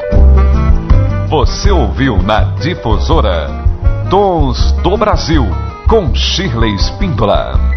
Você 1.28 1.70
ouviu 1.70 2.22
na 2.22 2.42
Difusora 2.61 3.48
Tons 4.11 4.72
do 4.82 4.96
Brasil 4.96 5.44
com 5.88 6.14
Shirley 6.14 6.74
Spindola. 6.76 7.76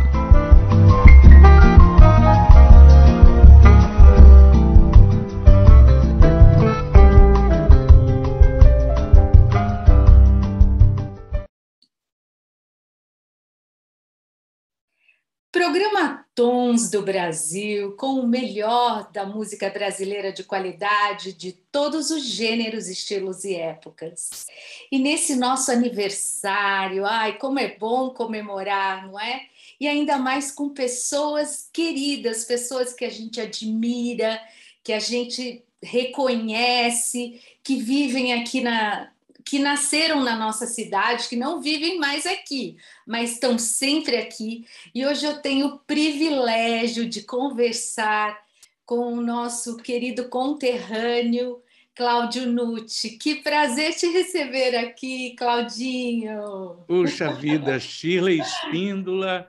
Programa 15.59 16.25
Tons 16.33 16.89
do 16.89 17.01
Brasil, 17.01 17.91
com 17.97 18.13
o 18.13 18.25
melhor 18.25 19.11
da 19.11 19.25
música 19.25 19.69
brasileira 19.69 20.31
de 20.31 20.41
qualidade, 20.41 21.33
de 21.33 21.51
todos 21.51 22.11
os 22.11 22.23
gêneros, 22.23 22.87
estilos 22.87 23.43
e 23.43 23.55
épocas. 23.55 24.47
E 24.89 24.97
nesse 24.97 25.35
nosso 25.35 25.69
aniversário, 25.69 27.05
ai, 27.05 27.37
como 27.37 27.59
é 27.59 27.75
bom 27.77 28.11
comemorar, 28.11 29.05
não 29.05 29.19
é? 29.19 29.47
E 29.77 29.85
ainda 29.85 30.17
mais 30.17 30.49
com 30.49 30.69
pessoas 30.69 31.69
queridas, 31.73 32.45
pessoas 32.45 32.93
que 32.93 33.03
a 33.03 33.09
gente 33.09 33.41
admira, 33.41 34.41
que 34.81 34.93
a 34.93 34.99
gente 34.99 35.61
reconhece, 35.83 37.41
que 37.61 37.75
vivem 37.75 38.31
aqui 38.31 38.61
na, 38.61 39.11
que 39.49 39.57
nasceram 39.57 40.23
na 40.23 40.35
nossa 40.35 40.67
cidade, 40.67 41.27
que 41.27 41.35
não 41.35 41.59
vivem 41.59 41.97
mais 41.97 42.27
aqui, 42.27 42.77
mas 43.05 43.31
estão 43.31 43.57
sempre 43.57 44.15
aqui. 44.15 44.63
E 44.93 45.03
hoje 45.03 45.25
eu 45.25 45.41
tenho 45.41 45.65
o 45.65 45.79
privilégio 45.79 47.09
de 47.09 47.23
conversar 47.23 48.39
com 48.85 49.11
o 49.11 49.21
nosso 49.21 49.77
querido 49.77 50.29
conterrâneo 50.29 51.63
Cláudio 51.95 52.45
Nucci. 52.45 53.17
Que 53.17 53.37
prazer 53.41 53.95
te 53.95 54.05
receber 54.11 54.75
aqui, 54.75 55.35
Claudinho. 55.35 56.83
Puxa 56.87 57.33
vida, 57.33 57.79
Shirley 57.79 58.39
Espíndola, 58.39 59.47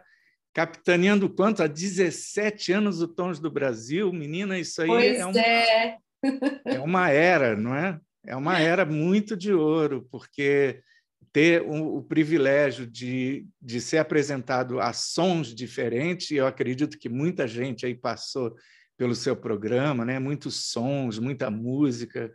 capitaneando 0.54 1.28
quanto? 1.28 1.62
Há 1.62 1.66
17 1.66 2.72
anos 2.72 3.02
o 3.02 3.06
Tons 3.06 3.38
do 3.38 3.50
Brasil. 3.50 4.10
Menina, 4.14 4.58
isso 4.58 4.80
aí 4.80 4.88
pois 4.88 5.18
é, 5.18 5.26
uma, 5.26 5.40
é. 5.40 5.98
é 6.64 6.80
uma 6.80 7.10
era, 7.10 7.54
não 7.54 7.74
é? 7.74 8.00
É 8.30 8.36
uma 8.36 8.60
era 8.60 8.86
muito 8.86 9.36
de 9.36 9.52
ouro, 9.52 10.06
porque 10.08 10.80
ter 11.32 11.62
o, 11.62 11.96
o, 11.96 12.02
privilégio 12.04 12.86
de, 12.86 13.44
de 13.60 13.80
ser 13.80 13.98
apresentado 13.98 14.78
a 14.78 14.92
sons 14.92 15.52
diferentes, 15.52 16.30
e 16.30 16.36
eu 16.36 16.46
acredito 16.46 16.96
que 16.96 17.08
muita 17.08 17.48
gente 17.48 17.84
aí 17.84 17.94
passou 17.94 18.54
pelo 18.96 19.16
seu 19.16 19.34
programa, 19.34 20.04
né? 20.04 20.20
muitos 20.20 20.70
sons, 20.70 21.18
muita 21.18 21.50
música, 21.50 22.32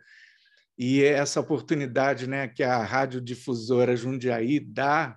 e 0.76 1.02
essa 1.02 1.40
oportunidade 1.40 2.26
né, 2.26 2.46
que 2.46 2.62
a 2.62 2.84
radiodifusora 2.84 3.96
Jundiaí 3.96 4.60
dá 4.60 5.16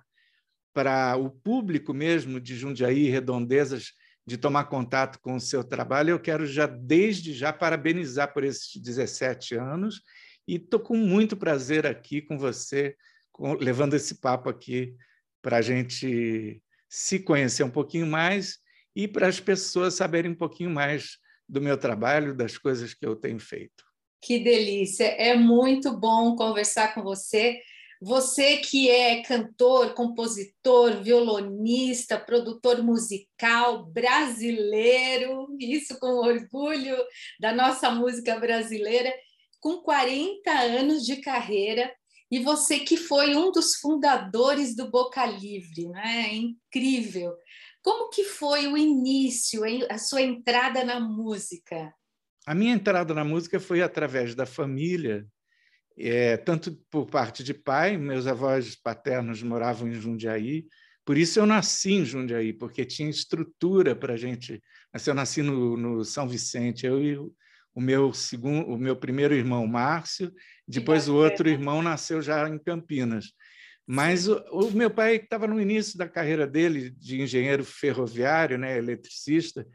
para 0.72 1.14
o 1.16 1.28
público 1.28 1.92
mesmo 1.92 2.40
de 2.40 2.56
Jundiaí 2.56 3.06
e 3.06 3.10
Redondezas 3.10 3.92
de 4.26 4.38
tomar 4.38 4.64
contato 4.64 5.18
com 5.20 5.34
o 5.34 5.40
seu 5.40 5.62
trabalho, 5.62 6.10
eu 6.10 6.20
quero 6.20 6.46
já 6.46 6.66
desde 6.66 7.34
já 7.34 7.52
parabenizar 7.52 8.32
por 8.32 8.44
esses 8.44 8.80
17 8.80 9.56
anos 9.56 10.00
e 10.46 10.56
estou 10.56 10.80
com 10.80 10.96
muito 10.96 11.36
prazer 11.36 11.86
aqui 11.86 12.22
com 12.22 12.38
você, 12.38 12.96
com, 13.32 13.54
levando 13.54 13.94
esse 13.94 14.20
papo 14.20 14.48
aqui 14.48 14.94
para 15.42 15.58
a 15.58 15.62
gente 15.62 16.62
se 16.88 17.20
conhecer 17.20 17.62
um 17.62 17.70
pouquinho 17.70 18.06
mais 18.06 18.58
e 18.94 19.06
para 19.06 19.28
as 19.28 19.38
pessoas 19.38 19.94
saberem 19.94 20.32
um 20.32 20.36
pouquinho 20.36 20.70
mais 20.70 21.18
do 21.48 21.60
meu 21.60 21.76
trabalho, 21.76 22.36
das 22.36 22.58
coisas 22.58 22.94
que 22.94 23.06
eu 23.06 23.16
tenho 23.16 23.38
feito. 23.38 23.84
Que 24.22 24.38
delícia! 24.38 25.04
É 25.04 25.34
muito 25.34 25.96
bom 25.98 26.36
conversar 26.36 26.94
com 26.94 27.02
você. 27.02 27.60
Você 28.02 28.56
que 28.58 28.88
é 28.88 29.22
cantor, 29.22 29.92
compositor, 29.92 31.02
violonista, 31.02 32.18
produtor 32.18 32.82
musical 32.82 33.84
brasileiro, 33.86 35.48
isso 35.58 35.98
com 35.98 36.06
orgulho 36.06 36.96
da 37.38 37.52
nossa 37.52 37.90
música 37.90 38.38
brasileira 38.40 39.12
com 39.60 39.78
40 39.78 40.50
anos 40.50 41.04
de 41.04 41.16
carreira 41.16 41.92
e 42.30 42.38
você 42.38 42.80
que 42.80 42.96
foi 42.96 43.34
um 43.34 43.50
dos 43.50 43.76
fundadores 43.76 44.76
do 44.76 44.90
Boca 44.90 45.26
Livre, 45.26 45.88
né? 45.88 46.28
É 46.28 46.34
incrível. 46.34 47.34
Como 47.82 48.10
que 48.10 48.24
foi 48.24 48.66
o 48.66 48.76
início, 48.76 49.62
a 49.90 49.98
sua 49.98 50.22
entrada 50.22 50.84
na 50.84 51.00
música? 51.00 51.92
A 52.46 52.54
minha 52.54 52.74
entrada 52.74 53.12
na 53.14 53.24
música 53.24 53.58
foi 53.58 53.82
através 53.82 54.34
da 54.34 54.46
família, 54.46 55.26
é, 55.98 56.36
tanto 56.36 56.72
por 56.90 57.06
parte 57.06 57.42
de 57.42 57.52
pai, 57.52 57.96
meus 57.96 58.26
avós 58.26 58.76
paternos 58.76 59.42
moravam 59.42 59.88
em 59.88 59.94
Jundiaí, 59.94 60.66
por 61.04 61.18
isso 61.18 61.40
eu 61.40 61.46
nasci 61.46 61.94
em 61.94 62.04
Jundiaí, 62.04 62.52
porque 62.52 62.84
tinha 62.84 63.10
estrutura 63.10 63.96
para 63.96 64.14
a 64.14 64.16
gente. 64.16 64.62
Eu 65.06 65.14
nasci 65.14 65.42
no, 65.42 65.76
no 65.76 66.04
São 66.04 66.28
Vicente, 66.28 66.86
eu 66.86 67.02
e 67.02 67.18
o 67.74 67.80
meu 67.80 68.12
segundo, 68.12 68.68
o 68.68 68.78
meu 68.78 68.96
primeiro 68.96 69.34
irmão 69.34 69.66
Márcio, 69.66 70.32
depois 70.66 71.08
o 71.08 71.16
outro 71.16 71.48
irmão 71.48 71.82
nasceu 71.82 72.20
já 72.20 72.48
em 72.48 72.58
Campinas. 72.58 73.32
Mas 73.86 74.28
o, 74.28 74.36
o 74.52 74.70
meu 74.72 74.90
pai 74.90 75.16
estava 75.16 75.46
no 75.46 75.60
início 75.60 75.98
da 75.98 76.08
carreira 76.08 76.46
dele 76.46 76.90
de 76.90 77.20
engenheiro 77.20 77.64
ferroviário, 77.64 78.58
né, 78.58 78.76
eletricista, 78.76 79.66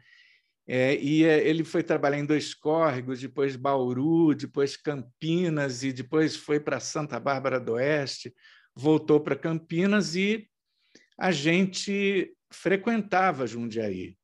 é, 0.68 0.96
e 0.96 1.24
é, 1.24 1.46
ele 1.46 1.62
foi 1.62 1.82
trabalhar 1.82 2.18
em 2.18 2.24
dois 2.24 2.52
córregos, 2.52 3.20
depois 3.20 3.54
Bauru, 3.54 4.34
depois 4.34 4.76
Campinas 4.76 5.84
e 5.84 5.92
depois 5.92 6.34
foi 6.34 6.58
para 6.58 6.80
Santa 6.80 7.20
Bárbara 7.20 7.60
do 7.60 7.74
Oeste, 7.74 8.34
voltou 8.74 9.20
para 9.20 9.36
Campinas 9.36 10.16
e 10.16 10.48
a 11.16 11.30
gente 11.30 12.34
frequentava 12.50 13.46
Jundiaí. 13.46 14.16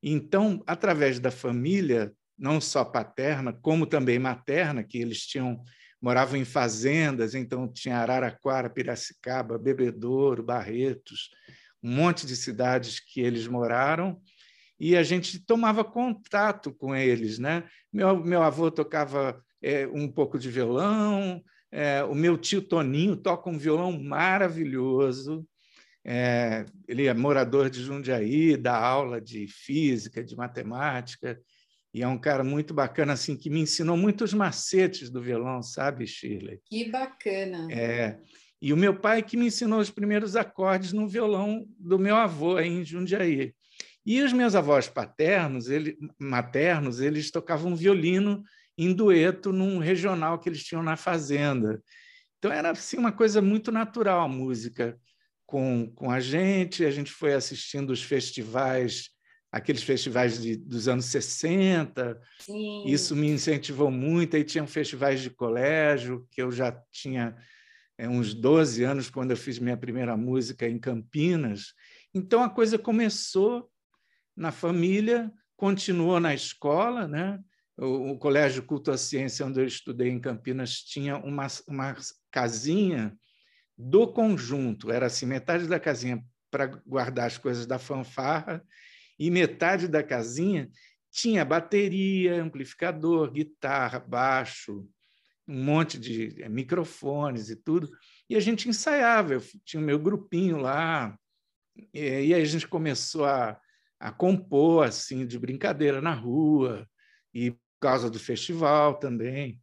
Então, 0.00 0.62
através 0.66 1.18
da 1.18 1.32
família, 1.32 2.12
não 2.38 2.60
só 2.60 2.84
paterna, 2.84 3.52
como 3.52 3.86
também 3.86 4.18
materna, 4.18 4.84
que 4.84 4.98
eles 4.98 5.26
tinham 5.26 5.62
moravam 6.00 6.36
em 6.36 6.44
fazendas, 6.44 7.34
então 7.34 7.66
tinha 7.66 7.98
Araraquara, 7.98 8.70
Piracicaba, 8.70 9.58
Bebedouro, 9.58 10.42
Barretos, 10.42 11.30
um 11.82 11.90
monte 11.90 12.26
de 12.26 12.36
cidades 12.36 13.00
que 13.00 13.20
eles 13.20 13.46
moraram, 13.46 14.20
e 14.78 14.96
a 14.96 15.02
gente 15.02 15.44
tomava 15.44 15.82
contato 15.82 16.72
com 16.72 16.94
eles. 16.94 17.38
Né? 17.38 17.64
Meu, 17.92 18.22
meu 18.24 18.42
avô 18.42 18.70
tocava 18.70 19.42
é, 19.60 19.86
um 19.88 20.08
pouco 20.08 20.38
de 20.38 20.48
violão, 20.50 21.42
é, 21.70 22.02
o 22.04 22.14
meu 22.14 22.38
tio 22.38 22.62
Toninho 22.62 23.16
toca 23.16 23.50
um 23.50 23.58
violão 23.58 24.00
maravilhoso, 24.00 25.44
é, 26.04 26.64
ele 26.86 27.06
é 27.06 27.12
morador 27.12 27.68
de 27.68 27.82
Jundiaí, 27.82 28.56
dá 28.56 28.76
aula 28.76 29.20
de 29.20 29.46
física, 29.46 30.24
de 30.24 30.34
matemática, 30.36 31.38
e 31.92 32.02
é 32.02 32.08
um 32.08 32.18
cara 32.18 32.44
muito 32.44 32.74
bacana, 32.74 33.14
assim, 33.14 33.36
que 33.36 33.48
me 33.48 33.60
ensinou 33.60 33.96
muitos 33.96 34.34
macetes 34.34 35.10
do 35.10 35.22
violão, 35.22 35.62
sabe, 35.62 36.06
Shirley? 36.06 36.60
Que 36.66 36.90
bacana! 36.90 37.66
É, 37.70 38.18
e 38.60 38.72
o 38.72 38.76
meu 38.76 38.98
pai 38.98 39.22
que 39.22 39.36
me 39.36 39.46
ensinou 39.46 39.80
os 39.80 39.90
primeiros 39.90 40.36
acordes 40.36 40.92
no 40.92 41.08
violão 41.08 41.66
do 41.78 41.98
meu 41.98 42.16
avô 42.16 42.56
aí 42.56 42.68
em 42.68 42.84
Jundiaí. 42.84 43.54
E 44.04 44.22
os 44.22 44.32
meus 44.32 44.54
avós 44.54 44.88
paternos, 44.88 45.68
ele, 45.68 45.96
maternos, 46.18 47.00
eles 47.00 47.30
tocavam 47.30 47.76
violino 47.76 48.42
em 48.76 48.92
dueto 48.92 49.52
num 49.52 49.78
regional 49.78 50.38
que 50.38 50.48
eles 50.48 50.64
tinham 50.64 50.82
na 50.82 50.96
fazenda. 50.96 51.82
Então 52.38 52.52
era 52.52 52.70
assim 52.70 52.96
uma 52.96 53.12
coisa 53.12 53.42
muito 53.42 53.70
natural 53.70 54.20
a 54.20 54.28
música 54.28 54.98
com, 55.44 55.90
com 55.94 56.10
a 56.10 56.20
gente, 56.20 56.84
a 56.84 56.90
gente 56.90 57.10
foi 57.10 57.34
assistindo 57.34 57.90
os 57.90 58.02
festivais, 58.02 59.10
aqueles 59.50 59.82
festivais 59.82 60.40
de, 60.40 60.56
dos 60.56 60.88
anos 60.88 61.06
60, 61.06 62.20
Sim. 62.38 62.84
isso 62.86 63.16
me 63.16 63.28
incentivou 63.28 63.90
muito, 63.90 64.36
aí 64.36 64.44
tinham 64.44 64.66
festivais 64.66 65.20
de 65.20 65.30
colégio, 65.30 66.26
que 66.30 66.42
eu 66.42 66.50
já 66.50 66.72
tinha 66.92 67.34
é, 67.96 68.08
uns 68.08 68.34
12 68.34 68.84
anos 68.84 69.10
quando 69.10 69.30
eu 69.30 69.36
fiz 69.36 69.58
minha 69.58 69.76
primeira 69.76 70.16
música 70.16 70.68
em 70.68 70.78
Campinas, 70.78 71.72
então 72.14 72.42
a 72.42 72.50
coisa 72.50 72.78
começou 72.78 73.70
na 74.36 74.52
família, 74.52 75.32
continuou 75.56 76.20
na 76.20 76.34
escola, 76.34 77.08
né? 77.08 77.38
O, 77.76 78.12
o, 78.12 78.18
Colégio 78.18 78.62
Culto 78.62 78.90
à 78.90 78.98
Ciência, 78.98 79.46
onde 79.46 79.60
eu 79.60 79.66
estudei 79.66 80.08
em 80.08 80.20
Campinas, 80.20 80.74
tinha 80.74 81.16
uma, 81.16 81.46
uma 81.66 81.96
casinha 82.30 83.16
do 83.76 84.12
conjunto. 84.12 84.90
Era 84.90 85.06
assim, 85.06 85.26
metade 85.26 85.66
da 85.68 85.78
casinha 85.78 86.24
para 86.50 86.66
guardar 86.66 87.26
as 87.26 87.38
coisas 87.38 87.66
da 87.66 87.78
fanfarra 87.78 88.64
e 89.18 89.30
metade 89.30 89.88
da 89.88 90.02
casinha 90.02 90.70
tinha 91.10 91.44
bateria, 91.44 92.42
amplificador, 92.42 93.32
guitarra, 93.32 93.98
baixo, 93.98 94.86
um 95.46 95.64
monte 95.64 95.98
de 95.98 96.42
é, 96.42 96.48
microfones 96.48 97.48
e 97.48 97.56
tudo. 97.56 97.90
E 98.28 98.36
a 98.36 98.40
gente 98.40 98.68
ensaiava, 98.68 99.34
eu 99.34 99.42
tinha 99.64 99.82
o 99.82 99.84
meu 99.84 99.98
grupinho 99.98 100.58
lá, 100.58 101.18
e 101.92 102.00
aí 102.00 102.34
a 102.34 102.44
gente 102.44 102.68
começou 102.68 103.24
a, 103.24 103.58
a 103.98 104.12
compor 104.12 104.86
assim 104.86 105.26
de 105.26 105.38
brincadeira 105.38 106.00
na 106.00 106.12
rua 106.12 106.86
e 107.32 107.52
por 107.52 107.80
causa 107.80 108.10
do 108.10 108.18
festival 108.18 108.98
também. 108.98 109.60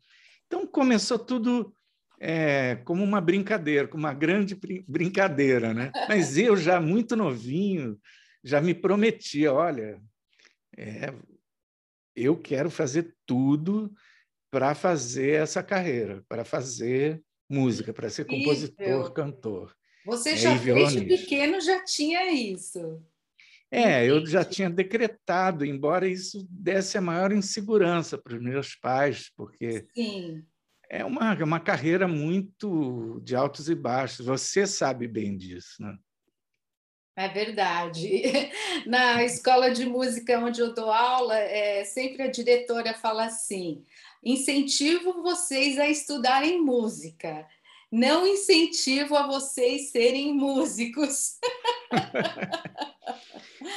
Então 0.47 0.65
começou 0.65 1.19
tudo 1.19 1.73
é, 2.19 2.75
como 2.85 3.03
uma 3.03 3.21
brincadeira, 3.21 3.87
como 3.87 4.03
uma 4.03 4.13
grande 4.13 4.57
brincadeira, 4.87 5.73
né? 5.73 5.91
Mas 6.07 6.37
eu 6.37 6.55
já 6.55 6.79
muito 6.79 7.15
novinho 7.15 7.99
já 8.45 8.61
me 8.61 8.73
prometia, 8.73 9.51
olha, 9.51 9.99
é, 10.77 11.13
eu 12.15 12.39
quero 12.39 12.69
fazer 12.69 13.15
tudo 13.25 13.91
para 14.51 14.75
fazer 14.75 15.41
essa 15.41 15.63
carreira, 15.63 16.23
para 16.29 16.45
fazer 16.45 17.21
música, 17.49 17.91
para 17.91 18.09
ser 18.09 18.25
compositor, 18.25 19.11
cantor. 19.11 19.75
Você 20.05 20.31
é, 20.31 20.37
já 20.37 20.55
desde 20.55 21.01
pequeno 21.05 21.59
já 21.59 21.83
tinha 21.83 22.31
isso. 22.31 23.03
É, 23.71 24.05
eu 24.05 24.23
já 24.25 24.45
tinha 24.45 24.69
decretado, 24.69 25.65
embora 25.65 26.07
isso 26.07 26.47
desse 26.49 26.97
a 26.97 27.01
maior 27.01 27.31
insegurança 27.31 28.17
para 28.17 28.35
os 28.35 28.41
meus 28.41 28.75
pais, 28.75 29.31
porque 29.35 29.87
Sim 29.93 30.45
é 30.89 31.03
uma, 31.03 31.33
é 31.33 31.43
uma 31.43 31.59
carreira 31.59 32.07
muito 32.07 33.19
de 33.21 33.35
altos 33.35 33.69
e 33.69 33.75
baixos. 33.75 34.25
Você 34.25 34.65
sabe 34.65 35.07
bem 35.07 35.35
disso, 35.35 35.81
né? 35.81 35.97
É 37.15 37.29
verdade. 37.29 38.51
Na 38.85 39.23
escola 39.23 39.71
de 39.71 39.85
música 39.85 40.37
onde 40.39 40.59
eu 40.59 40.73
dou 40.73 40.91
aula, 40.91 41.37
é, 41.37 41.85
sempre 41.85 42.23
a 42.23 42.27
diretora 42.31 42.93
fala 42.93 43.25
assim: 43.25 43.83
incentivo 44.23 45.21
vocês 45.21 45.79
a 45.79 45.87
estudarem 45.87 46.61
música, 46.61 47.47
não 47.91 48.27
incentivo 48.27 49.15
a 49.15 49.27
vocês 49.27 49.91
serem 49.91 50.33
músicos. 50.33 51.37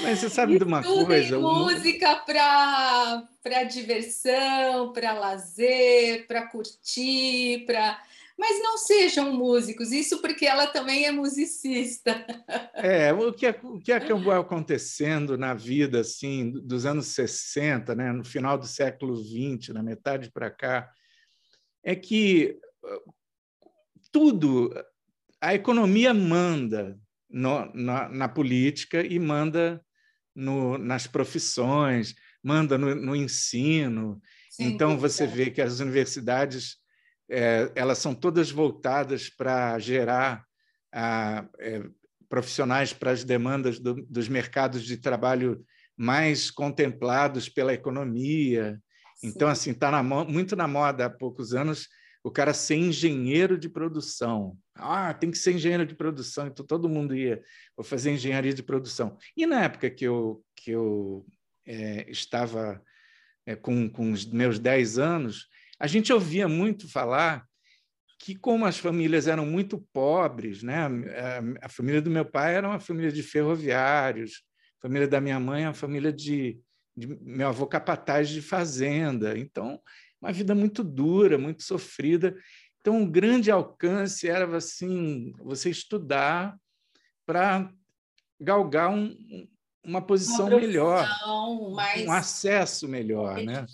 Mas 0.03 0.19
você 0.19 0.29
sabe 0.29 0.59
de 0.59 0.65
uma 0.65 0.83
coisa? 0.83 1.39
música 1.39 2.17
para 2.17 3.23
para 3.43 3.63
diversão, 3.65 4.93
para 4.93 5.13
lazer, 5.13 6.27
para 6.27 6.47
curtir, 6.49 7.65
para 7.67 7.99
mas 8.39 8.63
não 8.63 8.79
sejam 8.79 9.33
músicos, 9.33 9.91
isso 9.91 10.21
porque 10.23 10.47
ela 10.47 10.69
também 10.69 11.07
é 11.07 11.11
musicista. 11.11 12.25
É, 12.73 13.13
o 13.13 13.33
que, 13.33 13.47
é, 13.47 13.61
o 13.65 13.81
que 13.81 13.91
acabou 13.91 14.33
acontecendo 14.33 15.37
na 15.37 15.55
vida 15.55 16.01
assim 16.01 16.51
dos 16.51 16.87
anos 16.87 17.09
60, 17.09 17.95
né, 17.97 18.13
no 18.13 18.25
final 18.25 18.57
do 18.57 18.67
século 18.67 19.21
20, 19.21 19.73
na 19.73 19.83
metade 19.83 20.31
para 20.31 20.49
cá, 20.49 20.89
é 21.83 21.97
que 21.97 22.57
tudo, 24.13 24.73
a 25.41 25.55
economia 25.55 26.15
manda 26.15 26.99
no, 27.29 27.71
na, 27.75 28.09
na, 28.09 28.29
política 28.29 29.05
e 29.05 29.19
manda 29.19 29.85
no, 30.35 30.79
nas 30.79 31.07
profissões, 31.07 32.15
manda 32.43 32.79
no, 32.79 32.95
no 32.95 33.17
ensino. 33.17 34.21
Sim, 34.51 34.65
então, 34.65 34.97
você 34.97 35.27
vê 35.27 35.51
que 35.51 35.61
as 35.61 35.81
universidades 35.81 36.77
é, 37.31 37.71
elas 37.75 37.99
são 37.99 38.15
todas 38.15 38.51
voltadas 38.51 39.29
para 39.29 39.79
gerar 39.79 40.45
a, 40.93 41.47
é, 41.59 41.83
profissionais 42.29 42.93
para 42.93 43.11
as 43.11 43.25
demandas 43.25 43.79
do, 43.79 43.95
dos 44.07 44.29
mercados 44.29 44.85
de 44.85 44.97
trabalho 44.97 45.65
mais 45.97 46.51
contemplados 46.51 47.49
pela 47.49 47.75
economia. 47.75 48.81
Sim. 49.17 49.29
Então, 49.29 49.49
assim, 49.49 49.73
está 49.73 50.03
muito 50.03 50.55
na 50.55 50.69
moda 50.69 51.07
há 51.07 51.11
poucos 51.11 51.53
anos 51.55 51.89
o 52.23 52.31
cara 52.31 52.53
ser 52.53 52.77
engenheiro 52.77 53.57
de 53.57 53.69
produção. 53.69 54.57
Ah, 54.75 55.15
tem 55.15 55.31
que 55.31 55.39
ser 55.39 55.55
engenheiro 55.55 55.87
de 55.87 55.95
produção, 55.95 56.47
então 56.47 56.65
todo 56.65 56.89
mundo 56.89 57.15
ia 57.15 57.43
vou 57.77 57.85
fazer 57.85 58.11
engenharia 58.11 58.53
de 58.53 58.63
produção. 58.63 59.17
E 59.37 59.47
na 59.47 59.65
época 59.65 59.89
que 59.91 60.05
eu, 60.05 60.45
que 60.55 60.71
eu 60.71 61.25
é, 61.67 62.11
estava 62.11 62.83
é, 63.47 63.57
com, 63.57 63.89
com 63.89 64.13
os 64.13 64.27
meus 64.27 64.59
10 64.59 64.99
anos, 64.99 65.49
a 65.79 65.87
gente 65.87 66.13
ouvia 66.13 66.49
muito 66.49 66.91
falar 66.91 67.47
que, 68.19 68.35
como 68.35 68.67
as 68.67 68.79
famílias 68.79 69.29
eram 69.29 69.47
muito 69.47 69.79
pobres, 69.93 70.63
né? 70.63 70.87
a, 71.61 71.67
a 71.67 71.69
família 71.69 72.03
do 72.03 72.11
meu 72.11 72.25
pai 72.25 72.57
era 72.57 72.69
uma 72.69 72.81
família 72.81 73.13
de 73.13 73.23
ferroviários, 73.23 74.43
a 74.79 74.83
família 74.83 75.07
da 75.07 75.21
minha 75.21 75.39
mãe 75.39 75.65
é 75.65 75.69
uma 75.69 75.75
família 75.75 76.13
de, 76.13 76.61
de 76.97 77.07
meu 77.07 77.49
avô 77.49 77.67
capataz 77.67 78.29
de 78.29 78.43
fazenda. 78.43 79.39
Então, 79.39 79.81
uma 80.21 80.33
vida 80.33 80.55
muito 80.55 80.83
dura, 80.83 81.39
muito 81.39 81.63
sofrida. 81.63 82.37
Então, 82.81 82.97
um 82.97 83.11
grande 83.11 83.51
alcance 83.51 84.29
era 84.29 84.57
assim, 84.57 85.33
você 85.39 85.71
estudar 85.71 86.57
para 87.25 87.71
galgar 88.41 88.91
um, 88.91 89.49
uma 89.89 90.03
posição 90.03 90.47
uma 90.47 90.61
melhor, 90.61 91.09
um 92.07 92.13
acesso 92.13 92.87
melhor, 92.87 93.43
né? 93.43 93.67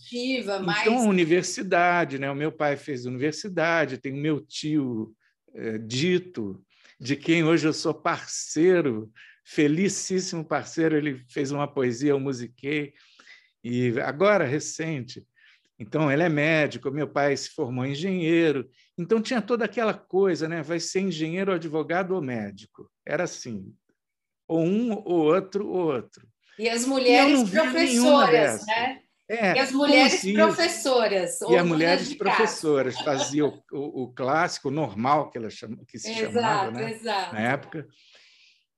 Mais... 0.60 0.82
Então, 0.82 1.08
universidade, 1.08 2.18
né? 2.18 2.30
O 2.30 2.36
meu 2.36 2.52
pai 2.52 2.76
fez 2.76 3.04
universidade, 3.04 3.98
tem 3.98 4.12
o 4.12 4.16
meu 4.16 4.40
tio 4.40 5.12
é, 5.54 5.78
dito, 5.78 6.64
de 7.00 7.16
quem 7.16 7.42
hoje 7.42 7.66
eu 7.66 7.72
sou 7.72 7.92
parceiro, 7.92 9.10
felicíssimo 9.44 10.44
parceiro, 10.44 10.96
ele 10.96 11.22
fez 11.28 11.50
uma 11.50 11.66
poesia, 11.66 12.10
eu 12.10 12.20
musiquei, 12.20 12.94
e 13.62 13.98
agora, 14.00 14.44
recente, 14.44 15.26
então, 15.78 16.10
ele 16.10 16.22
é 16.22 16.28
médico, 16.28 16.90
meu 16.90 17.08
pai 17.08 17.36
se 17.36 17.50
formou 17.50 17.84
engenheiro. 17.84 18.68
Então, 18.96 19.20
tinha 19.20 19.42
toda 19.42 19.64
aquela 19.64 19.92
coisa, 19.92 20.48
né? 20.48 20.62
Vai 20.62 20.78
ser 20.78 21.00
engenheiro, 21.00 21.52
advogado 21.52 22.12
ou 22.12 22.22
médico. 22.22 22.88
Era 23.04 23.24
assim. 23.24 23.74
Ou 24.46 24.64
um, 24.64 24.92
ou 24.92 25.24
outro, 25.24 25.66
ou 25.66 25.94
outro. 25.94 26.26
E 26.58 26.68
as 26.68 26.84
mulheres 26.84 27.40
e 27.40 27.50
professoras, 27.50 28.66
né? 28.66 29.00
É, 29.26 29.56
e 29.56 29.58
as 29.58 29.72
mulheres 29.72 30.32
professoras. 30.32 31.40
E 31.40 31.56
as 31.56 31.66
mulheres 31.66 32.14
professoras 32.14 33.00
faziam 33.00 33.62
o, 33.72 33.78
o, 33.78 34.02
o, 34.02 34.12
clássico, 34.12 34.68
o 34.68 34.70
normal, 34.70 35.30
que, 35.30 35.38
ela 35.38 35.48
chama, 35.48 35.78
que 35.88 35.98
se 35.98 36.10
exato, 36.10 36.34
chamava 36.34 36.70
né? 36.72 36.92
Exato. 36.92 37.34
na 37.34 37.40
época. 37.40 37.86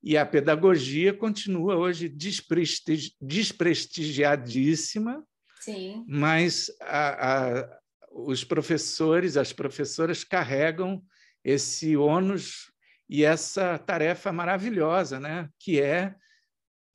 E 0.03 0.17
a 0.17 0.25
pedagogia 0.25 1.13
continua 1.13 1.75
hoje 1.75 2.09
desprestigi 2.09 3.13
desprestigiadíssima, 3.21 5.25
Sim. 5.61 6.05
mas 6.07 6.71
a, 6.81 7.59
a, 7.59 7.79
os 8.13 8.45
professores, 8.45 9.37
as 9.37 9.53
professoras 9.53 10.23
carregam 10.23 11.03
esse 11.45 11.97
ônus 11.97 12.71
e 13.09 13.25
essa 13.25 13.79
tarefa 13.79 14.33
maravilhosa, 14.33 15.21
né? 15.21 15.49
que 15.59 15.81
é 15.81 16.15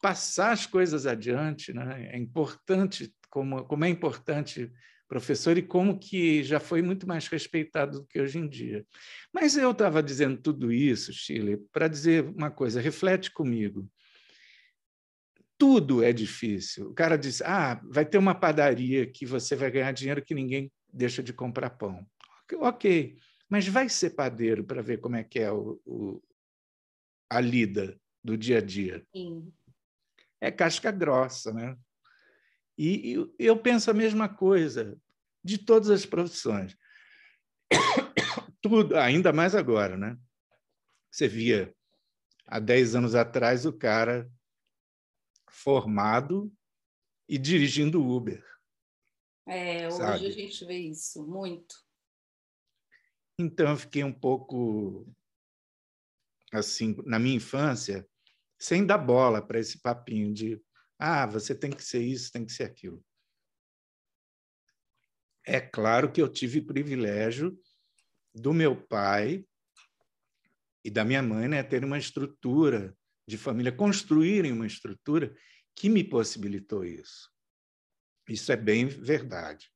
passar 0.02 0.52
as 0.52 0.66
coisas 0.66 1.06
adiante. 1.06 1.74
Né? 1.74 2.10
É 2.12 2.18
importante, 2.18 3.14
como, 3.30 3.64
como 3.66 3.86
é 3.86 3.90
importante 3.90 4.72
professor 5.08 5.58
e 5.58 5.62
como 5.62 6.00
que 6.00 6.42
já 6.42 6.58
foi 6.58 6.82
muito 6.82 7.06
mais 7.06 7.28
respeitado 7.28 8.00
do 8.00 8.08
que 8.08 8.20
hoje 8.20 8.38
em 8.38 8.48
dia. 8.48 8.86
Mas 9.34 9.58
eu 9.58 9.72
estava 9.72 10.02
dizendo 10.02 10.42
tudo 10.42 10.72
isso, 10.72 11.12
Chile, 11.12 11.58
para 11.72 11.90
dizer 11.90 12.24
uma 12.24 12.50
coisa, 12.50 12.80
reflete 12.80 13.30
comigo. 13.30 13.90
Tudo 15.58 16.02
é 16.02 16.14
difícil. 16.14 16.90
O 16.90 16.94
cara 16.94 17.18
diz: 17.18 17.42
ah, 17.42 17.82
vai 17.92 18.06
ter 18.06 18.18
uma 18.18 18.34
padaria 18.34 19.06
que 19.06 19.26
você 19.26 19.54
vai 19.54 19.70
ganhar 19.70 19.92
dinheiro 19.92 20.24
que 20.24 20.34
ninguém 20.34 20.72
deixa 20.92 21.22
de 21.22 21.34
comprar 21.34 21.72
pão. 21.72 22.06
Ok, 22.54 23.18
mas 23.52 23.68
vai 23.68 23.90
ser 23.90 24.11
padeiro 24.11 24.64
para 24.64 24.82
ver 24.82 25.02
como 25.02 25.18
é 25.18 25.26
que 25.26 25.38
é 25.38 25.52
o, 25.52 25.78
o, 25.86 26.23
a 27.30 27.41
lida 27.41 27.99
do 28.23 28.38
dia 28.38 28.60
a 28.60 28.61
dia. 28.61 29.06
Sim. 29.14 29.53
É 30.40 30.49
casca 30.49 30.90
grossa, 30.90 31.52
né? 31.52 31.78
E, 32.78 33.18
e 33.38 33.45
eu 33.45 33.61
penso 33.61 33.91
a 33.91 33.94
mesma 33.94 34.30
coisa 34.30 34.98
de 35.44 35.57
todas 35.57 35.90
as 35.90 36.06
profissões. 36.06 36.78
Tudo, 38.61 38.95
ainda 38.98 39.34
mais 39.34 39.53
agora, 39.53 39.98
né? 39.98 40.18
Você 41.11 41.28
via 41.28 41.76
há 42.48 42.57
10 42.57 42.95
anos 42.95 43.15
atrás 43.15 43.65
o 43.65 43.73
cara 43.73 44.32
formado 45.49 46.49
e 47.28 47.38
dirigindo 47.38 48.02
Uber. 48.02 48.41
É, 49.45 49.88
hoje 49.88 49.98
Sabe? 49.98 50.28
a 50.28 50.32
gente 50.32 50.64
vê 50.64 50.78
isso 50.78 51.28
muito. 51.28 51.81
Então 53.42 53.72
eu 53.72 53.78
fiquei 53.78 54.04
um 54.04 54.14
pouco 54.14 55.12
assim, 56.54 56.96
na 57.06 57.18
minha 57.18 57.36
infância, 57.36 58.08
sem 58.60 58.86
dar 58.86 59.00
bola 59.00 59.42
para 59.42 59.60
esse 59.60 59.82
papinho 59.82 60.32
de 60.32 60.62
ah, 61.00 61.26
você 61.26 61.56
tem 61.56 61.72
que 61.72 61.84
ser 61.84 62.04
isso, 62.04 62.32
tem 62.32 62.46
que 62.46 62.54
ser 62.54 62.64
aquilo. 62.64 63.04
É 65.44 65.60
claro 65.60 66.12
que 66.12 66.22
eu 66.22 66.30
tive 66.30 66.62
privilégio 66.62 67.60
do 68.36 68.54
meu 68.54 68.80
pai 68.80 69.44
e 70.84 70.92
da 70.92 71.04
minha 71.04 71.24
mãe 71.24 71.48
né, 71.48 71.64
ter 71.64 71.84
uma 71.84 71.98
estrutura 71.98 72.96
de 73.28 73.40
família, 73.40 73.72
construírem 73.72 74.52
uma 74.52 74.68
estrutura 74.68 75.36
que 75.76 75.90
me 75.90 76.04
possibilitou 76.04 76.86
isso. 76.86 77.32
Isso 78.30 78.52
é 78.52 78.56
bem 78.56 78.86
verdade. 78.86 79.72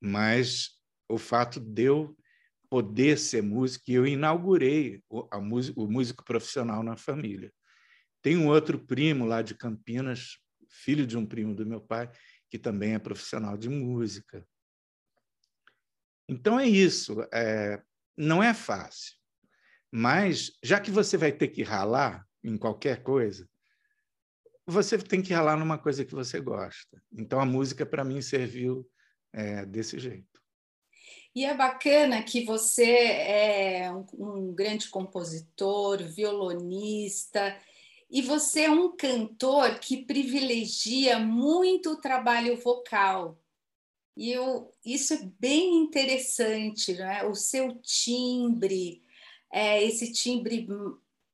Mas 0.00 0.80
o 1.06 1.18
fato 1.18 1.60
de 1.60 1.82
eu 1.82 2.16
poder 2.72 3.18
ser 3.18 3.42
músico, 3.42 3.84
eu 3.90 4.06
inaugurei 4.06 5.04
o, 5.06 5.28
a, 5.30 5.36
o 5.36 5.86
músico 5.86 6.24
profissional 6.24 6.82
na 6.82 6.96
família. 6.96 7.52
Tem 8.22 8.34
um 8.34 8.48
outro 8.48 8.78
primo 8.78 9.26
lá 9.26 9.42
de 9.42 9.54
Campinas, 9.54 10.38
filho 10.70 11.06
de 11.06 11.18
um 11.18 11.26
primo 11.26 11.54
do 11.54 11.66
meu 11.66 11.82
pai, 11.82 12.10
que 12.48 12.58
também 12.58 12.94
é 12.94 12.98
profissional 12.98 13.58
de 13.58 13.68
música. 13.68 14.42
Então 16.26 16.58
é 16.58 16.66
isso. 16.66 17.20
É, 17.30 17.82
não 18.16 18.42
é 18.42 18.54
fácil. 18.54 19.18
Mas, 19.90 20.50
já 20.62 20.80
que 20.80 20.90
você 20.90 21.18
vai 21.18 21.30
ter 21.30 21.48
que 21.48 21.62
ralar 21.62 22.26
em 22.42 22.56
qualquer 22.56 23.02
coisa, 23.02 23.46
você 24.66 24.96
tem 24.96 25.20
que 25.20 25.34
ralar 25.34 25.58
numa 25.58 25.76
coisa 25.76 26.06
que 26.06 26.14
você 26.14 26.40
gosta. 26.40 27.02
Então 27.12 27.38
a 27.38 27.44
música, 27.44 27.84
para 27.84 28.02
mim, 28.02 28.22
serviu 28.22 28.90
é, 29.30 29.66
desse 29.66 29.98
jeito. 29.98 30.31
E 31.34 31.44
é 31.44 31.54
bacana 31.54 32.22
que 32.22 32.44
você 32.44 32.84
é 32.84 33.92
um, 33.92 34.06
um 34.18 34.54
grande 34.54 34.88
compositor, 34.88 36.02
violonista, 36.02 37.56
e 38.10 38.20
você 38.20 38.64
é 38.64 38.70
um 38.70 38.94
cantor 38.94 39.78
que 39.78 40.04
privilegia 40.04 41.18
muito 41.18 41.92
o 41.92 41.96
trabalho 41.96 42.54
vocal. 42.58 43.38
E 44.14 44.30
eu, 44.30 44.70
isso 44.84 45.14
é 45.14 45.30
bem 45.40 45.76
interessante, 45.76 46.92
né? 46.92 47.24
o 47.24 47.34
seu 47.34 47.74
timbre, 47.76 49.02
é, 49.50 49.82
esse 49.82 50.12
timbre 50.12 50.68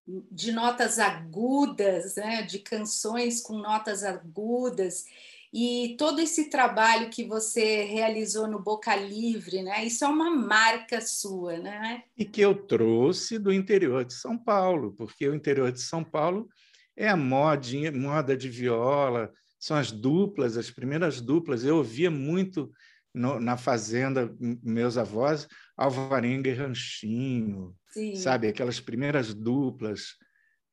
de 0.06 0.52
notas 0.52 1.00
agudas, 1.00 2.14
né? 2.14 2.42
de 2.42 2.60
canções 2.60 3.40
com 3.40 3.54
notas 3.54 4.04
agudas, 4.04 5.06
e 5.52 5.96
todo 5.98 6.20
esse 6.20 6.50
trabalho 6.50 7.10
que 7.10 7.24
você 7.24 7.84
realizou 7.84 8.46
no 8.46 8.62
Boca 8.62 8.94
Livre, 8.94 9.62
né? 9.62 9.84
Isso 9.84 10.04
é 10.04 10.08
uma 10.08 10.30
marca 10.30 11.00
sua, 11.00 11.58
né? 11.58 12.02
E 12.16 12.24
que 12.24 12.40
eu 12.40 12.54
trouxe 12.54 13.38
do 13.38 13.52
interior 13.52 14.04
de 14.04 14.12
São 14.14 14.36
Paulo, 14.36 14.92
porque 14.92 15.26
o 15.26 15.34
interior 15.34 15.72
de 15.72 15.80
São 15.80 16.04
Paulo 16.04 16.48
é 16.96 17.08
a 17.08 17.16
modinha, 17.16 17.90
moda 17.90 18.36
de 18.36 18.48
viola, 18.48 19.32
são 19.58 19.76
as 19.76 19.90
duplas, 19.90 20.56
as 20.56 20.70
primeiras 20.70 21.20
duplas. 21.20 21.64
Eu 21.64 21.76
ouvia 21.76 22.10
muito 22.10 22.70
no, 23.14 23.40
na 23.40 23.56
fazenda, 23.56 24.34
meus 24.62 24.98
avós, 24.98 25.48
Alvarenga 25.76 26.50
e 26.50 26.54
Ranchinho, 26.54 27.74
Sim. 27.90 28.16
sabe? 28.16 28.48
Aquelas 28.48 28.80
primeiras 28.80 29.32
duplas 29.32 30.16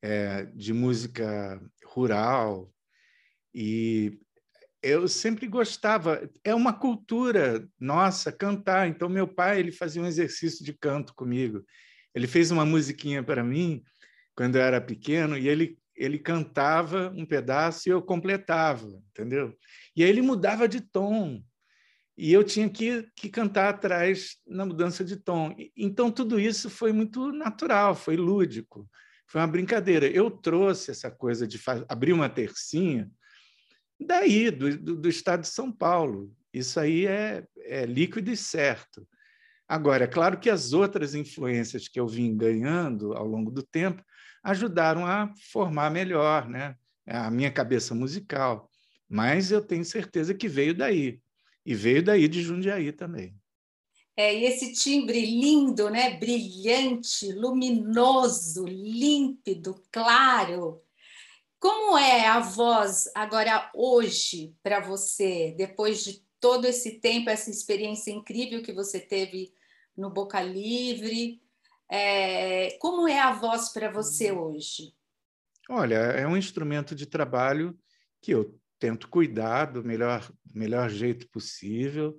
é, 0.02 0.44
de 0.54 0.72
música 0.72 1.60
rural. 1.84 2.70
E 3.54 4.18
eu 4.86 5.08
sempre 5.08 5.46
gostava. 5.46 6.28
É 6.44 6.54
uma 6.54 6.72
cultura 6.72 7.68
nossa 7.78 8.30
cantar. 8.30 8.88
Então, 8.88 9.08
meu 9.08 9.26
pai 9.26 9.58
ele 9.58 9.72
fazia 9.72 10.00
um 10.00 10.06
exercício 10.06 10.64
de 10.64 10.72
canto 10.72 11.14
comigo. 11.14 11.64
Ele 12.14 12.26
fez 12.26 12.50
uma 12.50 12.64
musiquinha 12.64 13.22
para 13.22 13.42
mim 13.42 13.82
quando 14.34 14.56
eu 14.56 14.62
era 14.62 14.80
pequeno 14.80 15.36
e 15.36 15.48
ele 15.48 15.78
ele 15.96 16.18
cantava 16.18 17.10
um 17.16 17.24
pedaço 17.24 17.88
e 17.88 17.90
eu 17.90 18.02
completava, 18.02 18.86
entendeu? 19.10 19.56
E 19.96 20.04
aí 20.04 20.10
ele 20.10 20.20
mudava 20.20 20.68
de 20.68 20.80
tom 20.80 21.42
e 22.16 22.32
eu 22.32 22.44
tinha 22.44 22.68
que, 22.68 23.08
que 23.16 23.30
cantar 23.30 23.70
atrás 23.70 24.36
na 24.46 24.66
mudança 24.66 25.02
de 25.02 25.16
tom. 25.16 25.56
Então 25.74 26.10
tudo 26.10 26.38
isso 26.38 26.68
foi 26.68 26.92
muito 26.92 27.32
natural, 27.32 27.94
foi 27.94 28.14
lúdico, 28.14 28.86
foi 29.26 29.40
uma 29.40 29.46
brincadeira. 29.46 30.06
Eu 30.06 30.30
trouxe 30.30 30.90
essa 30.90 31.10
coisa 31.10 31.46
de 31.46 31.58
abrir 31.88 32.12
uma 32.12 32.28
tercinha 32.28 33.10
daí, 34.04 34.50
do, 34.50 34.76
do, 34.76 34.96
do, 34.96 35.08
estado 35.08 35.42
de 35.42 35.48
São 35.48 35.70
Paulo. 35.72 36.32
Isso 36.52 36.78
aí 36.78 37.06
é, 37.06 37.44
é 37.58 37.86
líquido 37.86 38.30
e 38.30 38.36
certo. 38.36 39.06
Agora, 39.68 40.04
é 40.04 40.08
claro 40.08 40.38
que 40.38 40.48
as 40.48 40.72
outras 40.72 41.14
influências 41.14 41.88
que 41.88 41.98
eu 41.98 42.06
vim 42.06 42.36
ganhando 42.36 43.14
ao 43.14 43.26
longo 43.26 43.50
do 43.50 43.62
tempo 43.62 44.02
ajudaram 44.42 45.04
a 45.04 45.32
formar 45.50 45.90
melhor 45.90 46.48
né, 46.48 46.76
a 47.06 47.30
minha 47.30 47.50
cabeça 47.50 47.94
musical. 47.94 48.70
Mas 49.08 49.50
eu 49.50 49.60
tenho 49.60 49.84
certeza 49.84 50.34
que 50.34 50.48
veio 50.48 50.74
daí. 50.74 51.20
E 51.64 51.74
veio 51.74 52.02
daí 52.02 52.28
de 52.28 52.42
Jundiaí 52.42 52.92
também. 52.92 53.34
É, 54.16 54.34
e 54.34 54.44
esse 54.44 54.72
timbre 54.72 55.20
lindo, 55.20 55.90
né? 55.90 56.16
brilhante, 56.16 57.32
luminoso, 57.32 58.64
límpido, 58.64 59.74
claro. 59.92 60.80
Como 61.66 61.98
é 61.98 62.28
a 62.28 62.38
voz 62.38 63.10
agora 63.12 63.68
hoje 63.74 64.54
para 64.62 64.78
você, 64.78 65.52
depois 65.58 66.04
de 66.04 66.24
todo 66.38 66.64
esse 66.64 67.00
tempo, 67.00 67.28
essa 67.28 67.50
experiência 67.50 68.12
incrível 68.12 68.62
que 68.62 68.72
você 68.72 69.00
teve 69.00 69.52
no 69.96 70.08
Boca 70.08 70.40
Livre? 70.40 71.42
É, 71.90 72.78
como 72.78 73.08
é 73.08 73.18
a 73.18 73.32
voz 73.32 73.70
para 73.70 73.90
você 73.90 74.30
hoje? 74.30 74.94
Olha, 75.68 75.96
é 75.96 76.24
um 76.24 76.36
instrumento 76.36 76.94
de 76.94 77.04
trabalho 77.04 77.76
que 78.22 78.30
eu 78.30 78.56
tento 78.78 79.08
cuidar 79.08 79.64
do 79.64 79.82
melhor, 79.82 80.32
melhor 80.54 80.88
jeito 80.88 81.28
possível. 81.30 82.16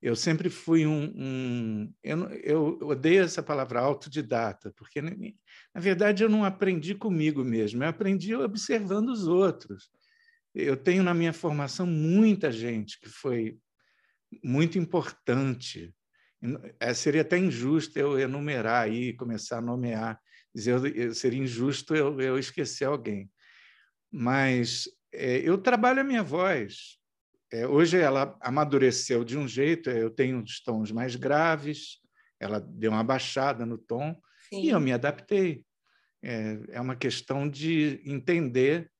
Eu 0.00 0.16
sempre 0.16 0.48
fui 0.48 0.86
um. 0.86 1.12
um 1.14 1.94
eu, 2.02 2.30
eu, 2.30 2.78
odeio 2.80 3.24
essa 3.24 3.42
palavra 3.42 3.80
autodidata, 3.80 4.72
porque, 4.74 5.02
na 5.74 5.80
verdade, 5.80 6.22
eu 6.22 6.28
não 6.28 6.44
aprendi 6.44 6.94
comigo 6.94 7.44
mesmo, 7.44 7.82
eu 7.82 7.88
aprendi 7.88 8.34
observando 8.34 9.08
os 9.08 9.26
outros. 9.26 9.90
Eu 10.54 10.76
tenho 10.76 11.02
na 11.02 11.14
minha 11.14 11.32
formação 11.32 11.86
muita 11.86 12.50
gente 12.50 12.98
que 12.98 13.08
foi 13.08 13.56
muito 14.42 14.78
importante 14.78 15.94
é, 16.78 16.94
seria 16.94 17.20
até 17.20 17.36
injusto 17.36 17.98
eu 17.98 18.18
enumerar 18.18 18.84
aí, 18.84 19.12
começar 19.12 19.58
a 19.58 19.62
nomear, 19.62 20.18
dizer, 20.54 21.14
seria 21.14 21.42
injusto 21.42 21.94
eu, 21.94 22.18
eu 22.20 22.38
esquecer 22.38 22.86
alguém. 22.86 23.30
Mas 24.10 24.88
é, 25.12 25.38
eu 25.38 25.58
trabalho 25.58 26.00
a 26.00 26.04
minha 26.04 26.22
voz. 26.22 26.98
É, 27.52 27.66
hoje 27.66 27.98
ela 27.98 28.38
amadureceu 28.40 29.22
de 29.22 29.36
um 29.36 29.46
jeito, 29.46 29.90
eu 29.90 30.08
tenho 30.08 30.42
os 30.42 30.62
tons 30.62 30.90
mais 30.90 31.14
graves, 31.14 31.98
ela 32.38 32.58
deu 32.58 32.92
uma 32.92 33.04
baixada 33.04 33.66
no 33.66 33.76
tom, 33.76 34.18
Sim. 34.52 34.62
e 34.62 34.70
eu 34.70 34.80
me 34.80 34.92
adaptei. 34.92 35.64
É, 36.22 36.58
é 36.72 36.80
uma 36.80 36.96
questão 36.96 37.48
de 37.48 38.02
entender 38.04 38.90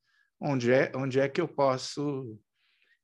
onde 0.40 0.72
é, 0.72 0.90
onde 0.94 1.20
é 1.20 1.28
que 1.28 1.40
eu 1.40 1.48
posso 1.48 2.38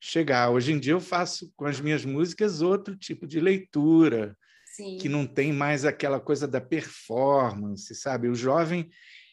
chegar. 0.00 0.50
Hoje 0.50 0.72
em 0.72 0.78
dia 0.78 0.92
eu 0.92 1.00
faço 1.00 1.52
com 1.56 1.66
as 1.66 1.80
minhas 1.80 2.04
músicas 2.04 2.62
outro 2.62 2.96
tipo 2.96 3.26
de 3.26 3.40
leitura, 3.40 4.36
Sim. 4.64 4.96
que 4.98 5.08
não 5.08 5.26
tem 5.26 5.52
mais 5.52 5.84
aquela 5.84 6.20
coisa 6.20 6.46
da 6.46 6.60
performance, 6.60 7.94
sabe? 7.94 8.28
O 8.28 8.34
jovem 8.34 8.88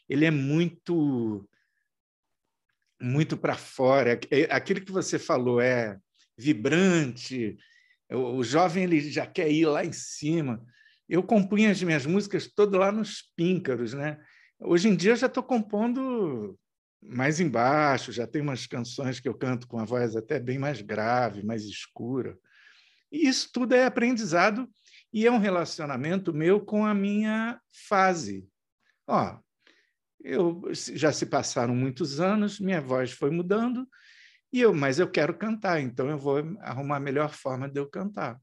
ele 0.10 0.26
é 0.26 0.31
muito 0.31 1.48
muito 3.02 3.35
para 3.38 3.56
fora. 3.56 4.19
É, 4.31 4.44
aquilo 4.49 4.81
que 4.81 4.91
você 4.91 5.19
falou 5.19 5.60
é 5.60 5.98
vibrante. 6.38 7.57
O 8.10 8.44
jovem 8.44 8.84
ele 8.84 8.99
já 9.11 9.26
quer 9.26 9.52
ir 9.52 9.65
lá 9.65 9.84
em 9.84 9.91
cima. 9.91 10.64
Eu 11.07 11.23
compunha 11.23 11.71
as 11.71 11.81
minhas 11.81 12.05
músicas 12.05 12.47
todo 12.47 12.77
lá 12.77 12.91
nos 12.91 13.31
píncaros, 13.35 13.93
né? 13.93 14.17
Hoje 14.59 14.88
em 14.88 14.95
dia 14.95 15.11
eu 15.11 15.15
já 15.15 15.27
estou 15.27 15.43
compondo 15.43 16.57
mais 17.01 17.39
embaixo, 17.39 18.11
já 18.11 18.25
tem 18.25 18.41
umas 18.41 18.65
canções 18.65 19.19
que 19.19 19.27
eu 19.27 19.34
canto 19.34 19.67
com 19.67 19.80
a 19.80 19.85
voz 19.85 20.15
até 20.15 20.39
bem 20.39 20.57
mais 20.57 20.81
grave, 20.81 21.45
mais 21.45 21.63
escura. 21.63 22.38
E 23.11 23.27
isso 23.27 23.49
tudo 23.51 23.75
é 23.75 23.85
aprendizado 23.85 24.69
e 25.11 25.27
é 25.27 25.31
um 25.31 25.38
relacionamento 25.38 26.34
meu 26.34 26.59
com 26.59 26.85
a 26.85 26.93
minha 26.93 27.59
fase. 27.88 28.47
Ó, 29.05 29.38
eu 30.23 30.63
já 30.73 31.11
se 31.11 31.25
passaram 31.25 31.75
muitos 31.75 32.19
anos, 32.19 32.59
minha 32.59 32.80
voz 32.80 33.11
foi 33.11 33.30
mudando, 33.30 33.88
e 34.51 34.61
eu, 34.61 34.73
mas 34.73 34.99
eu 34.99 35.09
quero 35.09 35.38
cantar, 35.38 35.81
então 35.81 36.09
eu 36.09 36.17
vou 36.17 36.38
arrumar 36.61 36.97
a 36.97 37.01
melhor 37.01 37.34
forma 37.34 37.67
de 37.67 37.80
eu 37.80 37.89
cantar. 37.89 38.39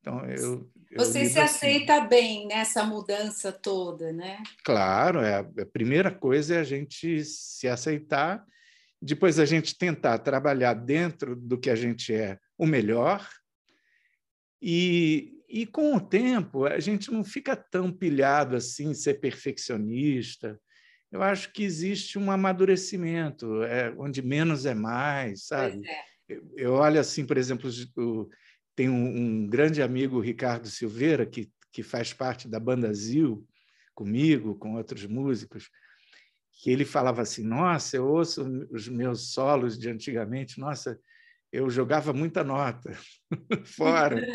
Então 0.00 0.24
eu, 0.26 0.36
eu 0.36 0.70
Você 0.96 1.26
se 1.26 1.38
assim. 1.38 1.56
aceita 1.56 2.00
bem 2.00 2.46
nessa 2.48 2.84
mudança 2.84 3.52
toda, 3.52 4.12
né? 4.12 4.42
Claro, 4.64 5.20
é 5.20 5.36
a 5.36 5.66
primeira 5.72 6.10
coisa 6.10 6.56
é 6.56 6.58
a 6.58 6.64
gente 6.64 7.24
se 7.24 7.68
aceitar, 7.68 8.44
depois 9.00 9.38
a 9.38 9.44
gente 9.44 9.78
tentar 9.78 10.18
trabalhar 10.18 10.74
dentro 10.74 11.36
do 11.36 11.58
que 11.58 11.70
a 11.70 11.76
gente 11.76 12.12
é 12.12 12.38
o 12.58 12.66
melhor. 12.66 13.28
E, 14.60 15.40
e 15.48 15.64
com 15.64 15.94
o 15.94 16.00
tempo 16.00 16.66
a 16.66 16.80
gente 16.80 17.10
não 17.10 17.22
fica 17.22 17.54
tão 17.54 17.92
pilhado 17.92 18.56
assim, 18.56 18.92
ser 18.92 19.20
perfeccionista, 19.20 20.60
eu 21.10 21.22
acho 21.22 21.52
que 21.52 21.64
existe 21.64 22.18
um 22.18 22.30
amadurecimento, 22.30 23.62
é, 23.64 23.92
onde 23.98 24.22
menos 24.22 24.64
é 24.64 24.74
mais, 24.74 25.46
sabe? 25.46 25.82
É. 25.86 26.10
Eu, 26.28 26.50
eu, 26.56 26.72
olho 26.74 27.00
assim, 27.00 27.26
por 27.26 27.36
exemplo, 27.36 27.68
o, 27.96 28.28
tem 28.80 28.88
um, 28.88 28.94
um, 28.94 29.46
grande 29.46 29.82
amigo, 29.82 30.20
Ricardo 30.20 30.66
Silveira, 30.66 31.26
que, 31.26 31.52
que 31.70 31.82
faz 31.82 32.14
parte 32.14 32.48
da 32.48 32.58
banda 32.58 32.90
Zil, 32.94 33.46
comigo, 33.94 34.54
com 34.54 34.76
outros 34.76 35.04
músicos, 35.04 35.68
que 36.50 36.70
ele 36.70 36.86
falava 36.86 37.20
assim: 37.20 37.44
Nossa, 37.44 37.98
eu 37.98 38.08
ouço 38.08 38.42
os 38.70 38.88
meus 38.88 39.32
solos 39.32 39.78
de 39.78 39.90
antigamente, 39.90 40.58
nossa, 40.58 40.98
eu 41.52 41.68
jogava 41.68 42.14
muita 42.14 42.42
nota 42.42 42.98
fora. 43.76 44.26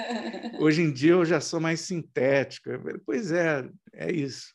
Hoje 0.59 0.83
em 0.83 0.93
dia 0.93 1.13
eu 1.13 1.25
já 1.25 1.41
sou 1.41 1.59
mais 1.59 1.79
sintética. 1.79 2.79
Pois 3.03 3.31
é, 3.31 3.67
é 3.95 4.11
isso. 4.11 4.53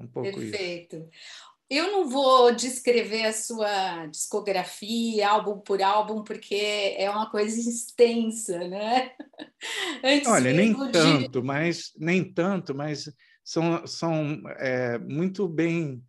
Um 0.00 0.08
pouco 0.08 0.36
Perfeito. 0.36 0.96
Isso. 0.96 1.51
Eu 1.74 1.90
não 1.90 2.06
vou 2.06 2.54
descrever 2.54 3.24
a 3.24 3.32
sua 3.32 4.04
discografia, 4.04 5.26
álbum 5.26 5.58
por 5.58 5.80
álbum, 5.80 6.22
porque 6.22 6.54
é 6.98 7.08
uma 7.08 7.30
coisa 7.30 7.58
extensa, 7.58 8.68
né? 8.68 9.12
Antes 10.04 10.28
Olha, 10.28 10.52
nem 10.52 10.74
de... 10.74 10.92
tanto, 10.92 11.42
mas 11.42 11.90
nem 11.96 12.22
tanto, 12.30 12.74
mas 12.74 13.10
são, 13.42 13.86
são 13.86 14.42
é, 14.58 14.98
muito 14.98 15.48
bem 15.48 16.04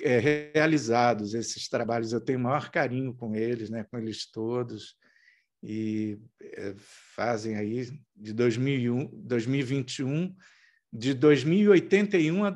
é, 0.00 0.52
realizados 0.54 1.34
esses 1.34 1.68
trabalhos. 1.68 2.12
Eu 2.12 2.20
tenho 2.20 2.38
o 2.38 2.42
maior 2.42 2.70
carinho 2.70 3.12
com 3.12 3.34
eles, 3.34 3.70
né? 3.70 3.82
Com 3.82 3.98
eles 3.98 4.30
todos 4.30 4.96
e 5.60 6.20
é, 6.40 6.72
fazem 7.16 7.56
aí 7.56 7.90
de 8.14 8.32
2001, 8.32 9.10
2021 9.12 10.32
de 10.92 11.14
2081 11.14 12.44
a 12.44 12.50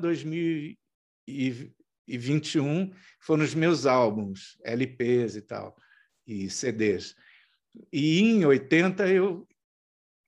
2021 2.17 2.91
foram 3.19 3.43
os 3.43 3.53
meus 3.53 3.85
álbuns, 3.85 4.57
LPs 4.63 5.35
e 5.35 5.41
tal, 5.41 5.75
e 6.25 6.49
CDs. 6.49 7.15
E 7.91 8.21
em 8.21 8.45
80 8.45 9.07
eu 9.07 9.47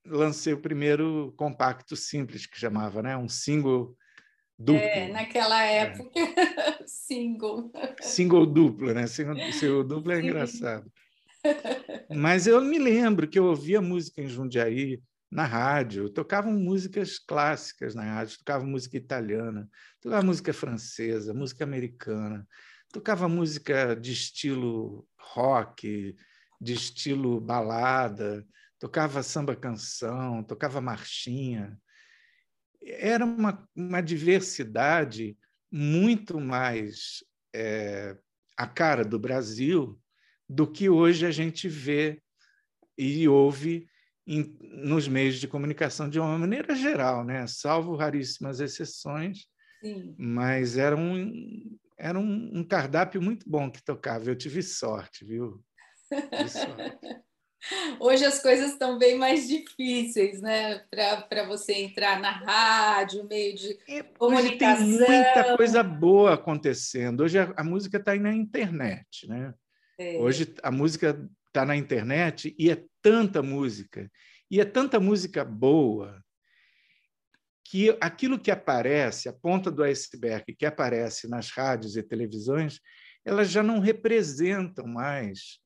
lancei 0.05 0.53
o 0.53 0.61
primeiro 0.61 1.33
compacto 1.37 1.95
simples 1.95 2.45
que 2.45 2.59
chamava, 2.59 3.01
né, 3.01 3.17
um 3.17 3.29
single 3.29 3.95
duplo. 4.57 4.81
É, 4.81 5.07
naquela 5.09 5.63
é. 5.63 5.77
época, 5.77 6.19
é. 6.19 6.83
single. 6.85 7.71
Single 7.99 8.45
duplo, 8.45 8.93
né? 8.93 9.07
Single, 9.07 9.51
single 9.53 9.83
duplo 9.83 10.11
é 10.11 10.19
engraçado. 10.19 10.91
Mas 12.09 12.45
eu 12.45 12.61
me 12.61 12.77
lembro 12.77 13.27
que 13.27 13.39
eu 13.39 13.45
ouvia 13.45 13.81
música 13.81 14.21
em 14.21 14.27
Jundiaí, 14.27 15.01
na 15.31 15.45
rádio, 15.45 16.09
tocavam 16.09 16.51
músicas 16.51 17.17
clássicas 17.17 17.95
na 17.95 18.03
rádio, 18.03 18.37
tocavam 18.39 18.67
música 18.67 18.97
italiana, 18.97 19.69
tocava 20.01 20.25
música 20.25 20.51
francesa, 20.51 21.33
música 21.33 21.63
americana, 21.63 22.45
tocava 22.91 23.29
música 23.29 23.95
de 23.95 24.11
estilo 24.11 25.07
rock, 25.17 26.17
de 26.59 26.73
estilo 26.73 27.39
balada, 27.39 28.45
tocava 28.77 29.23
samba 29.23 29.55
canção, 29.55 30.43
tocava 30.43 30.81
marchinha. 30.81 31.79
Era 32.83 33.23
uma, 33.23 33.65
uma 33.73 34.01
diversidade 34.01 35.37
muito 35.71 36.41
mais 36.41 37.23
é, 37.55 38.17
a 38.57 38.67
cara 38.67 39.05
do 39.05 39.17
Brasil 39.17 39.97
do 40.49 40.69
que 40.69 40.89
hoje 40.89 41.25
a 41.25 41.31
gente 41.31 41.69
vê 41.69 42.21
e 42.97 43.27
ouve 43.29 43.89
em, 44.31 44.57
nos 44.61 45.07
meios 45.07 45.35
de 45.35 45.47
comunicação 45.47 46.09
de 46.09 46.19
uma 46.19 46.37
maneira 46.37 46.73
geral, 46.73 47.25
né? 47.25 47.45
salvo 47.47 47.95
raríssimas 47.95 48.61
exceções, 48.61 49.45
Sim. 49.83 50.15
mas 50.17 50.77
era 50.77 50.95
um, 50.95 51.77
era 51.97 52.17
um, 52.17 52.59
um, 52.59 52.63
cardápio 52.63 53.21
muito 53.21 53.49
bom 53.49 53.69
que 53.69 53.83
tocava. 53.83 54.29
Eu 54.29 54.35
tive 54.35 54.63
sorte, 54.63 55.25
viu? 55.25 55.61
Tive 56.09 56.49
sorte. 56.49 56.97
Hoje 57.99 58.25
as 58.25 58.41
coisas 58.41 58.71
estão 58.71 58.97
bem 58.97 59.15
mais 59.15 59.47
difíceis, 59.47 60.41
né? 60.41 60.79
Para 60.89 61.45
você 61.47 61.73
entrar 61.73 62.19
na 62.19 62.31
rádio, 62.31 63.27
meio 63.27 63.53
de 63.53 63.77
e 63.87 64.01
comunicação. 64.17 64.87
Hoje 64.87 64.97
tem 64.97 65.15
muita 65.15 65.57
coisa 65.57 65.83
boa 65.83 66.33
acontecendo. 66.33 67.21
Hoje 67.21 67.37
a, 67.37 67.53
a 67.55 67.63
música 67.63 67.97
está 67.97 68.13
aí 68.13 68.19
na 68.19 68.33
internet, 68.33 69.27
né? 69.27 69.53
É. 69.99 70.17
Hoje 70.17 70.55
a 70.63 70.71
música 70.71 71.29
está 71.49 71.63
na 71.63 71.75
internet 71.75 72.55
e 72.57 72.71
é 72.71 72.83
tanta 73.01 73.41
música, 73.41 74.09
e 74.49 74.59
é 74.59 74.65
tanta 74.65 74.99
música 74.99 75.43
boa, 75.45 76.23
que 77.65 77.95
aquilo 78.01 78.37
que 78.37 78.51
aparece, 78.51 79.29
a 79.29 79.33
ponta 79.33 79.71
do 79.71 79.81
iceberg 79.83 80.53
que 80.53 80.65
aparece 80.65 81.29
nas 81.29 81.49
rádios 81.49 81.95
e 81.95 82.03
televisões, 82.03 82.79
elas 83.23 83.49
já 83.49 83.63
não 83.63 83.79
representam 83.79 84.85
mais 84.85 85.59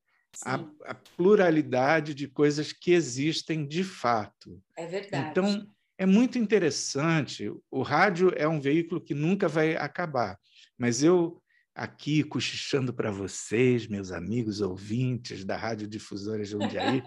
a, 0.43 0.55
a, 0.83 0.93
pluralidade 0.93 2.13
de 2.13 2.27
coisas 2.27 2.71
que 2.71 2.91
existem 2.91 3.67
de 3.67 3.83
fato. 3.83 4.61
É 4.77 4.85
verdade. 4.85 5.29
Então, 5.31 5.67
é 5.97 6.05
muito 6.05 6.37
interessante. 6.37 7.51
O 7.71 7.81
rádio 7.81 8.31
é 8.35 8.47
um 8.47 8.59
veículo 8.59 9.01
que 9.01 9.13
nunca 9.13 9.47
vai 9.47 9.75
acabar, 9.75 10.37
mas 10.77 11.01
eu 11.01 11.41
aqui 11.75 12.23
cochichando 12.23 12.93
para 12.93 13.11
vocês, 13.11 13.85
meus 13.85 14.11
amigos 14.11 14.61
ouvintes 14.61 15.43
da 15.43 15.57
Rádio 15.57 15.87
Difusora 15.87 16.45
Jundiaí, 16.45 17.03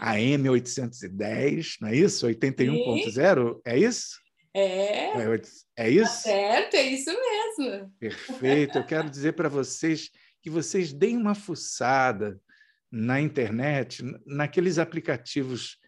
AM 0.00 0.48
810, 0.48 1.76
não 1.80 1.88
é 1.88 1.96
isso? 1.96 2.26
81.0, 2.26 3.60
é 3.64 3.78
isso? 3.78 4.18
É. 4.54 5.10
É, 5.10 5.40
é 5.76 5.90
isso? 5.90 6.04
Tá 6.04 6.08
certo, 6.08 6.74
é 6.74 6.82
isso 6.82 7.10
mesmo. 7.10 7.92
Perfeito. 8.00 8.78
Eu 8.78 8.86
quero 8.86 9.10
dizer 9.10 9.34
para 9.34 9.48
vocês 9.48 10.10
que 10.42 10.48
vocês 10.48 10.92
deem 10.92 11.16
uma 11.16 11.34
fuçada 11.34 12.40
na 12.90 13.20
internet, 13.20 14.02
naqueles 14.26 14.78
aplicativos 14.78 15.78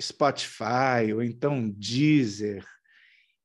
Spotify 0.00 1.12
ou 1.12 1.22
então 1.22 1.68
Deezer, 1.70 2.64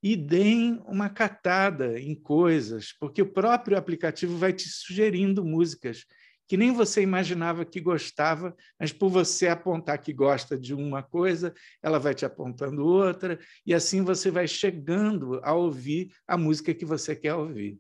e 0.06 0.16
deem 0.16 0.80
uma 0.86 1.10
catada 1.10 2.00
em 2.00 2.14
coisas, 2.14 2.94
porque 3.00 3.24
o 3.24 3.34
próprio 3.34 3.76
aplicativo 3.76 4.38
vai 4.38 4.54
te 4.54 4.70
sugerindo 4.70 5.44
músicas 5.44 6.06
que 6.48 6.56
nem 6.56 6.72
você 6.72 7.02
imaginava 7.02 7.66
que 7.66 7.82
gostava, 7.82 8.56
mas 8.80 8.94
por 8.94 9.10
você 9.10 9.48
apontar 9.48 9.98
que 9.98 10.14
gosta 10.14 10.56
de 10.56 10.76
uma 10.76 11.02
coisa, 11.02 11.52
ela 11.82 11.98
vai 11.98 12.14
te 12.14 12.24
apontando 12.24 12.86
outra, 12.86 13.40
e 13.66 13.74
assim 13.74 14.04
você 14.04 14.30
vai 14.30 14.48
chegando 14.48 15.42
a 15.44 15.56
ouvir 15.56 16.12
a 16.28 16.38
música 16.38 16.72
que 16.72 16.86
você 16.86 17.16
quer 17.16 17.34
ouvir. 17.34 17.80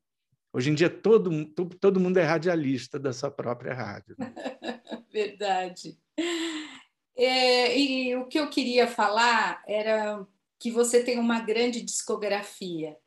Hoje 0.52 0.72
em 0.72 0.74
dia, 0.74 0.90
todo, 0.90 1.46
todo 1.80 2.00
mundo 2.00 2.18
é 2.18 2.24
radialista 2.24 2.98
da 2.98 3.14
sua 3.14 3.30
própria 3.30 3.76
rádio. 3.76 4.16
Né? 4.18 4.34
Verdade. 5.14 5.96
É, 7.16 7.80
e 7.80 8.16
o 8.16 8.26
que 8.26 8.40
eu 8.40 8.50
queria 8.50 8.88
falar 8.88 9.62
era 9.68 10.26
que 10.60 10.72
você 10.72 11.04
tem 11.04 11.20
uma 11.20 11.40
grande 11.40 11.82
discografia. 11.82 12.98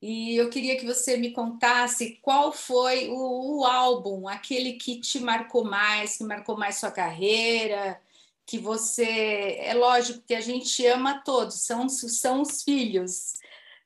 E 0.00 0.36
eu 0.36 0.50
queria 0.50 0.76
que 0.76 0.84
você 0.84 1.16
me 1.16 1.32
contasse 1.32 2.18
qual 2.20 2.52
foi 2.52 3.08
o, 3.08 3.60
o, 3.60 3.64
álbum, 3.64 4.28
aquele 4.28 4.74
que 4.74 5.00
te 5.00 5.18
marcou 5.18 5.64
mais, 5.64 6.18
que 6.18 6.24
marcou 6.24 6.58
mais 6.58 6.76
sua 6.76 6.90
carreira, 6.90 7.98
que 8.44 8.58
você. 8.58 9.56
É 9.60 9.72
lógico 9.72 10.22
que 10.26 10.34
a 10.34 10.42
gente 10.42 10.86
ama 10.86 11.22
todos, 11.24 11.54
são, 11.62 11.88
são 11.88 12.42
os 12.42 12.62
filhos, 12.62 13.32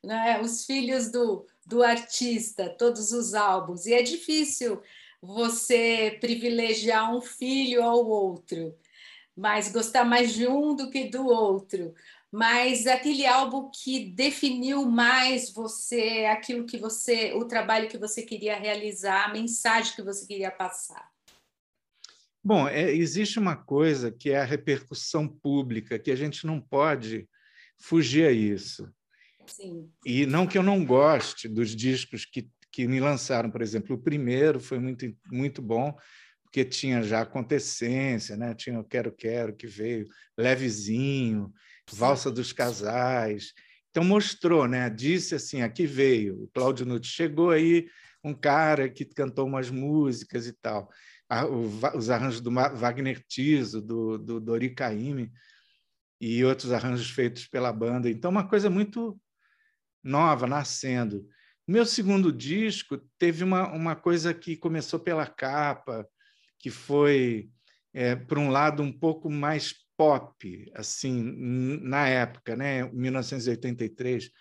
né? 0.03 0.41
os 0.41 0.65
filhos 0.65 1.09
do, 1.09 1.45
do 1.65 1.81
artista, 1.83 2.69
todos 2.69 3.13
os 3.13 3.33
álbuns. 3.33 3.85
E 3.85 3.93
é 3.93 4.01
difícil 4.01 4.81
você 5.21 6.17
privilegiar 6.19 7.15
um 7.15 7.21
filho 7.21 7.81
ao 7.81 8.05
outro, 8.05 8.75
mas 9.35 9.71
gostar 9.71 10.03
mais 10.03 10.33
de 10.33 10.47
um 10.47 10.75
do 10.75 10.89
que 10.89 11.05
do 11.05 11.25
outro 11.27 11.95
mas 12.31 12.85
aquele 12.85 13.25
álbum 13.25 13.71
que 13.71 14.11
definiu 14.11 14.85
mais 14.85 15.51
você, 15.51 16.25
aquilo 16.25 16.65
que 16.65 16.77
você, 16.77 17.33
o 17.33 17.45
trabalho 17.45 17.89
que 17.89 17.97
você 17.97 18.21
queria 18.21 18.57
realizar, 18.57 19.25
a 19.25 19.33
mensagem 19.33 19.95
que 19.95 20.03
você 20.03 20.27
queria 20.27 20.51
passar? 20.51 21.09
Bom, 22.43 22.67
é, 22.67 22.91
existe 22.93 23.39
uma 23.39 23.55
coisa 23.55 24.11
que 24.11 24.29
é 24.29 24.39
a 24.39 24.45
repercussão 24.45 25.27
pública, 25.27 25.99
que 25.99 26.11
a 26.11 26.15
gente 26.15 26.45
não 26.45 26.61
pode 26.61 27.27
fugir 27.79 28.27
a 28.27 28.31
isso. 28.31 28.91
Sim. 29.47 29.89
E 30.05 30.25
não 30.25 30.45
que 30.45 30.57
eu 30.57 30.63
não 30.63 30.85
goste 30.85 31.47
dos 31.47 31.75
discos 31.75 32.25
que, 32.25 32.49
que 32.71 32.87
me 32.87 32.99
lançaram, 32.99 33.49
por 33.49 33.61
exemplo, 33.61 33.95
o 33.95 34.01
primeiro 34.01 34.59
foi 34.59 34.79
muito, 34.79 35.11
muito 35.31 35.61
bom, 35.61 35.97
porque 36.43 36.63
tinha 36.63 37.01
já 37.01 37.21
acontecência, 37.21 38.37
né? 38.37 38.53
tinha 38.55 38.79
o 38.79 38.83
Quero 38.83 39.11
Quero 39.11 39.55
que 39.55 39.67
veio 39.67 40.07
levezinho, 40.37 41.51
Valsa 41.91 42.31
dos 42.31 42.53
Casais. 42.53 43.53
Então 43.89 44.03
mostrou, 44.03 44.67
né? 44.67 44.89
Disse 44.89 45.35
assim, 45.35 45.61
aqui 45.61 45.85
veio, 45.85 46.43
o 46.43 46.47
Cláudio 46.53 46.85
Nutti 46.85 47.07
chegou 47.07 47.51
aí 47.51 47.89
um 48.23 48.33
cara 48.33 48.89
que 48.89 49.05
cantou 49.05 49.47
umas 49.47 49.69
músicas 49.69 50.47
e 50.47 50.53
tal. 50.53 50.89
os 51.95 52.09
arranjos 52.09 52.41
do 52.41 52.51
Wagner 52.51 53.23
Tiso, 53.27 53.81
do, 53.81 54.17
do 54.17 54.39
Dori 54.39 54.69
Caymmi, 54.69 55.31
e 56.21 56.43
outros 56.43 56.71
arranjos 56.71 57.09
feitos 57.09 57.47
pela 57.47 57.71
banda. 57.71 58.09
Então, 58.09 58.29
uma 58.29 58.47
coisa 58.47 58.69
muito 58.69 59.19
nova, 60.03 60.47
nascendo. 60.47 61.25
O 61.67 61.71
meu 61.71 61.85
segundo 61.85 62.31
disco 62.31 62.97
teve 63.17 63.43
uma, 63.43 63.71
uma 63.71 63.95
coisa 63.95 64.33
que 64.33 64.57
começou 64.57 64.99
pela 64.99 65.25
capa, 65.25 66.05
que 66.57 66.69
foi, 66.69 67.49
é, 67.93 68.15
por 68.15 68.37
um 68.37 68.49
lado, 68.49 68.83
um 68.83 68.91
pouco 68.91 69.29
mais 69.29 69.73
pop, 69.99 70.71
assim, 70.75 71.21
na 71.81 72.07
época, 72.07 72.55
né, 72.55 72.89
1983, 72.93 74.31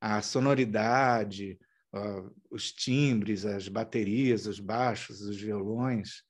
a 0.00 0.22
sonoridade, 0.22 1.58
uh, 1.94 2.34
os 2.50 2.72
timbres, 2.72 3.44
as 3.44 3.68
baterias, 3.68 4.46
os 4.46 4.58
baixos, 4.58 5.20
os 5.20 5.36
violões, 5.36 6.22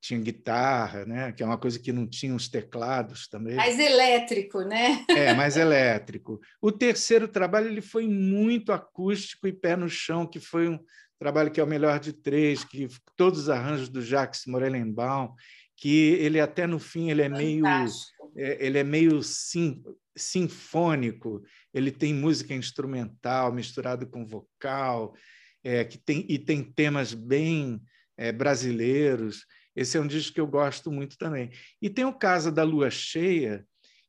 tinha 0.00 0.20
guitarra, 0.20 1.04
né, 1.04 1.32
que 1.32 1.42
é 1.42 1.46
uma 1.46 1.58
coisa 1.58 1.80
que 1.80 1.92
não 1.92 2.06
tinha 2.06 2.32
os 2.32 2.48
teclados 2.48 3.26
também. 3.26 3.56
Mais 3.56 3.76
elétrico, 3.76 4.60
né? 4.60 5.04
É, 5.10 5.34
mais 5.34 5.56
elétrico. 5.56 6.38
O 6.62 6.70
terceiro 6.70 7.26
trabalho 7.26 7.66
ele 7.66 7.82
foi 7.82 8.06
muito 8.06 8.72
acústico 8.72 9.48
e 9.48 9.52
pé 9.52 9.74
no 9.74 9.88
chão, 9.88 10.24
que 10.24 10.38
foi 10.38 10.68
um 10.68 10.78
trabalho 11.18 11.50
que 11.50 11.58
é 11.58 11.64
o 11.64 11.66
melhor 11.66 11.98
de 11.98 12.12
três, 12.12 12.62
que 12.62 12.86
todos 13.16 13.40
os 13.40 13.50
arranjos 13.50 13.88
do 13.88 14.00
Jacques 14.00 14.46
Morellenbaum, 14.46 15.34
que 15.78 16.10
ele 16.14 16.40
até 16.40 16.66
no 16.66 16.80
fim 16.80 17.08
ele 17.08 17.22
é 17.22 17.30
Fantástico. 17.30 18.32
meio 18.34 18.50
é, 18.50 18.66
ele 18.66 18.78
é 18.78 18.84
meio 18.84 19.22
sim, 19.22 19.82
sinfônico, 20.16 21.42
ele 21.72 21.90
tem 21.90 22.12
música 22.12 22.52
instrumental 22.52 23.52
misturado 23.52 24.06
com 24.06 24.26
vocal, 24.26 25.14
é, 25.62 25.84
que 25.84 25.96
tem, 25.96 26.26
e 26.28 26.38
tem 26.38 26.62
temas 26.62 27.14
bem 27.14 27.80
é, 28.16 28.32
brasileiros. 28.32 29.46
Esse 29.74 29.96
é 29.96 30.00
um 30.00 30.06
disco 30.06 30.34
que 30.34 30.40
eu 30.40 30.46
gosto 30.46 30.90
muito 30.90 31.16
também. 31.16 31.50
E 31.80 31.88
tem 31.88 32.04
o 32.04 32.12
Casa 32.12 32.50
da 32.50 32.64
Lua 32.64 32.90
Cheia, 32.90 33.64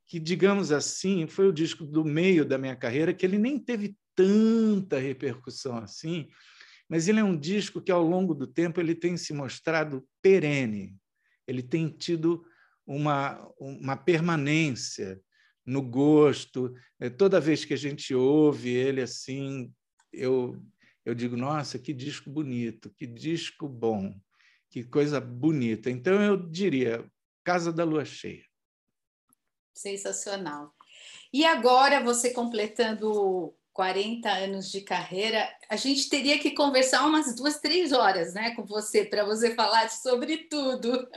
que, 0.08 0.20
digamos 0.20 0.72
assim, 0.72 1.28
foi 1.28 1.48
o 1.48 1.54
disco 1.54 1.86
do 1.86 2.04
meio 2.04 2.44
da 2.44 2.58
minha 2.58 2.76
carreira, 2.76 3.14
que 3.14 3.26
ele 3.26 3.38
nem 3.38 3.60
teve 3.60 3.96
tanta 4.16 4.98
repercussão 4.98 5.78
assim, 5.78 6.28
mas 6.90 7.08
ele 7.08 7.20
é 7.20 7.24
um 7.24 7.38
disco 7.38 7.80
que, 7.80 7.92
ao 7.92 8.02
longo 8.04 8.34
do 8.34 8.48
tempo, 8.48 8.80
ele 8.80 8.96
tem 8.96 9.16
se 9.16 9.34
mostrado 9.34 10.04
perene. 10.22 10.96
Ele 11.50 11.64
tem 11.64 11.90
tido 11.90 12.46
uma, 12.86 13.48
uma 13.60 13.98
permanência 13.98 15.22
no 15.66 15.82
gosto. 15.82 16.74
É, 17.00 17.10
toda 17.10 17.40
vez 17.40 17.66
que 17.66 17.74
a 17.74 17.78
gente 17.78 18.14
ouve 18.14 18.70
ele 18.70 19.02
assim, 19.02 19.74
eu, 20.12 20.62
eu 21.06 21.14
digo, 21.14 21.36
nossa, 21.38 21.78
que 21.80 21.94
disco 21.94 22.30
bonito, 22.30 22.90
que 22.98 23.06
disco 23.06 23.68
bom, 23.68 24.16
que 24.70 24.84
coisa 24.84 25.20
bonita. 25.20 25.90
Então, 25.90 26.22
eu 26.22 26.38
diria, 26.50 27.10
Casa 27.44 27.72
da 27.72 27.84
Lua 27.84 28.06
Cheia. 28.06 28.44
Sensacional. 29.74 30.74
E 31.32 31.46
agora, 31.46 32.04
você 32.04 32.32
completando 32.32 33.56
40 33.80 34.30
anos 34.30 34.70
de 34.70 34.82
carreira, 34.82 35.48
a 35.70 35.78
gente 35.78 36.10
teria 36.10 36.38
que 36.38 36.52
conversar 36.52 37.08
umas 37.08 37.34
duas, 37.34 37.62
três 37.62 37.94
horas, 37.94 38.34
né, 38.34 38.54
com 38.54 38.66
você, 38.66 39.06
para 39.06 39.24
você 39.24 39.56
falar 39.56 39.90
sobre 39.90 40.36
tudo. 40.36 41.08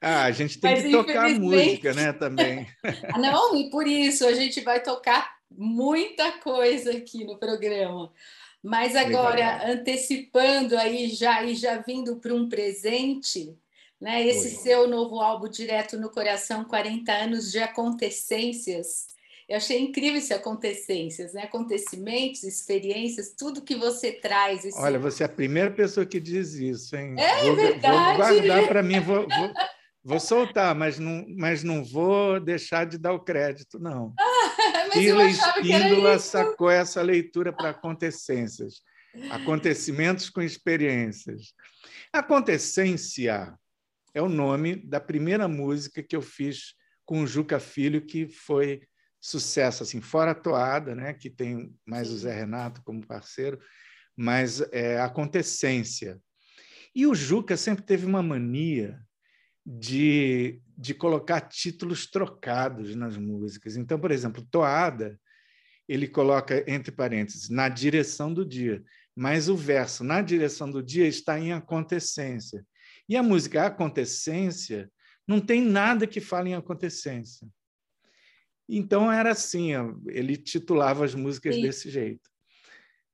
Ah, 0.00 0.24
a 0.24 0.32
gente 0.32 0.58
tem 0.58 0.72
Mas, 0.72 0.82
que 0.82 0.90
tocar 0.90 1.30
música, 1.30 1.94
né, 1.94 2.12
também. 2.12 2.66
Não, 3.16 3.56
e 3.56 3.70
por 3.70 3.86
isso 3.86 4.26
a 4.26 4.32
gente 4.32 4.60
vai 4.60 4.82
tocar 4.82 5.36
muita 5.48 6.32
coisa 6.32 6.90
aqui 6.90 7.24
no 7.24 7.38
programa. 7.38 8.12
Mas 8.60 8.96
agora, 8.96 9.58
Legal. 9.58 9.76
antecipando 9.76 10.76
aí 10.76 11.10
já 11.10 11.44
e 11.44 11.54
já 11.54 11.78
vindo 11.78 12.16
para 12.16 12.34
um 12.34 12.48
presente, 12.48 13.56
né, 14.00 14.26
esse 14.26 14.48
Oi. 14.48 14.62
seu 14.62 14.88
novo 14.88 15.20
álbum 15.20 15.48
Direto 15.48 15.96
no 15.96 16.10
Coração, 16.10 16.64
40 16.64 17.12
anos 17.12 17.52
de 17.52 17.60
acontecências, 17.60 19.13
eu 19.48 19.56
achei 19.56 19.78
incrível 19.78 20.18
esse 20.18 20.32
acontecências, 20.32 21.34
né? 21.34 21.42
acontecimentos, 21.42 22.42
experiências, 22.44 23.34
tudo 23.36 23.62
que 23.62 23.76
você 23.76 24.12
traz. 24.12 24.64
Esse... 24.64 24.78
Olha, 24.78 24.98
você 24.98 25.22
é 25.22 25.26
a 25.26 25.28
primeira 25.28 25.70
pessoa 25.70 26.06
que 26.06 26.18
diz 26.18 26.54
isso, 26.54 26.96
hein? 26.96 27.14
É 27.18 27.42
vou, 27.42 27.56
verdade. 27.56 27.96
Vou 27.96 28.16
guardar 28.16 28.68
para 28.68 28.82
mim, 28.82 29.00
vou, 29.00 29.28
vou, 29.28 29.52
vou, 30.02 30.20
soltar, 30.20 30.74
mas 30.74 30.98
não, 30.98 31.26
mas 31.36 31.62
não 31.62 31.84
vou 31.84 32.40
deixar 32.40 32.86
de 32.86 32.96
dar 32.96 33.12
o 33.12 33.20
crédito, 33.20 33.78
não. 33.78 34.14
Ah, 34.66 34.88
Pila 34.92 35.24
Espíndola 35.24 36.18
sacou 36.18 36.70
essa 36.70 37.02
leitura 37.02 37.52
para 37.52 37.70
acontecências, 37.70 38.82
acontecimentos 39.30 40.30
com 40.30 40.40
experiências. 40.40 41.52
Acontecência 42.12 43.52
é 44.14 44.22
o 44.22 44.28
nome 44.28 44.76
da 44.76 45.00
primeira 45.00 45.48
música 45.48 46.02
que 46.02 46.14
eu 46.14 46.22
fiz 46.22 46.74
com 47.04 47.22
o 47.22 47.26
Juca 47.26 47.58
Filho, 47.58 48.06
que 48.06 48.28
foi 48.28 48.82
sucesso, 49.24 49.82
assim, 49.82 50.02
fora 50.02 50.32
a 50.32 50.34
toada, 50.34 50.94
né, 50.94 51.14
que 51.14 51.30
tem 51.30 51.74
mais 51.86 52.10
o 52.10 52.18
Zé 52.18 52.34
Renato 52.34 52.82
como 52.84 53.06
parceiro, 53.06 53.58
mas 54.14 54.60
é, 54.70 55.00
acontecência. 55.00 56.20
E 56.94 57.06
o 57.06 57.14
Juca 57.14 57.56
sempre 57.56 57.82
teve 57.82 58.04
uma 58.04 58.22
mania 58.22 59.00
de, 59.64 60.60
de 60.76 60.92
colocar 60.92 61.40
títulos 61.40 62.06
trocados 62.06 62.94
nas 62.94 63.16
músicas. 63.16 63.78
Então, 63.78 63.98
por 63.98 64.10
exemplo, 64.10 64.46
Toada, 64.50 65.18
ele 65.88 66.06
coloca 66.06 66.62
entre 66.70 66.92
parênteses, 66.92 67.48
na 67.48 67.70
direção 67.70 68.32
do 68.32 68.44
dia, 68.44 68.84
mas 69.16 69.48
o 69.48 69.56
verso 69.56 70.04
na 70.04 70.20
direção 70.20 70.70
do 70.70 70.82
dia 70.82 71.08
está 71.08 71.40
em 71.40 71.50
acontecência. 71.50 72.62
E 73.08 73.16
a 73.16 73.22
música 73.22 73.64
Acontecência 73.64 74.90
não 75.26 75.40
tem 75.40 75.62
nada 75.62 76.06
que 76.06 76.20
fale 76.20 76.50
em 76.50 76.54
acontecência. 76.54 77.48
Então 78.68 79.12
era 79.12 79.32
assim, 79.32 79.70
ele 80.06 80.36
titulava 80.36 81.04
as 81.04 81.14
músicas 81.14 81.54
Sim. 81.54 81.62
desse 81.62 81.90
jeito. 81.90 82.30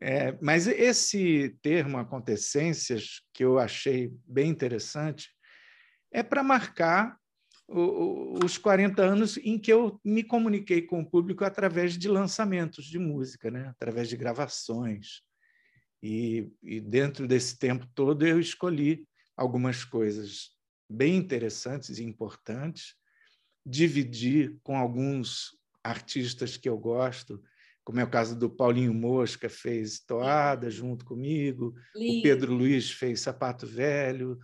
É, 0.01 0.39
mas 0.41 0.67
esse 0.67 1.57
termo 1.61 1.99
acontecências, 1.99 3.21
que 3.35 3.45
eu 3.45 3.59
achei 3.59 4.11
bem 4.25 4.49
interessante, 4.49 5.29
é 6.11 6.23
para 6.23 6.43
marcar 6.43 7.19
o, 7.69 8.43
os 8.45 8.57
40 8.57 9.03
anos 9.03 9.37
em 9.39 9.59
que 9.59 9.73
eu 9.73 10.01
me 10.05 10.25
comuniquei 10.25 10.83
com 10.83 11.01
o 11.01 11.09
público 11.09 11.45
através 11.45 11.97
de 11.99 12.09
lançamentos 12.09 12.87
de 12.87 12.99
música, 12.99 13.51
né? 13.51 13.69
através 13.69 14.09
de 14.09 14.17
gravações. 14.17 15.23
E, 16.03 16.51
e 16.63 16.81
dentro 16.81 17.29
desse 17.29 17.59
tempo 17.59 17.87
todo 17.95 18.27
eu 18.27 18.41
escolhi 18.41 19.07
algumas 19.37 19.85
coisas 19.85 20.51
bem 20.89 21.17
interessantes 21.17 21.99
e 21.99 22.05
importantes 22.05 22.95
dividir 23.71 24.59
com 24.63 24.77
alguns 24.77 25.57
artistas 25.83 26.57
que 26.57 26.69
eu 26.69 26.77
gosto, 26.77 27.43
como 27.85 28.01
é 28.01 28.05
o 28.05 28.11
caso 28.11 28.39
do 28.39 28.51
Paulinho 28.51 28.93
Mosca, 28.93 29.49
fez 29.49 30.01
Toada 30.01 30.71
junto 30.71 31.05
comigo, 31.05 31.75
Lindo. 31.95 32.19
o 32.19 32.23
Pedro 32.23 32.53
Luiz 32.53 32.91
fez 32.91 33.21
Sapato 33.21 33.67
Velho, 33.67 34.39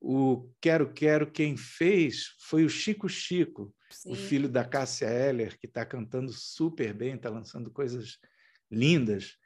o 0.00 0.50
Quero 0.60 0.92
Quero 0.92 1.30
quem 1.30 1.56
fez 1.56 2.34
foi 2.40 2.64
o 2.64 2.68
Chico 2.68 3.08
Chico, 3.08 3.74
Sim. 3.90 4.12
o 4.12 4.14
filho 4.14 4.48
da 4.48 4.64
Cássia 4.64 5.06
Eller, 5.06 5.58
que 5.58 5.66
está 5.66 5.84
cantando 5.86 6.32
super 6.32 6.92
bem, 6.92 7.14
está 7.14 7.30
lançando 7.30 7.70
coisas 7.70 8.18
lindas. 8.70 9.36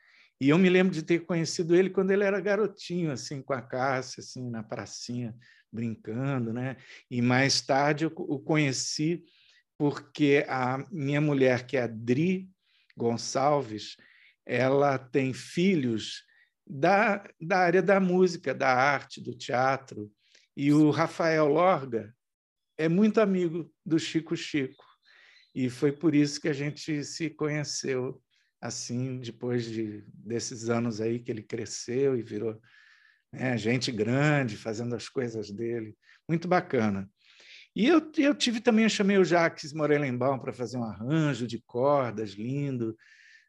E 0.41 0.49
eu 0.49 0.59
me 0.59 0.71
lembro 0.71 0.95
de 0.95 1.03
ter 1.03 1.21
conhecido 1.27 1.77
ele 1.77 1.91
quando 1.91 2.11
ele 2.11 2.25
era 2.25 2.41
garotinho, 2.41 3.13
assim, 3.13 3.43
com 3.43 3.53
a 3.53 3.61
Cássia, 3.61 4.23
assim, 4.23 4.49
na 4.49 4.63
pracinha, 4.63 5.37
brincando, 5.73 6.53
né? 6.53 6.77
E 7.11 7.23
mais 7.23 7.61
tarde 7.61 8.05
eu 8.05 8.13
o 8.17 8.39
conheci 8.39 9.25
porque 9.79 10.45
a 10.47 10.87
minha 10.91 11.21
mulher, 11.21 11.67
que 11.67 11.77
é 11.77 11.83
a 11.83 11.87
Dri 11.87 12.51
Gonçalves, 12.97 13.97
ela 14.45 14.99
tem 14.99 15.33
filhos 15.33 16.25
da, 16.67 17.25
da 17.41 17.59
área 17.59 17.83
da 17.83 17.99
música, 17.99 18.55
da 18.55 18.69
arte, 18.69 19.21
do 19.21 19.35
teatro. 19.35 20.13
E 20.57 20.73
o 20.73 20.91
Rafael 20.91 21.47
Lorga 21.47 22.15
é 22.77 22.89
muito 22.89 23.21
amigo 23.21 23.73
do 23.85 23.99
Chico 23.99 24.37
Chico. 24.37 24.85
E 25.55 25.71
foi 25.71 25.93
por 25.93 26.15
isso 26.15 26.41
que 26.41 26.49
a 26.49 26.53
gente 26.53 27.03
se 27.05 27.31
conheceu 27.31 28.23
assim, 28.61 29.19
depois 29.21 29.65
de, 29.65 30.05
desses 30.09 30.69
anos 30.69 31.01
aí 31.01 31.19
que 31.19 31.31
ele 31.31 31.43
cresceu 31.43 32.17
e 32.17 32.23
virou 32.23 32.61
né, 33.33 33.57
gente 33.57 33.93
grande, 33.93 34.57
fazendo 34.57 34.95
as 34.95 35.09
coisas 35.09 35.51
dele. 35.51 35.97
Muito 36.29 36.49
bacana. 36.49 37.09
E 37.75 37.87
eu, 37.87 38.11
eu 38.19 38.35
tive 38.35 38.61
também, 38.61 38.85
eu 38.85 38.91
chamei 38.91 39.17
o 39.17 39.25
Jacques 39.25 39.73
Morelenbaum 39.73 40.39
para 40.39 40.53
fazer 40.53 40.77
um 40.77 40.85
arranjo 40.85 41.47
de 41.47 41.61
cordas 41.61 42.31
lindo, 42.31 42.97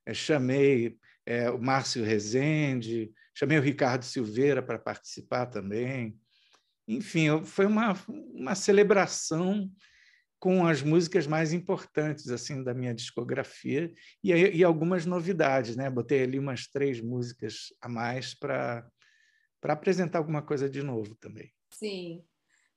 eu 0.05 0.13
chamei 0.13 0.95
é, 1.25 1.49
o 1.49 1.59
Márcio 1.59 2.03
Rezende, 2.03 3.11
chamei 3.33 3.57
o 3.57 3.61
Ricardo 3.61 4.03
Silveira 4.03 4.61
para 4.61 4.77
participar 4.77 5.47
também. 5.47 6.15
Enfim, 6.87 7.43
foi 7.43 7.65
uma, 7.65 7.97
uma 8.07 8.53
celebração 8.53 9.71
com 10.39 10.65
as 10.65 10.81
músicas 10.81 11.27
mais 11.27 11.53
importantes 11.53 12.29
assim 12.29 12.63
da 12.63 12.73
minha 12.73 12.93
discografia 12.93 13.93
e, 14.23 14.31
e 14.31 14.63
algumas 14.63 15.05
novidades, 15.05 15.75
né? 15.75 15.89
Botei 15.89 16.23
ali 16.23 16.39
umas 16.39 16.67
três 16.67 16.99
músicas 16.99 17.67
a 17.79 17.87
mais 17.87 18.33
para 18.33 18.83
para 19.61 19.73
apresentar 19.73 20.17
alguma 20.17 20.41
coisa 20.41 20.67
de 20.67 20.81
novo 20.81 21.15
também. 21.15 21.53
Sim, 21.69 22.25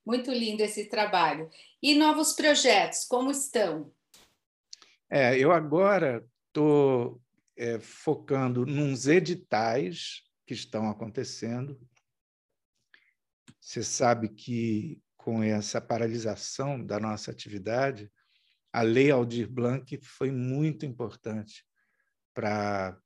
muito 0.05 0.31
lindo 0.31 0.61
esse 0.61 0.85
trabalho. 0.85 1.49
E 1.81 1.95
novos 1.95 2.33
projetos, 2.33 3.03
como 3.03 3.31
estão? 3.31 3.91
É, 5.09 5.37
eu 5.37 5.51
agora 5.51 6.25
estou 6.47 7.21
é, 7.57 7.79
focando 7.79 8.65
nos 8.65 9.07
editais 9.07 10.21
que 10.45 10.53
estão 10.53 10.89
acontecendo. 10.89 11.79
Você 13.59 13.83
sabe 13.83 14.29
que 14.29 15.01
com 15.17 15.41
essa 15.41 15.81
paralisação 15.81 16.83
da 16.85 16.99
nossa 16.99 17.31
atividade, 17.31 18.11
a 18.71 18.83
Lei 18.83 19.09
Aldir 19.09 19.49
Blanc 19.49 19.97
foi 20.03 20.29
muito 20.29 20.85
importante 20.85 21.65
para 22.33 22.99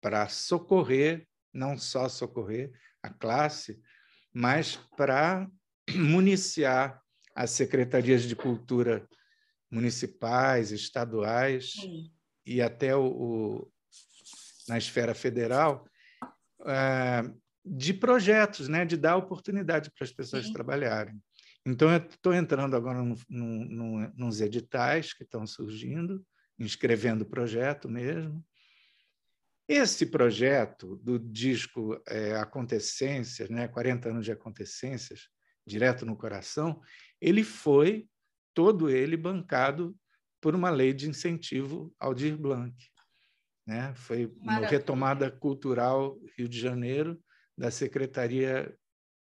para 0.00 0.28
socorrer, 0.28 1.28
não 1.52 1.76
só 1.78 2.08
socorrer 2.08 2.72
a 3.02 3.10
classe, 3.10 3.80
mas 4.32 4.76
para 4.96 5.48
municiar 5.94 7.00
as 7.34 7.50
secretarias 7.50 8.22
de 8.22 8.36
cultura 8.36 9.06
municipais, 9.70 10.70
estaduais 10.70 11.72
Sim. 11.72 12.12
e 12.44 12.60
até 12.60 12.94
o, 12.94 13.06
o, 13.06 13.72
na 14.68 14.76
esfera 14.76 15.14
federal 15.14 15.86
é, 16.66 17.22
de 17.64 17.94
projetos, 17.94 18.68
né, 18.68 18.84
de 18.84 18.96
dar 18.96 19.16
oportunidade 19.16 19.90
para 19.90 20.04
as 20.04 20.12
pessoas 20.12 20.46
Sim. 20.46 20.52
trabalharem. 20.52 21.20
Então, 21.64 21.90
eu 21.90 21.98
estou 21.98 22.34
entrando 22.34 22.74
agora 22.74 23.02
no, 23.02 23.16
no, 23.28 23.64
no, 23.64 24.12
nos 24.16 24.40
editais 24.40 25.12
que 25.12 25.22
estão 25.22 25.46
surgindo, 25.46 26.24
inscrevendo 26.58 27.22
o 27.22 27.28
projeto 27.28 27.88
mesmo. 27.88 28.44
Esse 29.68 30.06
projeto 30.06 30.96
do 30.96 31.18
disco 31.18 32.00
é, 32.08 32.36
Acontecências, 32.36 33.48
né, 33.48 33.68
40 33.68 34.08
anos 34.08 34.24
de 34.24 34.32
Acontecências, 34.32 35.28
direto 35.66 36.04
no 36.04 36.16
coração, 36.16 36.80
ele 37.20 37.44
foi 37.44 38.08
todo 38.52 38.90
ele 38.90 39.16
bancado 39.16 39.96
por 40.40 40.54
uma 40.54 40.70
lei 40.70 40.92
de 40.92 41.08
incentivo 41.08 41.94
ao 41.98 42.12
Dir 42.12 42.36
Blanc. 42.36 42.74
Né? 43.66 43.94
Foi 43.94 44.26
uma 44.40 44.58
retomada 44.58 45.30
cultural 45.30 46.18
Rio 46.36 46.48
de 46.48 46.58
Janeiro 46.58 47.22
da 47.56 47.70
Secretaria 47.70 48.76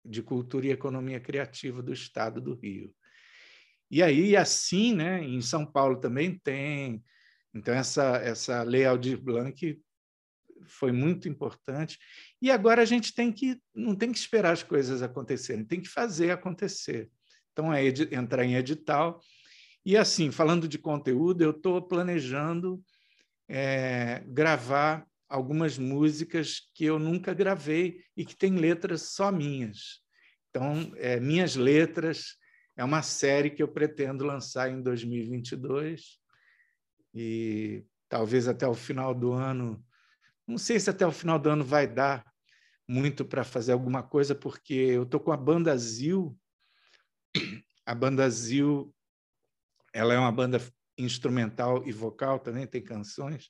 de 0.06 0.22
Cultura 0.24 0.68
e 0.68 0.72
Economia 0.72 1.20
Criativa 1.20 1.82
do 1.82 1.92
Estado 1.92 2.40
do 2.40 2.56
Rio. 2.56 2.94
E 3.92 4.02
aí, 4.02 4.36
assim, 4.36 4.94
né, 4.96 5.24
em 5.24 5.42
São 5.42 5.66
Paulo 5.66 6.00
também 6.00 6.40
tem. 6.40 7.04
Então, 7.54 7.74
essa, 7.74 8.18
essa 8.18 8.64
Lei 8.64 8.86
Aldir 8.86 9.22
Blanc 9.22 9.80
foi 10.66 10.92
muito 10.92 11.28
importante. 11.28 11.98
E 12.42 12.52
agora 12.52 12.82
a 12.82 12.86
gente 12.86 13.14
tem 13.14 13.32
que 13.32 13.60
não 13.74 13.96
tem 13.96 14.12
que 14.12 14.18
esperar 14.18 14.54
as 14.54 14.64
coisas 14.64 15.02
acontecerem, 15.02 15.66
tem 15.66 15.82
que 15.82 15.90
fazer 15.90 16.32
acontecer. 16.32 17.10
Então, 17.52 17.72
é 17.72 17.86
entrar 18.12 18.44
em 18.44 18.56
edital. 18.56 19.22
E, 19.86 19.96
assim, 19.96 20.32
falando 20.32 20.68
de 20.68 20.78
conteúdo, 20.78 21.44
eu 21.44 21.52
estou 21.52 21.82
planejando 21.82 22.82
é, 23.48 24.24
gravar 24.28 25.06
algumas 25.30 25.78
músicas 25.78 26.70
que 26.74 26.86
eu 26.86 26.98
nunca 26.98 27.34
gravei 27.34 28.02
e 28.16 28.26
que 28.26 28.36
têm 28.36 28.56
letras 28.56 29.14
só 29.14 29.32
minhas. 29.32 30.02
Então, 30.50 30.92
é, 30.98 31.20
Minhas 31.20 31.56
Letras 31.56 32.36
é 32.78 32.84
uma 32.84 33.02
série 33.02 33.50
que 33.50 33.62
eu 33.62 33.68
pretendo 33.68 34.24
lançar 34.24 34.72
em 34.72 34.82
2022 34.82 36.20
e 37.14 37.84
talvez 38.08 38.48
até 38.48 38.68
o 38.68 38.76
final 38.76 39.14
do 39.14 39.32
ano. 39.32 39.84
Não 40.48 40.58
sei 40.58 40.80
se 40.80 40.90
até 40.90 41.06
o 41.06 41.12
final 41.12 41.40
do 41.40 41.50
ano 41.50 41.64
vai 41.64 41.88
dar 41.88 42.26
muito 42.88 43.24
para 43.24 43.44
fazer 43.44 43.72
alguma 43.72 44.04
coisa, 44.04 44.36
porque 44.36 44.74
eu 44.74 45.04
estou 45.04 45.20
com 45.20 45.32
a 45.32 45.38
banda 45.38 45.76
Zil. 45.78 46.38
A 47.86 47.96
banda 47.96 48.30
Zil 48.30 48.94
ela 49.94 50.14
é 50.14 50.18
uma 50.18 50.32
banda 50.32 50.60
instrumental 50.98 51.88
e 51.88 51.92
vocal, 51.92 52.40
também 52.40 52.66
tem 52.66 52.84
canções, 52.84 53.50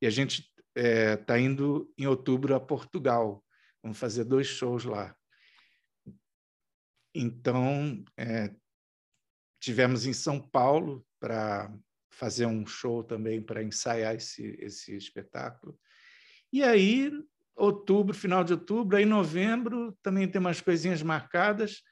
e 0.00 0.06
a 0.06 0.10
gente 0.10 0.40
está 0.76 0.88
é, 0.88 1.16
tá 1.16 1.38
indo 1.38 1.92
em 1.98 2.06
outubro 2.06 2.54
a 2.54 2.60
Portugal. 2.60 3.44
Vamos 3.82 3.98
fazer 3.98 4.24
dois 4.24 4.46
shows 4.46 4.84
lá. 4.84 5.16
Então, 7.14 8.04
é, 8.16 8.54
tivemos 9.58 10.06
em 10.06 10.12
São 10.12 10.40
Paulo 10.40 11.04
para 11.18 11.74
fazer 12.10 12.46
um 12.46 12.66
show 12.66 13.02
também 13.02 13.42
para 13.42 13.62
ensaiar 13.62 14.14
esse, 14.14 14.56
esse 14.60 14.94
espetáculo. 14.96 15.78
E 16.52 16.62
aí, 16.62 17.10
outubro, 17.56 18.14
final 18.14 18.42
de 18.42 18.52
outubro, 18.52 18.96
aí 18.96 19.04
novembro 19.04 19.96
também 20.02 20.28
tem 20.28 20.40
umas 20.40 20.60
coisinhas 20.60 21.02
marcadas. 21.02 21.82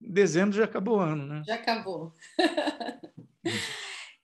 Dezembro 0.00 0.56
já 0.56 0.64
acabou 0.64 0.98
o 0.98 1.00
ano, 1.00 1.26
né? 1.26 1.42
Já 1.46 1.54
acabou. 1.54 2.12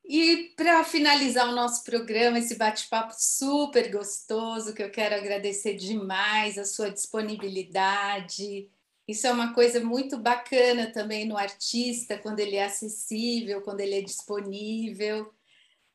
E 0.04 0.52
para 0.56 0.84
finalizar 0.84 1.48
o 1.48 1.54
nosso 1.54 1.84
programa, 1.84 2.38
esse 2.38 2.56
bate-papo 2.56 3.14
super 3.16 3.90
gostoso, 3.90 4.74
que 4.74 4.82
eu 4.82 4.90
quero 4.90 5.14
agradecer 5.14 5.74
demais 5.74 6.58
a 6.58 6.66
sua 6.66 6.90
disponibilidade. 6.90 8.68
Isso 9.08 9.26
é 9.26 9.32
uma 9.32 9.54
coisa 9.54 9.82
muito 9.82 10.18
bacana 10.18 10.92
também 10.92 11.26
no 11.26 11.36
artista, 11.36 12.18
quando 12.18 12.40
ele 12.40 12.56
é 12.56 12.64
acessível, 12.64 13.62
quando 13.62 13.80
ele 13.80 13.94
é 13.94 14.02
disponível. 14.02 15.32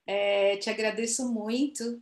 É, 0.08 0.58
te 0.58 0.70
agradeço 0.70 1.32
muito. 1.32 2.02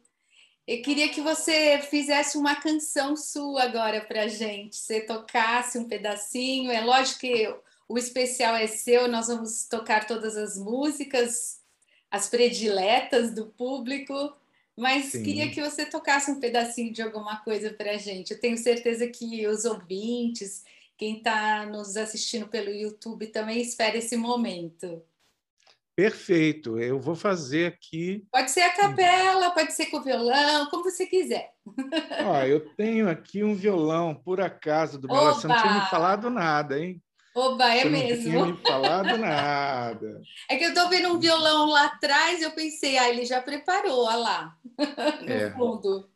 Eu 0.68 0.82
queria 0.82 1.10
que 1.10 1.22
você 1.22 1.80
fizesse 1.80 2.38
uma 2.38 2.56
canção 2.56 3.16
sua 3.16 3.64
agora 3.64 4.02
para 4.02 4.28
gente. 4.28 4.76
Você 4.76 5.02
tocasse 5.02 5.78
um 5.78 5.88
pedacinho. 5.88 6.72
É 6.72 6.82
lógico 6.82 7.20
que 7.20 7.54
o 7.88 7.98
especial 7.98 8.56
é 8.56 8.66
seu, 8.66 9.08
nós 9.08 9.28
vamos 9.28 9.66
tocar 9.66 10.08
todas 10.08 10.36
as 10.36 10.58
músicas 10.58 11.64
as 12.16 12.30
prediletas 12.30 13.34
do 13.34 13.48
público, 13.48 14.34
mas 14.76 15.08
Sim. 15.08 15.24
queria 15.24 15.52
que 15.52 15.62
você 15.62 15.86
tocasse 15.86 16.32
um 16.32 16.40
pedacinho 16.40 16.94
de 16.94 17.02
alguma 17.02 17.38
coisa 17.38 17.74
para 17.74 17.92
a 17.92 17.98
gente. 17.98 18.32
Eu 18.32 18.40
tenho 18.40 18.58
certeza 18.58 19.06
que 19.08 19.46
os 19.48 19.66
ouvintes, 19.66 20.64
quem 20.98 21.18
está 21.18 21.66
nos 21.66 21.98
assistindo 21.98 22.48
pelo 22.48 22.70
YouTube, 22.70 23.28
também 23.28 23.62
espera 23.62 23.98
esse 23.98 24.16
momento. 24.16 25.02
Perfeito, 25.96 26.78
eu 26.78 27.00
vou 27.00 27.16
fazer 27.16 27.68
aqui. 27.68 28.26
Pode 28.30 28.52
ser 28.52 28.62
a 28.62 28.76
capela, 28.76 29.52
pode 29.52 29.72
ser 29.74 29.86
com 29.86 29.98
o 29.98 30.04
violão, 30.04 30.70
como 30.70 30.84
você 30.84 31.06
quiser. 31.06 31.52
Ó, 32.26 32.44
eu 32.44 32.60
tenho 32.76 33.10
aqui 33.10 33.46
um 33.46 33.56
violão, 33.56 34.14
por 34.14 34.42
acaso, 34.42 35.00
do 35.00 35.08
Bela. 35.08 35.34
Você 35.34 35.48
não 35.48 35.56
tinha 35.56 35.74
me 35.74 35.90
falado 35.90 36.30
nada, 36.30 36.78
hein? 36.78 37.02
Oba, 37.34 37.74
é 37.74 37.84
Você 37.84 37.90
mesmo. 37.90 38.34
Não 38.34 38.44
tinha 38.44 38.46
me 38.46 38.62
falado 38.62 39.18
nada. 39.18 40.22
É 40.50 40.58
que 40.58 40.66
eu 40.66 40.70
estou 40.70 40.90
vendo 40.90 41.10
um 41.10 41.20
violão 41.20 41.68
lá 41.68 41.86
atrás 41.86 42.42
e 42.42 42.44
eu 42.44 42.52
pensei, 42.52 42.98
ah, 42.98 43.10
ele 43.10 43.26
já 43.26 43.42
preparou, 43.42 44.06
olha 44.06 44.18
lá, 44.18 44.58
no 45.22 45.32
é. 45.32 45.52
fundo. 45.52 46.10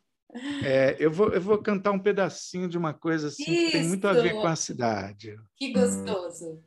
É, 0.62 0.96
eu, 0.98 1.10
vou, 1.10 1.30
eu 1.30 1.40
vou 1.40 1.58
cantar 1.58 1.90
um 1.90 1.98
pedacinho 1.98 2.68
de 2.68 2.78
uma 2.78 2.94
coisa 2.94 3.28
assim 3.28 3.42
Isso. 3.42 3.66
que 3.66 3.72
tem 3.72 3.84
muito 3.84 4.06
a 4.06 4.12
ver 4.12 4.34
com 4.34 4.46
a 4.46 4.56
cidade. 4.56 5.36
Que 5.56 5.72
gostoso. 5.72 6.62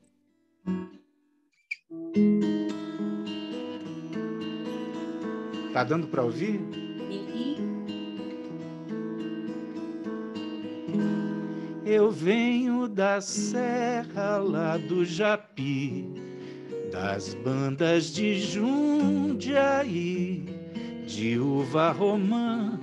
Tá 5.73 5.83
dando 5.83 6.07
para 6.07 6.23
ouvir? 6.23 6.61
Eu 11.85 12.11
venho 12.11 12.87
da 12.87 13.19
serra 13.21 14.37
lá 14.37 14.77
do 14.77 15.03
Japi, 15.03 16.07
das 16.91 17.33
bandas 17.33 18.13
de 18.13 18.39
Jundiaí, 18.39 20.45
de 21.05 21.37
uva 21.37 21.91
romã, 21.91 22.79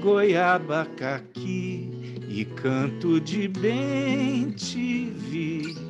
goiaba 0.00 0.86
caqui 0.96 1.90
e 2.28 2.44
canto 2.44 3.20
de 3.20 3.48
bem 3.48 4.50
te 4.50 5.06
vi 5.06 5.85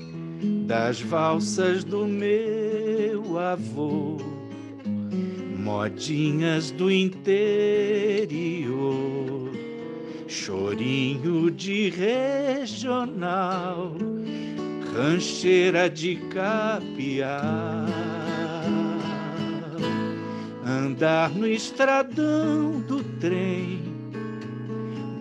das 0.67 1.01
valsas 1.01 1.85
do 1.85 2.07
meu 2.07 3.39
avô, 3.39 4.19
modinhas 5.59 6.71
do 6.71 6.91
interior 6.91 8.37
chorinho 10.47 11.51
de 11.51 11.91
regional, 11.91 13.93
rancheira 14.95 15.91
de 15.91 16.17
capiar. 16.17 17.87
Andar 20.65 21.31
no 21.31 21.47
estradão 21.47 22.81
do 22.81 23.03
trem, 23.21 23.83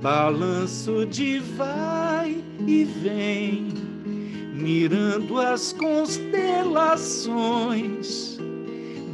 balanço 0.01 1.05
de 1.05 1.39
vai 1.39 2.43
e 2.67 2.83
vem, 2.83 3.67
mirando 4.55 5.39
as 5.39 5.71
constelações 5.73 8.39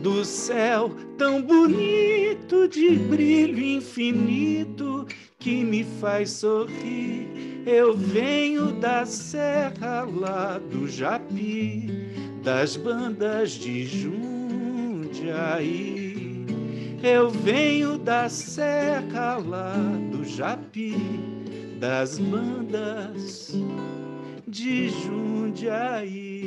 do 0.01 0.23
céu 0.23 0.91
tão 1.17 1.41
bonito 1.41 2.67
de 2.67 2.97
brilho 2.97 3.59
infinito 3.59 5.07
que 5.39 5.63
me 5.63 5.83
faz 5.83 6.29
sorrir. 6.31 7.63
Eu 7.65 7.95
venho 7.95 8.71
da 8.73 9.03
serra 9.05 10.03
lá 10.03 10.59
do 10.59 10.87
Japi, 10.87 11.89
das 12.43 12.77
bandas 12.77 13.51
de 13.51 13.85
Jundiaí. 13.85 15.31
Eu 17.03 17.29
venho 17.29 17.97
da 17.97 18.29
serra 18.29 19.37
lá 19.37 19.75
do 20.11 20.23
Japi, 20.23 20.95
das 21.79 22.19
bandas 22.19 23.55
de 24.51 24.89
Jundiaí. 24.89 26.43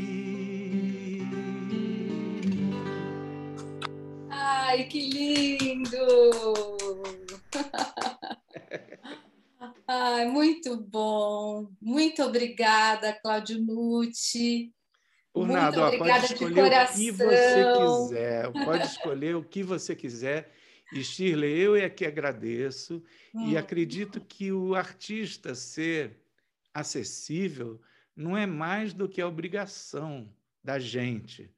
Ai, 4.28 4.84
que 4.84 5.08
lindo! 5.08 5.96
Ai, 9.88 10.26
muito 10.26 10.76
bom. 10.76 11.70
Muito 11.80 12.22
obrigada, 12.22 13.18
Cláudio 13.22 13.58
Nucci. 13.58 14.70
Por 15.32 15.46
muito 15.46 15.58
nada, 15.58 15.88
ó, 15.88 15.96
pode 15.96 16.26
escolher 16.26 16.62
o 16.62 16.68
que 16.92 17.10
você 17.10 17.64
quiser. 17.78 18.52
Pode 18.52 18.86
escolher 18.86 19.34
o 19.34 19.42
que 19.42 19.62
você 19.62 19.96
quiser. 19.96 20.52
E 20.92 21.02
Shirley, 21.02 21.58
eu 21.58 21.74
é 21.74 21.88
que 21.88 22.04
agradeço 22.04 23.02
hum. 23.34 23.48
e 23.48 23.56
acredito 23.56 24.20
que 24.20 24.52
o 24.52 24.74
artista 24.74 25.54
ser 25.54 26.20
acessível 26.74 27.80
não 28.16 28.36
é 28.36 28.46
mais 28.46 28.92
do 28.92 29.08
que 29.08 29.20
a 29.20 29.28
obrigação 29.28 30.32
da 30.62 30.78
gente, 30.78 31.52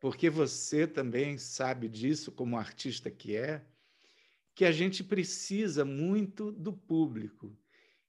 porque 0.00 0.28
você 0.28 0.86
também 0.86 1.38
sabe 1.38 1.88
disso 1.88 2.32
como 2.32 2.58
artista 2.58 3.10
que 3.10 3.36
é, 3.36 3.64
que 4.54 4.64
a 4.64 4.72
gente 4.72 5.02
precisa 5.02 5.84
muito 5.84 6.52
do 6.52 6.72
público. 6.72 7.56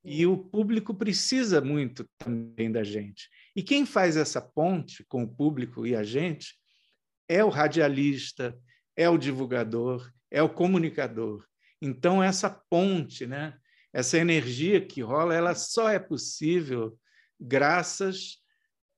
E 0.03 0.25
o 0.25 0.37
público 0.37 0.93
precisa 0.93 1.61
muito 1.61 2.05
também 2.17 2.69
da 2.69 2.83
gente. 2.83 3.29
E 3.55 3.63
quem 3.63 3.85
faz 3.85 4.17
essa 4.17 4.41
ponte 4.41 5.03
com 5.05 5.23
o 5.23 5.27
público 5.33 5.87
e 5.87 5.95
a 5.95 6.03
gente 6.03 6.55
é 7.29 7.43
o 7.43 7.49
radialista, 7.49 8.57
é 8.97 9.07
o 9.07 9.17
divulgador, 9.17 10.11
é 10.29 10.43
o 10.43 10.49
comunicador. 10.49 11.45
Então 11.81 12.21
essa 12.21 12.49
ponte, 12.49 13.25
né, 13.25 13.57
essa 13.93 14.17
energia 14.17 14.85
que 14.85 15.01
rola, 15.01 15.33
ela 15.33 15.55
só 15.55 15.89
é 15.89 15.99
possível 15.99 16.97
graças 17.39 18.37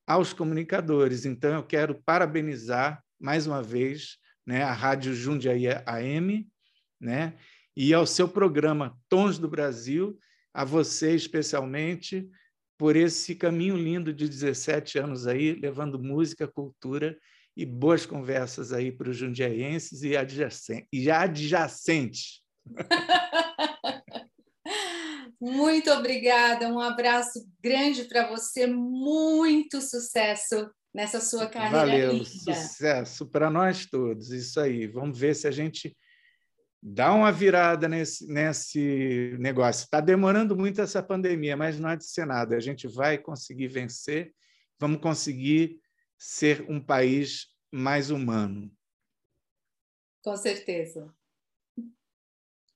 aos 0.06 0.34
comunicadores. 0.34 1.26
Então 1.26 1.54
eu 1.54 1.64
quero 1.64 2.02
parabenizar 2.06 3.04
mais 3.20 3.48
uma 3.48 3.62
vez, 3.62 4.18
né, 4.46 4.64
a 4.64 4.72
Rádio 4.72 5.14
Jundiaí 5.14 5.68
AM, 5.86 6.48
né, 7.00 7.34
e 7.76 7.94
ao 7.94 8.06
seu 8.06 8.28
programa 8.28 8.98
Tons 9.10 9.38
do 9.38 9.50
Brasil, 9.50 10.18
a 10.54 10.64
você 10.64 11.16
especialmente 11.16 12.30
por 12.78 12.96
esse 12.96 13.36
caminho 13.36 13.78
lindo 13.78 14.14
de 14.14 14.28
17 14.28 15.00
anos 15.00 15.28
aí, 15.28 15.54
levando 15.54 15.98
música, 15.98 16.48
cultura 16.48 17.18
e 17.56 17.66
boas 17.66 18.06
conversas 18.06 18.74
aí 18.74 18.92
para 18.92 19.10
os 19.10 19.18
jundiaenses 19.18 20.04
e, 20.04 20.16
adjacentes. 20.16 20.88
E 20.92 21.10
adjacentes. 21.10 22.42
Muito 25.40 25.92
obrigada, 25.92 26.68
um 26.68 26.80
abraço 26.80 27.46
grande 27.62 28.06
para 28.06 28.28
você, 28.28 28.68
muito 28.68 29.82
sucesso 29.82 30.70
nessa 30.94 31.20
sua 31.20 31.48
carreira 31.48 31.78
Valeu, 31.78 32.12
linda. 32.14 32.26
sucesso 32.26 33.28
para 33.28 33.50
nós 33.50 33.86
todos, 33.86 34.32
isso 34.32 34.60
aí. 34.60 34.88
Vamos 34.88 35.20
ver 35.20 35.36
se 35.36 35.48
a 35.48 35.52
gente 35.52 35.96
dá 36.82 37.12
uma 37.14 37.32
virada 37.32 37.88
nesse, 37.90 38.26
nesse 38.28 39.36
negócio. 39.40 39.84
Está 39.84 40.00
demorando 40.00 40.56
muito 40.56 40.82
essa 40.82 41.04
pandemia, 41.04 41.58
mas 41.58 41.80
não 41.80 41.90
há 41.90 41.96
de 41.96 42.06
ser 42.06 42.26
nada. 42.26 42.56
A 42.56 42.60
gente 42.60 42.88
vai 42.88 43.18
conseguir 43.18 43.68
vencer, 43.68 44.34
vamos 44.80 45.02
conseguir 45.02 45.82
ser 46.18 46.66
um 46.70 46.80
país 46.80 47.48
mais 47.72 48.10
humano. 48.10 48.72
Com 50.24 50.38
certeza. 50.38 51.14